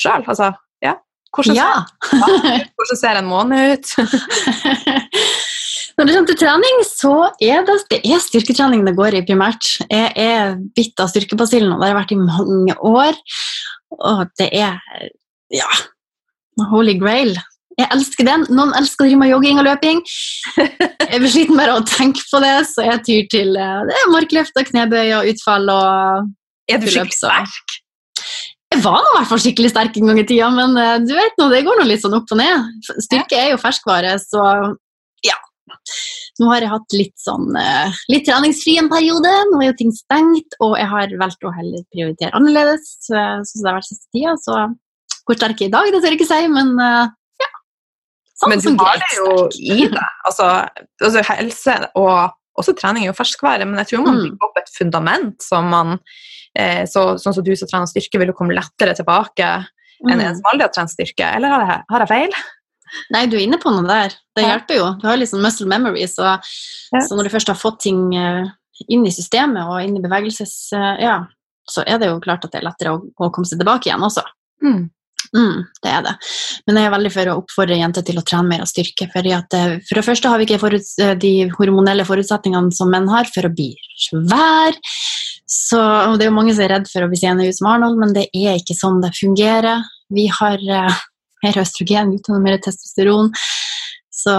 sjøl. 0.00 0.24
Altså, 0.26 0.50
ja. 0.82 0.96
Hvordan, 1.32 1.56
ja. 1.56 1.70
ser, 2.10 2.66
hvordan 2.74 2.98
ser 2.98 3.20
en 3.20 3.30
måned 3.30 3.76
ut? 3.76 3.92
Når 5.98 6.08
det 6.08 6.14
kommer 6.16 6.30
til 6.30 6.40
trening, 6.40 6.82
så 6.88 7.14
er 7.42 7.64
det, 7.68 7.78
det 7.92 8.00
er 8.08 8.22
styrketrening 8.24 8.84
det 8.86 8.96
går 8.96 9.18
i 9.18 9.24
primært. 9.28 9.74
Jeg 9.90 10.12
er 10.16 10.54
bitt 10.76 11.00
av 11.02 11.10
styrkebasillen, 11.12 11.74
og 11.74 11.80
det 11.80 11.88
har 11.88 11.92
jeg 11.92 12.00
vært 12.00 12.14
i 12.14 12.20
mange 12.22 12.76
år. 12.88 13.18
Og 13.98 14.22
det 14.40 14.48
er 14.56 14.78
ja, 15.52 15.68
holy 16.72 16.96
grail. 17.00 17.34
Jeg 17.78 17.88
elsker 17.94 18.28
den. 18.28 18.44
Noen 18.52 18.74
elsker 18.76 19.04
å 19.04 19.08
drive 19.08 19.20
med 19.20 19.30
jogging 19.32 19.60
og 19.60 19.66
løping. 19.68 20.02
Jeg 21.12 21.20
blir 21.20 21.32
sliten 21.32 21.58
bare 21.58 21.74
av 21.74 21.82
å 21.82 21.88
tenke 21.88 22.22
på 22.24 22.38
det, 22.40 22.54
så 22.70 22.84
jeg 22.86 23.00
tyr 23.04 23.24
til 23.28 23.56
eh, 23.60 23.80
det 23.84 23.96
er 23.98 24.12
markløft 24.14 24.56
og 24.56 24.68
knebøy 24.70 25.10
og 25.18 25.26
utfall 25.28 25.66
og 25.68 26.30
Er 26.72 26.80
du 26.80 26.86
skikkelig 26.88 27.16
sterk? 27.18 27.74
Jeg 28.72 28.80
var 28.80 29.02
nå 29.04 29.10
i 29.10 29.16
hvert 29.18 29.28
fall 29.28 29.42
skikkelig 29.44 29.72
sterk 29.74 29.98
en 30.00 30.08
gang 30.08 30.22
i 30.22 30.24
tida, 30.24 30.48
men 30.54 30.72
uh, 30.78 30.94
du 31.04 31.12
vet 31.12 31.36
nå, 31.36 31.50
det 31.52 31.60
går 31.66 31.82
nå 31.82 31.84
litt 31.90 32.00
sånn 32.00 32.16
opp 32.16 32.32
og 32.32 32.40
ned. 32.40 32.88
Styrke 33.04 33.36
er 33.36 33.50
jo 33.52 33.60
ferskvare, 33.60 34.14
så 34.22 34.46
ja. 35.26 35.36
Nå 36.40 36.48
har 36.48 36.64
jeg 36.64 36.72
hatt 36.72 36.96
litt 36.96 37.16
sånn 37.20 37.50
uh, 37.54 38.02
litt 38.12 38.24
treningsfri 38.28 38.78
en 38.80 38.90
periode. 38.92 39.32
Nå 39.52 39.60
er 39.60 39.70
jo 39.70 39.78
ting 39.80 39.92
stengt, 39.94 40.56
og 40.64 40.76
jeg 40.80 40.88
har 40.90 41.16
valgt 41.20 41.44
å 41.44 41.54
heller 41.54 41.84
prioritere 41.94 42.34
annerledes. 42.38 42.94
Sånn 43.08 43.46
som 43.48 43.64
det 43.64 43.70
har 43.70 43.80
vært 43.80 43.90
siste 43.90 44.08
tida, 44.14 44.36
så 44.40 44.66
hvor 45.22 45.38
sterk 45.38 45.60
jeg 45.60 45.70
er 45.70 45.72
i 45.72 45.76
dag, 45.76 45.90
det 45.92 46.02
tør 46.02 46.14
jeg 46.14 46.18
ikke 46.18 46.30
si, 46.32 46.44
men 46.50 46.72
ja. 46.82 47.50
Sånn 48.40 48.50
men 48.50 48.62
du 48.64 48.72
har 48.80 48.98
det 48.98 49.10
jo 49.20 49.34
i 49.60 49.84
deg. 49.86 50.22
Altså, 50.26 50.48
altså, 50.98 51.26
helse 51.30 51.76
og 52.00 52.32
også 52.58 52.74
trening 52.76 53.06
er 53.06 53.12
jo 53.12 53.16
ferskvære, 53.16 53.66
men 53.68 53.80
jeg 53.80 53.92
tror 53.92 54.04
man 54.06 54.18
mm. 54.18 54.24
bygger 54.26 54.48
opp 54.48 54.58
et 54.60 54.72
fundament 54.76 55.44
som 55.44 55.70
man 55.72 55.94
eh, 56.58 56.82
så, 56.88 57.12
Sånn 57.20 57.36
som 57.36 57.44
du 57.46 57.54
som 57.56 57.70
trener 57.70 57.88
styrke, 57.90 58.20
vil 58.20 58.32
jo 58.32 58.36
komme 58.36 58.56
lettere 58.56 58.96
tilbake 58.98 59.52
enn 60.02 60.18
en 60.18 60.26
mm. 60.26 60.40
som 60.40 60.50
aldri 60.50 60.66
har 60.66 60.74
trent 60.74 60.92
styrke. 60.92 61.30
Eller 61.38 61.54
har 61.54 61.64
jeg, 61.64 61.78
har 61.92 62.04
jeg, 62.04 62.10
feil? 62.10 62.36
Nei, 63.12 63.26
du 63.30 63.36
er 63.38 63.44
inne 63.46 63.58
på 63.60 63.72
noe 63.72 63.86
der. 63.88 64.14
Det 64.36 64.44
hjelper 64.44 64.78
jo. 64.78 64.88
Du 65.00 65.06
har 65.08 65.20
liksom 65.20 65.42
muscle 65.44 65.68
memory, 65.68 66.06
så, 66.10 66.36
ja. 66.92 67.02
så 67.04 67.16
når 67.16 67.28
du 67.28 67.34
først 67.34 67.52
har 67.52 67.58
fått 67.58 67.82
ting 67.86 68.04
eh, 68.16 68.50
inn 68.92 69.06
i 69.06 69.14
systemet 69.14 69.68
og 69.68 69.82
inn 69.84 69.98
i 69.98 70.02
bevegelses... 70.04 70.56
Eh, 70.76 71.04
ja, 71.04 71.20
så 71.68 71.84
er 71.86 72.00
det 72.02 72.10
jo 72.10 72.20
klart 72.22 72.44
at 72.44 72.52
det 72.52 72.60
er 72.60 72.66
lettere 72.66 72.96
å, 72.96 73.00
å 73.00 73.30
komme 73.30 73.48
seg 73.48 73.60
tilbake 73.60 73.88
igjen 73.88 74.02
også. 74.02 74.24
Mm. 74.64 74.90
Mm, 75.32 75.62
det 75.80 75.88
er 75.88 76.02
det. 76.04 76.12
Men 76.66 76.78
jeg 76.78 76.88
er 76.88 76.92
veldig 76.92 77.12
for 77.14 77.30
å 77.30 77.36
oppfordre 77.40 77.78
jenter 77.78 78.04
til 78.04 78.18
å 78.20 78.24
trene 78.26 78.50
mer 78.50 78.64
av 78.64 78.68
styrke. 78.68 79.08
Fordi 79.12 79.32
at, 79.36 79.56
eh, 79.56 79.76
for 79.88 80.00
det 80.00 80.06
første 80.06 80.32
har 80.32 80.40
vi 80.40 80.48
ikke 80.48 80.60
forut, 80.60 80.90
de 81.22 81.32
hormonelle 81.56 82.06
forutsetningene 82.08 82.74
som 82.76 82.92
menn 82.92 83.08
har 83.12 83.30
for 83.32 83.48
å 83.48 83.52
bli 83.54 83.70
svær. 84.08 84.76
Så, 85.52 85.78
og 85.78 86.18
det 86.18 86.26
er 86.26 86.30
jo 86.30 86.36
mange 86.36 86.52
som 86.56 86.64
er 86.66 86.76
redd 86.76 86.90
for 86.90 87.04
å 87.04 87.08
bli 87.12 87.20
seende 87.20 87.46
ut 87.48 87.56
som 87.56 87.68
Arnold, 87.72 87.98
men 88.00 88.14
det 88.16 88.28
er 88.32 88.60
ikke 88.60 88.76
sånn 88.76 89.00
det 89.04 89.12
fungerer. 89.18 89.84
Vi 90.12 90.26
har 90.32 90.60
mer 91.42 91.60
østrogen, 91.62 92.14
uten 92.16 92.42
mer 92.44 92.58
testosteron. 92.62 93.30
Så 94.12 94.34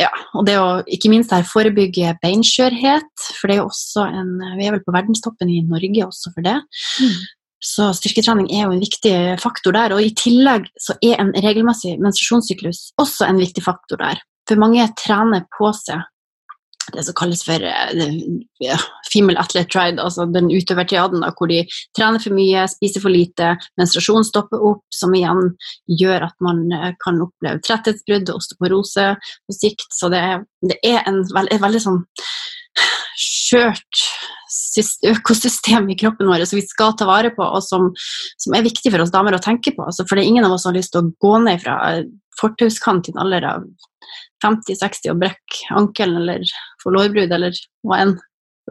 ja, 0.00 0.10
og 0.34 0.46
det 0.48 0.56
å 0.58 0.82
ikke 0.90 1.10
minst 1.12 1.30
her 1.34 1.46
forebygge 1.46 2.16
beinskjørhet, 2.22 3.26
for 3.38 3.46
det 3.46 3.56
er 3.56 3.62
jo 3.62 3.68
også 3.70 4.08
en 4.08 4.32
Vi 4.58 4.66
er 4.66 4.74
vel 4.74 4.82
på 4.82 4.94
verdenstoppen 4.94 5.52
i 5.52 5.62
Norge 5.68 6.08
også 6.08 6.32
for 6.34 6.46
det. 6.46 6.56
Mm. 6.98 7.18
Så 7.64 7.88
styrketrening 7.96 8.50
er 8.52 8.66
jo 8.66 8.74
en 8.74 8.82
viktig 8.82 9.14
faktor 9.40 9.76
der. 9.76 9.94
Og 9.96 10.02
i 10.04 10.12
tillegg 10.18 10.66
så 10.80 10.96
er 11.00 11.20
en 11.22 11.32
regelmessig 11.32 11.94
menstruasjonssyklus 12.02 12.90
også 13.00 13.28
en 13.28 13.40
viktig 13.40 13.64
faktor 13.64 14.02
der. 14.02 14.20
For 14.48 14.60
mange 14.60 14.84
trener 15.00 15.46
på 15.56 15.70
seg 15.78 16.02
det 16.92 17.04
som 17.06 17.16
kalles 17.16 17.44
for 17.46 17.64
uh, 17.64 18.14
ja, 18.62 18.76
female 19.12 19.40
athlete 19.40 19.70
triad, 19.72 20.00
altså 20.02 20.26
den 20.30 20.50
utøvertriaden, 20.52 21.24
hvor 21.38 21.50
de 21.50 21.62
trener 21.96 22.22
for 22.22 22.36
mye, 22.36 22.66
spiser 22.70 23.04
for 23.04 23.14
lite, 23.14 23.54
menstruasjon 23.80 24.26
stopper 24.28 24.62
opp, 24.72 24.84
som 24.92 25.14
igjen 25.16 25.54
gjør 26.00 26.28
at 26.28 26.36
man 26.44 26.66
uh, 26.74 26.90
kan 27.04 27.22
oppleve 27.24 27.62
tretthetsbrudd 27.64 28.28
og 28.32 28.42
osteoporose 28.42 29.08
på 29.20 29.56
sikt. 29.56 29.88
Så 29.96 30.12
det 30.12 30.20
er, 30.20 30.44
det 30.66 30.80
er 30.84 31.00
en, 31.08 31.22
veld, 31.32 31.52
et 31.54 31.64
veldig 31.64 31.84
sånn 31.86 32.02
skjørt 33.14 34.04
økosystem 35.06 35.86
i 35.92 35.96
kroppen 35.98 36.28
vår 36.28 36.44
som 36.48 36.58
vi 36.58 36.64
skal 36.66 36.96
ta 36.98 37.06
vare 37.08 37.30
på, 37.34 37.44
og 37.46 37.62
som, 37.62 37.92
som, 38.40 38.54
er 38.56 38.66
viktig 38.66 38.90
for 38.90 39.04
oss 39.04 39.12
damer 39.14 39.36
å 39.36 39.42
tenke 39.42 39.72
på. 39.74 39.84
Altså, 39.86 40.06
for 40.06 40.18
det 40.18 40.24
er 40.24 40.32
ingen 40.32 40.46
av 40.46 40.54
oss 40.56 40.66
som 40.66 40.72
har 40.72 40.80
lyst 40.80 40.94
til 40.94 41.04
å 41.04 41.12
gå 41.22 41.34
ned 41.46 41.62
fra 41.62 41.76
fortauskant 42.40 43.08
i 43.08 43.14
en 43.14 43.22
alder 43.22 43.46
av 43.46 43.66
50-60 44.44 45.12
og 45.12 45.20
brekke 45.22 45.76
ankelen 45.78 46.20
eller 46.22 46.42
få 46.84 46.92
lårbrudd 46.94 47.32
eller 47.32 47.56
hva 47.86 48.02
enn. 48.04 48.14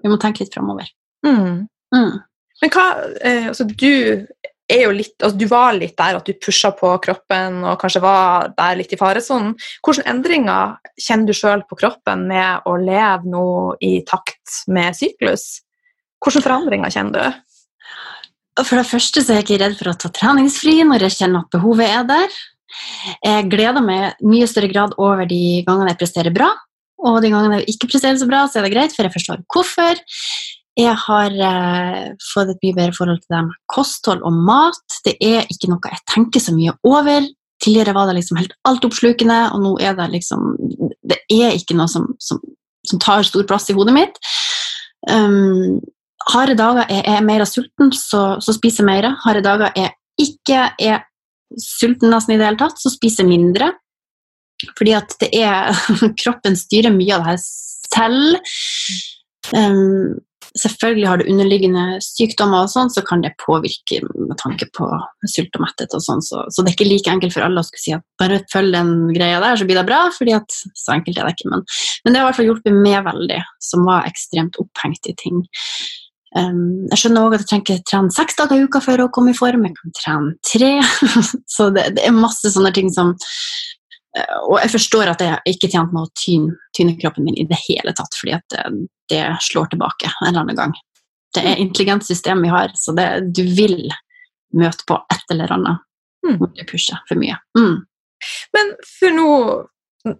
Vi 0.01 0.09
må 0.09 0.17
tenke 0.21 0.43
litt 0.43 0.55
framover. 0.55 0.87
Mm. 1.25 1.65
Mm. 1.93 2.15
Men 2.61 2.73
hva 2.73 2.87
eh, 3.21 3.49
Altså, 3.49 3.67
du 3.69 4.25
er 4.71 4.81
jo 4.85 4.93
litt 4.95 5.15
altså, 5.21 5.37
Du 5.37 5.45
var 5.51 5.75
litt 5.77 5.95
der 5.99 6.17
at 6.17 6.27
du 6.27 6.33
pusha 6.41 6.71
på 6.75 6.91
kroppen 7.03 7.61
og 7.67 7.77
kanskje 7.81 8.03
var 8.03 8.53
der 8.57 8.77
litt 8.79 8.93
i 8.95 8.99
faresonen. 8.99 9.53
Hvilke 9.85 10.05
endringer 10.09 10.77
kjenner 10.97 11.29
du 11.29 11.37
sjøl 11.37 11.65
på 11.69 11.77
kroppen 11.79 12.27
med 12.29 12.67
å 12.69 12.77
leve 12.81 13.29
nå 13.29 13.47
i 13.83 13.95
takt 14.07 14.63
med 14.71 14.97
syklus? 14.97 15.63
Hvilke 16.23 16.45
forandringer 16.45 16.93
kjenner 16.93 17.19
du? 17.19 17.41
For 18.61 18.77
det 18.77 18.85
første 18.85 19.23
så 19.23 19.33
er 19.33 19.41
jeg 19.41 19.47
ikke 19.47 19.61
redd 19.63 19.77
for 19.79 19.89
å 19.89 19.97
ta 19.97 20.11
treningsfri 20.13 20.77
når 20.85 21.07
jeg 21.07 21.17
kjenner 21.17 21.41
at 21.41 21.55
behovet 21.55 21.89
er 21.89 22.03
der. 22.09 22.35
Jeg 23.23 23.49
gleder 23.49 23.85
meg 23.85 24.21
mye 24.25 24.47
større 24.49 24.69
grad 24.71 24.93
over 25.01 25.25
de 25.29 25.63
gangene 25.65 25.93
jeg 25.93 25.99
presterer 26.01 26.33
bra, 26.33 26.51
og 27.03 27.21
de 27.23 27.31
gangene 27.33 27.61
jeg 27.61 27.75
ikke 27.75 27.91
presterer 27.91 28.19
så 28.19 28.27
bra, 28.29 28.45
så 28.47 28.59
er 28.59 28.67
det 28.67 28.73
greit, 28.75 28.95
for 28.95 29.07
jeg 29.07 29.15
forstår 29.15 29.43
hvorfor. 29.51 30.01
Jeg 30.79 30.97
har 31.03 31.35
eh, 31.47 32.05
fått 32.31 32.49
et 32.49 32.63
mye 32.65 32.75
bedre 32.79 32.95
forhold 32.97 33.21
til 33.21 33.35
det 33.35 33.41
med 33.45 33.57
kosthold 33.69 34.23
og 34.25 34.37
mat. 34.47 34.99
Det 35.05 35.13
er 35.21 35.45
ikke 35.51 35.69
noe 35.69 35.91
jeg 35.91 36.05
tenker 36.09 36.41
så 36.41 36.55
mye 36.55 36.73
over. 36.87 37.27
Tidligere 37.63 37.93
var 37.95 38.09
det 38.09 38.17
liksom 38.17 38.39
helt 38.41 38.55
altoppslukende, 38.67 39.39
og 39.53 39.61
nå 39.63 39.73
er 39.83 39.93
det 39.99 40.09
liksom 40.15 40.55
Det 41.03 41.19
er 41.31 41.53
ikke 41.53 41.77
noe 41.77 41.91
som, 41.91 42.07
som, 42.19 42.39
som 42.87 43.01
tar 43.03 43.27
stor 43.27 43.45
plass 43.47 43.69
i 43.69 43.77
hodet 43.77 43.93
mitt. 43.95 44.17
Um, 45.11 45.79
harde 46.31 46.55
dager 46.57 46.87
er 46.89 47.23
mer 47.25 47.43
sulten, 47.45 47.91
så, 47.93 48.39
så 48.41 48.55
spiser 48.55 48.83
jeg 48.83 48.89
mer. 48.89 49.09
Harde 49.25 49.43
dager 49.45 49.75
jeg 49.77 49.93
ikke 50.23 50.69
er 50.81 51.03
sulten 51.59 52.09
nesten 52.09 52.33
i 52.35 52.39
det 52.39 52.47
hele 52.47 52.61
tatt, 52.61 52.79
så 52.81 52.89
spiser 52.89 53.27
jeg 53.27 53.35
mindre. 53.35 53.73
Fordi 54.77 54.97
at 54.97 55.15
det 55.23 55.31
er 55.39 55.73
Kroppen 56.21 56.57
styrer 56.59 56.93
mye 56.93 57.17
av 57.17 57.25
det 57.25 57.33
her 57.33 57.41
selv. 57.93 58.37
Um, 59.53 60.21
selvfølgelig 60.59 61.07
har 61.07 61.19
du 61.19 61.29
underliggende 61.31 61.83
sykdommer, 62.03 62.65
og 62.65 62.71
sånn, 62.71 62.91
så 62.93 63.01
kan 63.05 63.23
det 63.23 63.33
påvirke 63.41 64.01
med 64.05 64.35
tanke 64.41 64.67
på 64.77 64.87
sult 65.29 65.57
og 65.57 65.65
metthet. 65.65 65.95
og 65.97 66.03
sånn, 66.05 66.21
så, 66.25 66.43
så, 66.53 66.61
det 66.61 66.73
er 66.73 66.77
ikke 66.77 66.89
like 66.89 67.15
enkelt 67.15 67.35
for 67.35 67.45
alle 67.45 67.63
å 67.63 67.67
skulle 67.67 67.83
si 67.83 67.95
at 67.95 68.05
bare 68.21 68.43
følg 68.53 68.75
den 68.75 68.93
greia 69.15 69.41
der, 69.43 69.57
så 69.57 69.67
blir 69.67 69.79
det 69.79 69.87
bra. 69.89 70.05
fordi 70.13 70.37
at 70.37 70.59
så 70.77 70.95
enkelt 70.97 71.17
er 71.17 71.27
det 71.27 71.35
ikke. 71.37 71.51
Men, 71.55 71.65
men 72.05 72.13
det 72.13 72.21
har 72.21 72.27
i 72.27 72.29
hvert 72.29 72.41
fall 72.41 72.49
hjulpet 72.51 72.79
meg 72.85 73.01
veldig, 73.09 73.41
som 73.71 73.89
var 73.89 74.09
ekstremt 74.09 74.59
opphengt 74.61 75.09
i 75.09 75.17
ting. 75.19 75.43
Um, 76.33 76.87
jeg 76.89 77.01
skjønner 77.01 77.27
òg 77.27 77.35
at 77.35 77.43
jeg 77.43 77.49
trenger 77.49 77.75
ikke 77.75 77.89
trene 77.91 78.13
seks 78.13 78.37
dager 78.39 78.57
i 78.57 78.65
uka 78.65 78.79
for 78.81 79.01
å 79.03 79.11
komme 79.13 79.33
i 79.33 79.37
form, 79.37 79.67
jeg 79.67 79.77
kan 79.77 79.97
trene 79.99 80.33
tre. 80.49 80.71
så 81.55 81.69
det, 81.73 81.91
det, 81.97 82.07
er 82.07 82.15
masse 82.15 82.53
sånne 82.53 82.73
ting 82.73 82.89
som 82.93 83.13
Og 84.13 84.59
jeg 84.61 84.69
forstår 84.75 85.09
at 85.09 85.21
jeg 85.25 85.55
ikke 85.55 85.69
tjent 85.73 85.93
med 85.93 86.05
å 86.05 86.11
tyne, 86.19 86.53
tyne, 86.77 86.93
kroppen 87.01 87.25
min 87.25 87.37
i 87.39 87.47
det 87.49 87.57
hele 87.63 87.95
tatt, 87.97 88.13
fordi 88.19 88.35
at 88.37 88.53
det, 88.53 88.65
det, 89.09 89.23
slår 89.41 89.71
tilbake 89.71 90.11
en 90.11 90.27
eller 90.29 90.43
annen 90.43 90.59
gang. 90.59 90.75
Det 91.33 91.41
er 91.41 91.61
intelligent 91.61 92.05
system 92.05 92.43
vi 92.45 92.51
har, 92.53 92.75
så 92.77 92.93
det, 92.93 93.07
du 93.33 93.41
vil 93.57 93.87
møte 94.53 94.85
på 94.85 94.99
et 95.09 95.33
eller 95.33 95.49
annet 95.55 95.81
mm. 96.27 96.37
når 96.37 96.51
du 96.59 96.65
pusher 96.69 97.01
for 97.09 97.17
mye. 97.17 97.39
Mm. 97.57 97.79
Men 98.53 98.73
for 98.85 99.17
nå 99.17 99.31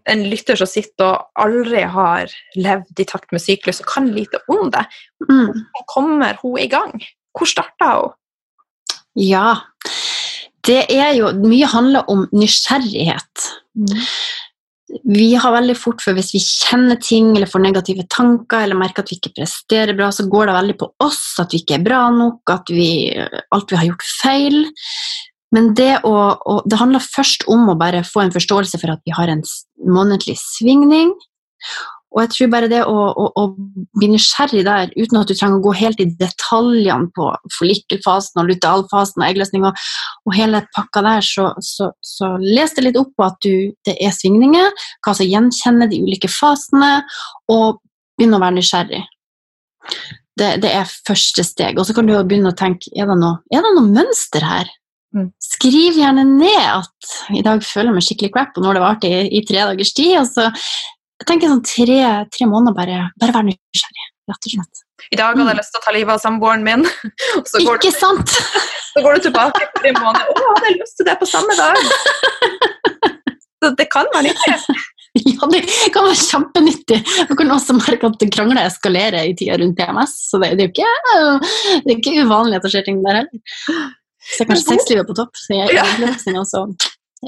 en 0.09 0.23
lytter 0.31 0.57
som 0.57 0.69
sitter 0.69 1.09
og 1.09 1.43
aldri 1.43 1.83
har 1.91 2.31
levd 2.55 3.03
i 3.03 3.05
takt 3.07 3.33
med 3.35 3.43
syklus 3.43 3.81
og 3.83 3.89
kan 3.91 4.07
lite 4.15 4.39
om 4.51 4.71
det, 4.73 4.85
mm. 5.27 5.49
hvordan 5.51 5.87
kommer 5.91 6.39
hun 6.41 6.59
i 6.61 6.69
gang? 6.71 6.95
Hvor 7.35 7.49
starta 7.49 7.93
hun? 7.99 8.17
Ja, 9.19 9.59
det 10.67 10.85
er 10.93 11.13
jo 11.17 11.33
Mye 11.43 11.67
handler 11.69 12.09
om 12.11 12.25
nysgjerrighet. 12.31 13.47
Mm. 13.75 14.01
Vi 15.09 15.31
har 15.39 15.55
veldig 15.55 15.75
fort 15.79 16.03
for 16.05 16.13
hvis 16.13 16.33
vi 16.35 16.41
kjenner 16.43 16.99
ting 17.01 17.31
eller 17.33 17.49
får 17.49 17.63
negative 17.63 18.05
tanker 18.13 18.61
eller 18.61 18.77
merker 18.77 19.01
at 19.01 19.09
vi 19.09 19.17
ikke 19.17 19.33
presterer 19.39 19.95
bra, 19.97 20.11
så 20.13 20.27
går 20.29 20.49
det 20.49 20.57
veldig 20.59 20.75
på 20.83 20.89
oss, 21.01 21.21
at 21.41 21.53
vi 21.53 21.63
ikke 21.63 21.79
er 21.79 21.85
bra 21.87 22.03
nok, 22.13 22.41
at 22.53 22.69
vi, 22.69 22.89
alt 23.55 23.73
vi 23.73 23.79
har 23.79 23.89
gjort 23.89 24.05
feil. 24.21 24.59
Men 25.53 25.71
det, 25.77 25.95
å, 26.05 26.13
å, 26.37 26.59
det 26.69 26.79
handler 26.81 27.03
først 27.05 27.47
om 27.51 27.67
å 27.69 27.77
bare 27.79 28.03
få 28.05 28.23
en 28.23 28.33
forståelse 28.33 28.79
for 28.81 28.93
at 28.93 29.01
vi 29.07 29.13
har 29.17 29.31
en 29.33 29.43
månedlig 29.85 30.37
svingning. 30.41 31.13
Og 32.13 32.21
jeg 32.21 32.29
tror 32.33 32.49
bare 32.53 32.69
det 32.69 32.81
å, 32.85 32.93
å, 33.09 33.25
å, 33.41 33.43
bli 33.97 34.11
nysgjerrig 34.11 34.61
der, 34.67 34.91
uten 34.93 35.19
at 35.19 35.29
du 35.29 35.33
trenger 35.33 35.57
å 35.57 35.63
gå 35.65 35.73
helt 35.79 36.01
i 36.03 36.09
detaljene 36.19 37.09
på 37.15 37.29
forlikelfasen 37.57 38.41
og 38.41 38.51
lutealfasen 38.51 39.23
og 39.23 39.27
eggløsning 39.27 39.65
og, 39.65 39.79
og, 40.27 40.35
hele 40.37 40.61
pakka 40.77 41.01
der, 41.05 41.25
så, 41.25 41.49
så, 41.65 41.89
så, 42.05 42.35
les 42.43 42.77
det 42.77 42.85
litt 42.85 42.99
opp 43.01 43.15
på 43.17 43.25
at 43.25 43.39
du, 43.45 43.73
det 43.87 43.97
er 43.97 44.13
svingninger, 44.13 44.85
hva 45.05 45.15
som 45.17 45.29
gjenkjenner 45.29 45.89
de 45.89 46.03
ulike 46.05 46.29
fasene, 46.31 46.93
og 47.49 47.81
begynne 48.17 48.37
å 48.37 48.45
være 48.45 48.59
nysgjerrig. 48.59 49.01
Det, 50.37 50.53
det 50.61 50.69
er 50.69 50.95
første 51.07 51.45
steg. 51.45 51.77
Og 51.77 51.85
så 51.85 51.97
kan 51.97 52.07
du 52.09 52.13
begynne 52.21 52.53
å 52.53 52.57
tenke 52.57 52.93
er 52.93 53.09
det 53.09 53.17
noe, 53.19 53.41
er 53.53 53.65
det 53.65 53.73
noe 53.75 53.89
mønster 53.89 54.45
her? 54.45 54.69
Mm. 55.13 55.29
Skriv 55.41 55.97
gjerne 55.97 56.23
ned 56.25 56.63
at 56.65 57.13
i 57.37 57.43
dag 57.45 57.61
føler 57.65 57.91
jeg 57.91 57.97
meg 57.97 58.05
skikkelig 58.05 58.33
crap, 58.33 58.55
og 58.57 58.63
nå 58.63 58.71
har 58.71 58.77
det 58.77 58.85
vart 58.85 59.05
i, 59.05 59.13
i 59.29 59.43
tre 59.45 59.61
dagers 59.61 59.93
tid. 59.97 60.15
og 60.21 60.29
så 60.29 60.49
jeg 61.23 61.29
tenker 61.31 61.51
sånn 61.53 61.63
tre, 61.63 61.99
tre 62.35 62.47
måneder 62.51 62.75
bare, 62.75 62.97
bare 63.21 63.35
være 63.37 63.47
nysgjerrig, 63.53 64.07
rett 64.31 64.47
og 64.49 64.55
slett. 64.57 64.81
I 65.11 65.19
dag 65.19 65.35
hadde 65.39 65.51
jeg 65.53 65.59
lyst 65.59 65.73
til 65.73 65.79
å 65.81 65.83
ta 65.85 65.93
livet 65.95 66.13
av 66.15 66.21
samboeren 66.23 66.63
min. 66.67 66.83
Så 67.49 67.61
går, 67.63 67.79
Ikke 67.79 67.91
du, 67.91 67.97
sant? 67.97 68.33
så 68.93 69.01
går 69.03 69.17
du 69.17 69.23
tilbake 69.27 69.67
tre 69.79 69.91
måneder 69.95 70.27
måned. 70.29 70.43
Å, 70.43 70.51
hadde 70.53 70.69
jeg 70.71 70.79
lyst 70.81 70.99
til 70.99 71.07
det 71.07 71.15
på 71.21 71.27
samme 71.29 71.55
dag? 71.57 71.79
Så 73.63 73.71
det 73.79 73.87
kan 73.91 74.09
være 74.13 74.27
nyttig. 74.27 74.81
Ja, 75.23 75.47
det 75.53 75.59
kan 75.93 76.07
være 76.07 76.17
kjempenyttig. 76.19 76.97
Man 77.29 77.37
kan 77.39 77.51
også 77.53 77.75
merke 77.77 78.09
at 78.09 78.23
krangler 78.33 78.65
eskalerer 78.65 79.29
i 79.29 79.35
tida 79.37 79.59
rundt 79.61 79.77
PMS, 79.77 80.15
så 80.31 80.39
det, 80.41 80.49
det, 80.57 80.65
er 80.65 80.71
jo 80.71 80.73
ikke, 80.73 81.81
det 81.85 81.93
er 81.93 81.99
ikke 81.99 82.23
uvanlig 82.25 82.57
at 82.57 82.65
det 82.65 82.71
skjer 82.73 82.85
ting 82.87 82.97
der 83.05 83.19
heller. 83.21 83.85
Så 84.33 84.41
er 84.43 84.49
kanskje 84.49 84.65
sexlivet 84.73 85.03
er 85.03 85.09
på 85.11 85.15
topp. 85.21 85.37
Så 85.37 85.53
jeg, 85.55 85.75
Ja. 85.77 85.85
jeg, 86.01 86.35
altså, 86.41 86.65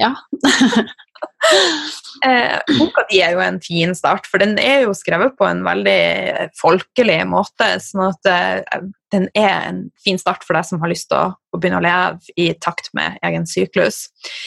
ja. 0.02 0.12
Eh, 2.26 2.60
boka 2.80 3.04
di 3.10 3.20
er 3.22 3.34
jo 3.36 3.42
en 3.44 3.58
fin 3.62 3.92
start, 3.94 4.26
for 4.30 4.42
den 4.42 4.56
er 4.58 4.86
jo 4.86 4.94
skrevet 4.98 5.36
på 5.38 5.46
en 5.50 5.60
veldig 5.66 6.48
folkelig 6.58 7.18
måte. 7.28 7.68
sånn 7.84 8.06
at 8.08 8.30
eh, 8.32 8.86
den 9.14 9.28
er 9.38 9.68
en 9.68 9.82
fin 10.02 10.18
start 10.18 10.46
for 10.48 10.58
deg 10.58 10.66
som 10.66 10.82
har 10.82 10.90
lyst 10.90 11.10
til 11.12 11.20
å, 11.20 11.36
å 11.36 11.60
begynne 11.60 11.82
å 11.82 11.86
leve 11.86 12.34
i 12.40 12.48
takt 12.64 12.90
med 12.98 13.20
egen 13.28 13.46
syklus. 13.50 14.06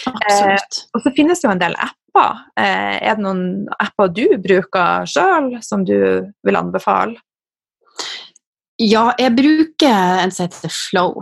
Absolutt. 0.09 0.83
Og 0.97 1.05
så 1.05 1.15
finnes 1.15 1.41
det 1.41 1.47
jo 1.49 1.55
en 1.55 1.63
del 1.63 1.77
apper. 1.77 2.43
Eh, 2.59 2.97
er 2.99 3.21
det 3.21 3.27
noen 3.29 3.45
apper 3.79 4.11
du 4.17 4.25
bruker 4.43 5.07
sjøl 5.07 5.53
som 5.63 5.85
du 5.87 5.99
vil 6.49 6.59
anbefale? 6.59 7.21
Ja, 8.81 9.11
jeg 9.21 9.37
bruker 9.37 10.23
en 10.25 10.33
som 10.35 10.49
heter 10.49 10.73
Flow. 10.73 11.21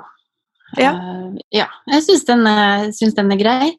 Ja. 0.79 0.95
Eh, 0.95 1.43
ja. 1.63 1.69
Jeg 1.91 2.07
syns 2.07 2.29
den, 2.29 2.47
den 2.47 3.35
er 3.35 3.43
grei. 3.43 3.75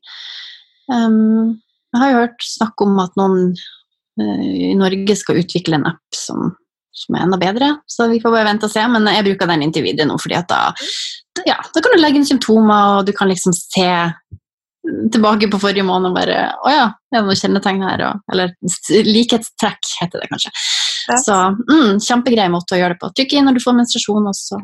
Um, 0.92 1.58
jeg 1.94 2.02
har 2.02 2.12
jo 2.12 2.22
hørt 2.22 2.46
snakk 2.46 2.86
om 2.86 2.98
at 3.04 3.14
noen 3.20 3.52
uh, 3.54 4.48
i 4.72 4.74
Norge 4.78 5.18
skal 5.20 5.42
utvikle 5.42 5.80
en 5.80 5.88
app 5.90 6.16
som, 6.16 6.52
som 6.96 7.18
er 7.18 7.26
enda 7.26 7.40
bedre, 7.42 7.72
så 7.90 8.10
vi 8.12 8.22
får 8.24 8.36
bare 8.36 8.50
vente 8.50 8.70
og 8.70 8.74
se. 8.74 8.84
Men 8.92 9.10
jeg 9.12 9.28
bruker 9.30 9.52
den 9.52 9.68
inntil 9.68 9.88
videre 9.88 10.10
nå, 10.10 10.18
fordi 10.22 10.40
at 10.40 10.52
da, 10.52 10.62
ja, 11.48 11.60
da 11.74 11.84
kan 11.84 11.96
du 11.96 12.02
legge 12.02 12.22
inn 12.22 12.30
symptomer, 12.30 13.00
og 13.00 13.08
du 13.08 13.14
kan 13.16 13.32
liksom 13.32 13.56
se 13.56 13.90
tilbake 15.12 15.50
på 15.52 15.60
forrige 15.60 15.84
måned 15.84 16.12
og 16.12 16.16
bare 16.16 16.38
Å 16.64 16.72
ja, 16.72 16.86
er 17.12 17.18
det 17.18 17.26
noen 17.26 17.40
kjennetegn 17.40 17.84
her? 17.84 18.04
Og, 18.08 18.22
eller 18.32 18.54
likhetstrekk, 19.08 19.90
heter 20.02 20.24
det 20.24 20.30
kanskje. 20.32 20.52
Ja. 21.08 21.18
Så 21.24 21.36
mm, 21.58 22.00
kjempegrei 22.04 22.48
måte 22.52 22.76
å 22.76 22.80
gjøre 22.82 22.96
det 22.96 23.02
på. 23.02 23.12
Trykk 23.16 23.38
inn 23.38 23.48
når 23.50 23.58
du 23.58 23.64
får 23.64 23.78
menstruasjon, 23.80 24.30
og 24.30 24.38
så 24.38 24.60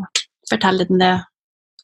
forteller 0.49 0.89
den 0.89 1.03
det 1.03 1.13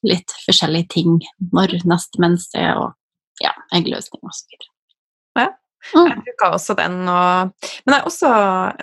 litt 0.07 0.35
forskjellige 0.45 0.91
ting. 0.95 1.19
Når 1.55 1.79
neste 1.89 2.23
mens 2.23 2.47
er, 2.57 2.79
og 2.79 2.95
ja, 3.43 3.51
eggløsning 3.75 4.21
videre. 4.23 4.69
Ja. 5.39 5.47
Mm. 5.95 6.07
Jeg 6.09 6.15
bruker 6.25 6.53
også 6.57 6.73
den. 6.75 6.95
Og, 7.07 7.51
men 7.87 7.93
jeg 7.95 8.03
også 8.09 8.29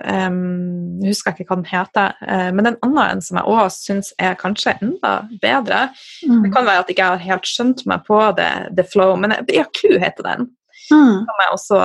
um, 0.01 1.03
Jeg 1.03 1.11
husker 1.13 1.35
ikke 1.37 1.45
hva 1.51 1.59
den 1.61 1.67
heter, 1.69 2.15
Uh, 2.25 2.49
men 2.57 2.67
en 2.71 2.79
annen 2.87 3.03
en 3.19 3.21
som 3.23 3.37
jeg 3.37 3.45
også 3.53 3.83
syns 3.91 4.13
er 4.19 4.39
kanskje 4.41 4.73
enda 4.81 5.13
bedre. 5.43 5.91
Det 6.23 6.31
Mm. 6.31 6.53
kan 6.55 6.65
være 6.65 6.79
at 6.81 6.89
jeg 6.89 6.97
ikke 6.97 7.11
har 7.11 7.27
helt 7.27 7.45
skjønt 7.51 7.85
meg 7.87 8.07
på 8.09 8.23
det, 8.39 8.49
The 8.79 8.85
flow, 8.85 9.17
men 9.17 9.31
jeg- 9.37 9.55
ja, 9.59 9.65
Q 9.77 9.99
heter 10.01 10.23
den. 10.25 10.49
Mm. 10.91 11.27
Som 11.27 11.37
jeg 11.43 11.53
også 11.53 11.83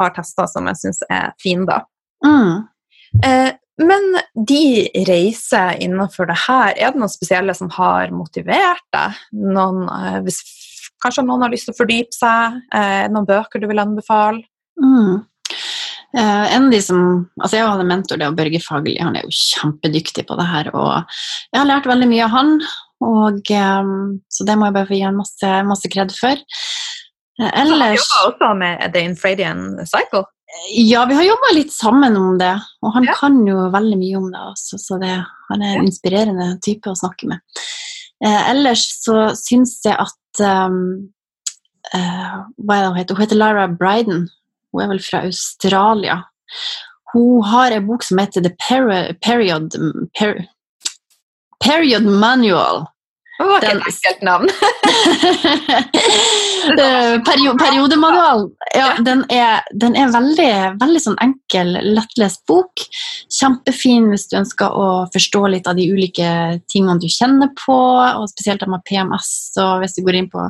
har 0.00 0.10
testa, 0.16 0.46
som 0.48 0.66
jeg 0.66 0.76
syns 0.76 1.02
er 1.10 1.32
fin, 1.42 1.64
da. 1.66 1.80
Mm. 2.24 2.66
Uh, 3.24 3.52
men 3.78 4.02
de 4.44 4.88
reiser 5.06 5.78
innenfor 5.78 6.26
det 6.26 6.36
her, 6.48 6.72
er 6.76 6.90
det 6.90 6.98
noen 6.98 7.08
spesielle 7.12 7.54
som 7.54 7.70
har 7.70 8.10
motivert 8.10 8.82
deg? 8.92 9.14
Noen, 9.32 9.84
eh, 9.86 10.16
hvis, 10.26 10.40
kanskje 11.04 11.24
noen 11.26 11.42
har 11.46 11.52
lyst 11.52 11.68
til 11.68 11.74
å 11.74 11.78
fordype 11.78 12.14
seg? 12.16 12.60
Eh, 12.74 13.06
noen 13.12 13.26
bøker 13.28 13.60
du 13.62 13.66
vil 13.70 13.82
anbefale? 13.82 14.42
Mm. 14.82 15.24
Eh, 16.16 16.54
en 16.56 16.66
av 16.66 16.70
de 16.72 16.80
som, 16.80 17.00
altså 17.40 17.58
Jeg 17.58 17.68
hadde 17.68 17.84
en 17.84 17.90
mentor, 17.92 18.16
det 18.16 18.26
er 18.26 18.36
Børge 18.38 18.60
Fagerli. 18.64 18.96
Han 19.02 19.16
er 19.18 19.26
jo 19.26 19.34
kjempedyktig 19.34 20.26
på 20.28 20.38
det 20.38 20.46
her. 20.48 20.70
og 20.74 21.04
Jeg 21.52 21.60
har 21.60 21.68
lært 21.68 21.86
veldig 21.90 22.08
mye 22.08 22.24
av 22.24 22.30
han, 22.30 22.54
og, 23.04 23.42
eh, 23.50 23.92
så 24.32 24.46
det 24.48 24.56
må 24.58 24.66
jeg 24.70 24.74
bare 24.78 24.88
få 24.88 24.96
gi 24.96 25.04
han 25.04 25.20
masse, 25.20 25.52
masse 25.68 25.92
kred 25.92 26.14
for. 26.16 26.36
Ellers 27.38 27.68
Så 27.68 27.76
har 27.78 27.86
ellers 27.92 28.08
jobber 28.08 28.32
også 28.32 28.58
med 28.58 28.92
The 28.92 29.04
Infradian 29.06 29.86
Cycle. 29.86 30.24
Ja, 30.72 31.04
vi 31.04 31.14
har 31.14 31.26
jobba 31.26 31.52
litt 31.54 31.72
sammen 31.72 32.16
om 32.16 32.38
det, 32.38 32.54
og 32.82 32.94
han 32.94 33.04
Ja. 33.04 33.14
kan 33.14 33.46
jo 33.46 33.68
veldig 33.70 33.98
mye 33.98 34.16
om 34.16 34.30
det 34.32 34.40
også, 34.40 34.78
så 34.80 34.98
det, 34.98 35.12
han 35.50 35.62
er 35.62 35.76
en 35.78 35.86
inspirerende 35.86 36.58
type 36.64 36.88
å 36.88 36.96
snakke 36.96 37.28
med. 37.28 37.38
Eh, 38.24 38.50
ellers 38.50 38.84
så 39.04 39.28
syns 39.38 39.78
jeg 39.86 39.94
at 39.94 40.42
um, 40.42 40.80
uh, 41.94 42.38
Hva 42.66 42.76
er 42.78 42.88
hun 42.88 42.98
heter? 42.98 43.14
Hun 43.14 43.24
heter 43.26 43.38
Lara 43.38 43.68
Bryden. 43.70 44.26
Hun 44.72 44.82
er 44.82 44.92
vel 44.92 45.02
fra 45.02 45.22
Australia. 45.28 46.22
Hun 47.14 47.44
har 47.46 47.72
en 47.72 47.86
bok 47.86 48.04
som 48.04 48.20
heter 48.20 48.44
The 48.44 48.54
Peri 48.60 49.14
Period 49.22 49.76
per 50.18 50.44
Period 51.64 52.04
Manual. 52.04 52.86
Det 53.38 53.46
var 53.46 53.58
ikke 53.62 53.68
Den- 53.68 53.80
et 53.80 53.86
enkelt 53.94 54.22
navn. 54.26 54.48
Perio 57.28 57.52
periodemanualen. 57.58 58.48
Ja, 58.74 58.88
den 59.04 59.24
er, 59.30 59.60
den 59.78 59.94
er 59.96 60.10
veldig, 60.12 60.48
veldig 60.80 61.00
sånn 61.04 61.18
enkel, 61.22 61.76
lettlest 61.94 62.42
bok. 62.50 62.72
Kjempefin 63.38 64.08
hvis 64.12 64.26
du 64.30 64.36
ønsker 64.40 64.68
å 64.74 64.88
forstå 65.14 65.42
litt 65.54 65.66
av 65.70 65.76
de 65.78 65.86
ulike 65.92 66.28
tingene 66.72 66.98
du 67.02 67.08
kjenner 67.12 67.48
på, 67.62 67.78
og 67.78 68.28
spesielt 68.32 68.66
med 68.68 68.84
PMS, 68.88 69.30
og 69.62 69.72
hvis 69.84 69.96
du 69.98 70.02
går 70.06 70.14
inn 70.20 70.30
på 70.32 70.40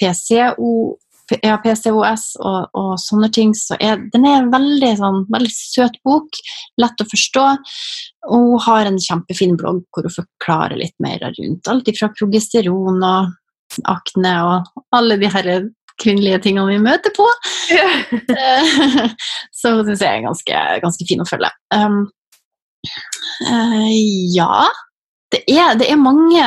PCO, 0.00 0.70
ja, 1.42 1.56
PCOS 1.62 2.24
og, 2.40 2.68
og 2.78 2.92
sånne 3.02 3.30
ting, 3.34 3.54
så 3.56 3.76
er 3.82 4.00
den 4.14 4.26
er 4.28 4.42
en 4.42 4.52
veldig, 4.52 4.92
sånn, 5.00 5.22
veldig 5.32 5.52
søt 5.54 5.98
bok, 6.06 6.40
lett 6.80 7.02
å 7.02 7.08
forstå. 7.08 7.46
Og 8.28 8.46
hun 8.54 8.64
har 8.66 8.88
en 8.88 9.00
kjempefin 9.02 9.56
blogg 9.60 9.82
hvor 9.94 10.08
hun 10.08 10.16
forklarer 10.16 10.78
litt 10.80 10.96
mer 11.02 11.22
rundt 11.24 11.70
alt 11.70 11.90
fra 11.98 12.10
progesteron 12.16 13.02
og 13.04 13.34
akne 13.88 14.34
og 14.48 14.84
alle 14.96 15.18
de 15.20 15.30
her 15.32 15.50
kvinnelige 15.98 16.40
tingene 16.46 16.70
vi 16.70 16.82
møter 16.82 17.14
på. 17.14 17.26
Så 19.58 19.74
hun 19.74 19.86
syns 19.88 20.04
jeg 20.04 20.10
er 20.10 20.26
ganske, 20.26 20.66
ganske 20.84 21.08
fin 21.08 21.24
å 21.24 21.28
følge. 21.28 21.50
Um, 21.74 22.04
uh, 23.44 23.88
ja 24.34 24.68
det 25.32 25.42
er, 25.48 25.76
det 25.78 25.88
er 25.90 26.00
mange, 26.00 26.44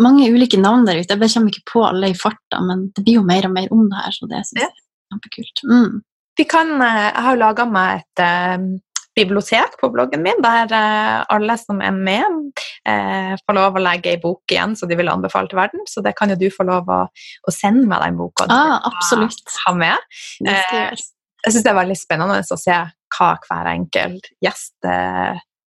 mange 0.00 0.28
ulike 0.30 0.60
navn 0.60 0.86
der 0.86 1.00
ute. 1.00 1.10
Jeg 1.10 1.20
bare 1.20 1.34
kommer 1.34 1.52
ikke 1.52 1.70
på 1.72 1.82
alle 1.86 2.12
i 2.12 2.16
farta, 2.18 2.62
men 2.64 2.88
det 2.96 3.04
blir 3.04 3.20
jo 3.20 3.26
mer 3.26 3.48
og 3.48 3.54
mer 3.56 3.68
om 3.74 3.84
det 3.90 4.04
her, 4.04 4.16
så 4.16 4.30
det 4.30 4.46
syns 4.46 4.62
jeg 4.62 4.70
er 4.70 4.80
kjempekult. 5.12 5.62
Mm. 5.68 6.00
Vi 6.38 6.48
kan, 6.48 6.72
eh, 6.80 7.04
jeg 7.10 7.24
har 7.26 7.36
jo 7.36 7.42
laga 7.42 7.66
meg 7.68 8.02
et 8.02 8.22
uh, 8.24 8.66
bibliotek 9.12 9.74
på 9.80 9.90
bloggen 9.92 10.22
min, 10.24 10.40
der 10.40 10.70
uh, 10.72 11.18
alle 11.34 11.58
som 11.60 11.82
er 11.84 11.92
med, 11.92 12.62
uh, 12.88 13.34
får 13.44 13.58
lov 13.58 13.76
å 13.76 13.84
legge 13.84 14.14
ei 14.14 14.20
bok 14.22 14.54
igjen 14.54 14.76
som 14.78 14.88
de 14.88 14.96
vil 14.96 15.12
anbefale 15.12 15.50
til 15.50 15.60
verden. 15.60 15.84
Så 15.90 16.04
det 16.04 16.14
kan 16.16 16.32
jo 16.32 16.38
du 16.40 16.48
få 16.54 16.64
lov 16.68 16.88
å, 16.88 17.02
å 17.12 17.54
sende 17.54 17.84
meg 17.90 18.06
den 18.06 18.20
boka 18.20 18.48
du 18.48 18.56
Ah, 18.56 18.78
absolutt. 18.88 19.44
ha 19.66 19.74
med. 19.76 20.08
Jeg 20.40 21.50
syns 21.50 21.64
det 21.66 21.72
er 21.72 21.80
veldig 21.82 21.98
spennende 21.98 22.40
å 22.40 22.60
se 22.60 22.80
hva 23.12 23.32
hver 23.44 23.68
enkelt 23.74 24.30
gjest 24.40 24.86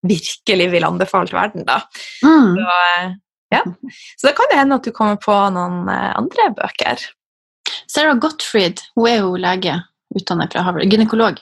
virkelig 0.05 0.69
vil 0.71 0.87
anbefale 0.87 1.29
til 1.29 1.37
verden. 1.37 1.65
da. 1.67 1.81
Mm. 2.25 2.55
Så, 2.57 3.13
ja. 3.53 3.61
så 4.17 4.27
det 4.27 4.35
kan 4.37 4.51
jo 4.51 4.59
hende 4.59 4.79
at 4.79 4.87
du 4.87 4.93
kommer 4.95 5.19
på 5.21 5.35
noen 5.55 5.89
eh, 5.91 6.11
andre 6.17 6.49
bøker. 6.57 7.03
Sarah 7.91 8.17
Gottfried, 8.21 8.81
hun 8.97 9.09
er 9.09 9.19
jo 9.21 9.35
lege, 9.39 9.79
utdannet 10.15 10.53
fra 10.53 10.63
Harvard, 10.65 10.89
gynekolog. 10.91 11.41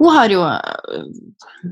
Hun 0.00 0.10
har 0.10 0.32
jo 0.32 0.42
øh, 0.42 1.04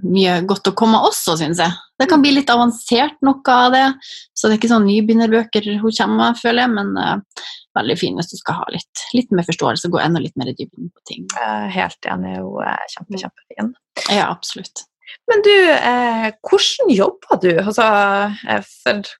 mye 0.04 0.36
godt 0.46 0.70
å 0.70 0.74
komme 0.78 1.00
også, 1.08 1.34
syns 1.40 1.60
jeg. 1.62 1.74
Det 1.98 2.06
kan 2.10 2.22
bli 2.22 2.34
litt 2.36 2.50
avansert 2.52 3.18
noe 3.26 3.42
av 3.50 3.74
det, 3.74 3.86
så 4.34 4.46
det 4.46 4.56
er 4.56 4.60
ikke 4.60 4.70
sånn 4.72 4.86
nybegynnerbøker 4.86 5.66
hun 5.82 5.96
kommer 5.96 6.20
med, 6.20 6.38
føler 6.38 6.64
jeg, 6.64 6.72
men 6.76 6.94
uh, 6.98 7.48
veldig 7.78 7.96
fin 7.98 8.18
hvis 8.18 8.30
du 8.32 8.36
skal 8.38 8.60
ha 8.60 8.70
litt, 8.74 9.04
litt 9.16 9.34
mer 9.34 9.46
forståelse 9.46 9.88
og 9.88 9.96
gå 9.96 10.02
enda 10.04 10.22
litt 10.22 10.38
mer 10.38 10.52
i 10.52 10.56
dybden 10.58 10.90
på 10.90 11.04
ting. 11.10 11.26
Er 11.42 11.68
helt 11.74 12.10
enig, 12.10 12.38
hun 12.42 12.62
er 12.66 12.86
kjempe, 12.94 13.22
kjempefin. 13.22 13.74
Ja, 14.08 14.30
absolutt. 14.30 14.86
Men 15.30 15.42
du, 15.44 15.54
eh, 15.72 16.28
hvordan 16.48 16.92
jobber 16.94 17.40
du? 17.42 17.50
Altså, 17.60 17.86
eh, 18.48 18.62
for, 18.82 19.12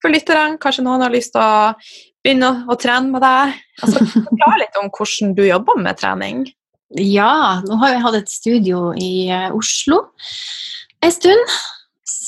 for 0.00 0.12
lytterne, 0.12 0.58
kanskje 0.62 0.84
noen 0.86 1.04
har 1.04 1.12
lyst 1.12 1.34
til 1.34 1.42
å 1.42 1.72
begynne 2.24 2.48
å, 2.48 2.62
å 2.72 2.78
trene 2.80 3.12
med 3.12 3.24
deg? 3.24 3.58
Altså, 3.84 4.04
Forklar 4.14 4.62
litt 4.62 4.80
om 4.80 4.90
hvordan 4.92 5.36
du 5.36 5.44
jobber 5.46 5.80
med 5.80 6.00
trening. 6.00 6.46
Ja, 6.98 7.60
nå 7.66 7.78
har 7.82 7.94
jeg 7.94 8.02
hatt 8.02 8.18
et 8.18 8.32
studio 8.32 8.90
i 8.98 9.28
eh, 9.30 9.50
Oslo 9.54 10.02
en 11.04 11.14
stund. 11.14 11.54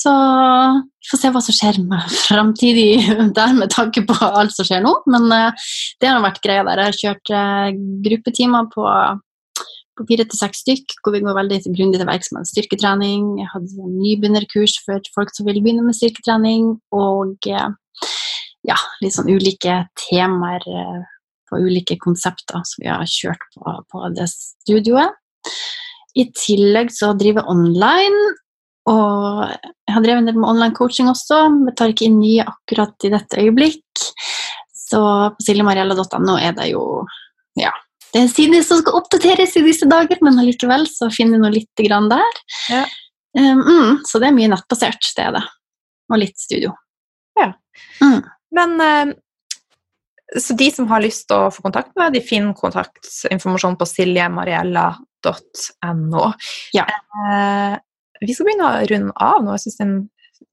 Så 0.03 0.13
vi 0.13 1.11
får 1.11 1.21
se 1.21 1.31
hva 1.35 1.43
som 1.45 1.57
skjer 1.57 1.81
med 1.85 2.15
framtidig 2.29 3.03
der 3.37 3.57
med 3.59 3.73
tanke 3.75 4.05
på 4.07 4.17
alt 4.27 4.55
som 4.55 4.69
skjer 4.69 4.85
nå. 4.85 4.95
Men 5.11 5.29
eh, 5.35 5.67
det 6.01 6.11
har 6.11 6.23
vært 6.25 6.43
greia 6.45 6.65
der. 6.69 6.85
Jeg 6.85 6.93
har 6.93 7.01
kjørt 7.03 7.35
eh, 7.39 7.83
gruppetimer 8.07 8.71
på, 8.73 8.87
på 9.99 10.07
fire 10.09 10.25
til 10.29 10.39
seks 10.39 10.63
stykk, 10.65 10.97
hvor 11.03 11.15
vi 11.15 11.23
går 11.25 11.37
veldig 11.37 11.59
grundig 11.69 12.01
til 12.01 12.09
verks 12.09 12.33
med 12.35 12.49
styrketrening. 12.49 13.27
Jeg 13.43 13.51
hadde 13.53 13.89
nybegynnerkurs 13.93 14.79
for 14.87 15.13
folk 15.17 15.33
som 15.37 15.49
vil 15.49 15.61
begynne 15.61 15.85
med 15.87 15.97
styrketrening. 15.99 16.71
Og 16.97 17.49
eh, 17.51 17.69
ja, 18.69 18.79
litt 19.03 19.17
sånn 19.17 19.31
ulike 19.33 19.83
temaer 20.07 20.65
eh, 20.69 21.01
på 21.51 21.61
ulike 21.61 21.99
konsepter 22.01 22.65
som 22.65 22.85
vi 22.85 22.91
har 22.91 23.09
kjørt 23.09 23.45
på, 23.57 23.77
på 23.93 24.05
det 24.17 24.29
studioet. 24.33 25.19
I 26.19 26.29
tillegg 26.37 26.93
så 26.93 27.13
driver 27.17 27.43
jeg 27.43 27.53
online, 27.53 28.33
og 28.91 29.45
jeg 29.49 29.95
har 29.95 30.05
drevet 30.05 30.23
en 30.23 30.29
del 30.29 30.41
med 30.41 30.51
online 30.51 30.77
coaching 30.77 31.09
også. 31.13 31.45
men 31.55 31.77
tar 31.77 31.93
ikke 31.93 32.09
inn 32.09 32.21
nye 32.21 32.45
akkurat 32.45 33.07
i 33.07 33.13
dette 33.13 33.41
øyeblikk. 33.41 34.05
Så 34.77 35.01
på 35.33 35.47
siljemariella.no 35.47 36.37
er 36.37 36.57
det 36.57 36.73
jo 36.73 36.83
ja, 37.61 37.73
det 38.13 38.21
er 38.21 38.27
en 38.27 38.29
side 38.29 38.59
som 38.67 38.77
skal 38.83 38.99
oppdateres 38.99 39.55
i 39.57 39.63
disse 39.65 39.87
dager, 39.89 40.19
men 40.25 40.39
allikevel 40.41 40.83
så 40.91 41.09
finner 41.13 41.39
du 41.39 41.43
noe 41.47 41.55
lite 41.55 41.83
grann 41.87 42.09
der. 42.13 42.33
Ja. 42.69 42.83
Um, 43.39 44.01
så 44.05 44.19
det 44.21 44.27
er 44.29 44.35
mye 44.37 44.49
nettbasert, 44.53 45.03
det 45.17 45.25
er 45.25 45.33
det. 45.39 45.45
Og 46.13 46.17
litt 46.21 46.39
studio. 46.41 46.71
Ja. 47.41 47.49
Mm. 48.05 48.21
Men 48.53 48.71
uh, 48.85 49.09
Så 50.37 50.53
de 50.57 50.71
som 50.73 50.89
har 50.93 51.01
lyst 51.05 51.29
til 51.29 51.37
å 51.41 51.51
få 51.53 51.63
kontakt 51.65 51.97
med 51.97 52.05
deg, 52.05 52.13
de 52.21 52.29
finner 52.29 52.55
kontaktinformasjon 52.57 53.79
på 53.81 53.87
siljemariella.no. 53.89 56.25
Ja. 56.77 56.85
Uh, 57.17 57.75
vi 58.23 58.33
skal 58.37 58.47
begynne 58.49 58.69
å 58.69 58.87
runde 58.93 59.13
av 59.17 59.39
nå. 59.45 59.51
Jeg 59.57 59.63
syns 59.67 59.81
en 59.85 59.97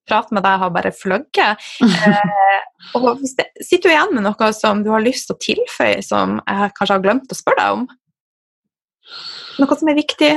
prat 0.09 0.31
med 0.35 0.43
deg 0.45 0.63
har 0.63 0.75
bare 0.75 0.95
fløgget. 0.95 1.69
Eh, 2.79 2.95
og 2.95 3.19
hvis 3.19 3.33
det, 3.35 3.43
sitter 3.59 3.89
du 3.89 3.91
igjen 3.91 4.13
med 4.15 4.23
noe 4.23 4.47
som 4.55 4.79
du 4.85 4.87
har 4.93 5.03
lyst 5.03 5.27
til 5.27 5.35
å 5.35 5.41
tilføye, 5.43 5.99
som 6.05 6.37
jeg 6.39 6.71
kanskje 6.77 6.95
har 6.95 7.03
glemt 7.03 7.33
å 7.33 7.37
spørre 7.37 7.59
deg 7.59 7.75
om? 7.75 7.83
Noe 9.59 9.77
som 9.77 9.91
er 9.91 9.97
viktig, 9.99 10.31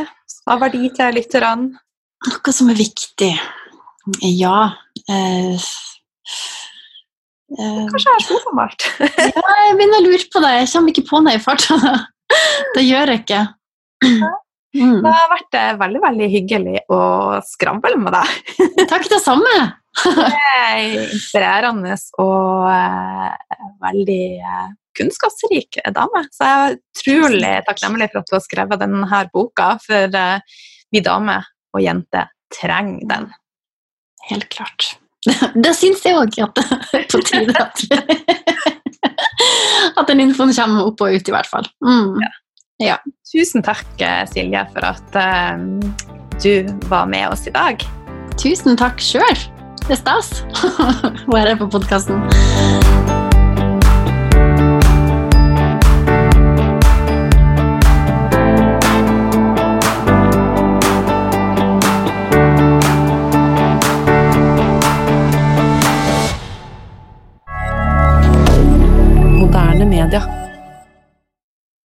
av 0.51 0.63
verdi 0.65 0.91
til 0.97 1.15
lytterne? 1.15 1.79
Noe 2.27 2.55
som 2.55 2.71
er 2.71 2.79
viktig 2.79 3.31
Ja 4.27 4.59
eh, 5.11 5.65
eh, 7.59 7.87
Kanskje 7.91 8.09
jeg 8.09 8.19
er 8.19 8.27
så 8.27 8.39
formalt? 8.45 8.87
Ja, 9.39 9.57
jeg 9.69 9.79
begynner 9.79 10.03
å 10.03 10.07
lure 10.07 10.29
på 10.35 10.43
det. 10.45 10.53
Jeg 10.61 10.71
kommer 10.75 10.95
ikke 10.95 11.09
på 11.09 11.23
det 11.27 11.37
i 11.39 11.43
farta. 11.47 11.79
Det 12.77 12.85
gjør 12.87 13.13
jeg 13.13 13.23
ikke. 13.23 13.43
Mm. 14.73 15.03
Det 15.05 15.13
har 15.13 15.31
vært 15.33 15.57
eh, 15.59 15.73
veldig 15.81 16.01
veldig 16.03 16.29
hyggelig 16.33 16.83
å 16.93 17.01
skravle 17.45 17.99
med 18.01 18.15
deg. 18.17 18.53
Takk, 18.93 19.09
det 19.13 19.21
samme. 19.23 19.57
Det 19.93 20.29
er 20.57 20.79
inspirerende 21.13 21.99
og 22.23 22.65
uh, 22.65 23.67
veldig 23.85 24.25
uh, 24.41 24.71
kunnskapsrik 24.97 25.83
dame. 25.93 26.25
Så 26.33 26.49
jeg 26.49 26.63
er 26.63 26.79
utrolig 26.79 27.53
takknemlig 27.69 28.09
for 28.13 28.23
at 28.23 28.31
du 28.31 28.37
har 28.39 28.45
skrevet 28.47 28.81
denne 28.81 29.23
boka, 29.35 29.75
for 29.85 30.17
uh, 30.17 30.65
vi 30.93 31.05
damer 31.05 31.45
og 31.77 31.85
jenter 31.85 32.33
trenger 32.53 33.05
den. 33.13 33.31
Helt 34.31 34.49
klart. 34.53 34.95
Det 35.65 35.75
syns 35.77 36.03
jeg 36.07 36.19
òg 36.19 36.41
at 36.43 36.57
det 36.59 36.99
er 36.99 37.05
på 37.11 37.21
tide 37.23 37.55
at, 37.55 37.85
at 40.01 40.09
den 40.09 40.25
infoen 40.25 40.51
kommer 40.57 40.89
opp 40.89 41.05
og 41.05 41.15
ut, 41.15 41.29
i 41.29 41.35
hvert 41.35 41.51
fall. 41.51 41.69
Mm. 41.85 42.17
Ja. 42.23 42.33
Tusen 43.29 43.65
takk, 43.65 43.87
Silje, 44.33 44.65
for 44.75 44.87
at 44.89 45.19
uh, 45.19 45.57
du 46.43 46.69
var 46.91 47.07
med 47.11 47.29
oss 47.31 47.47
i 47.49 47.55
dag. 47.55 47.85
Tusen 48.41 48.79
takk 48.81 49.03
sjøl. 49.03 49.43
Det 49.83 49.97
er 49.97 50.03
stas 50.03 50.31
å 51.27 51.35
være 51.35 51.59
på 51.61 51.71
podkasten. 51.73 52.23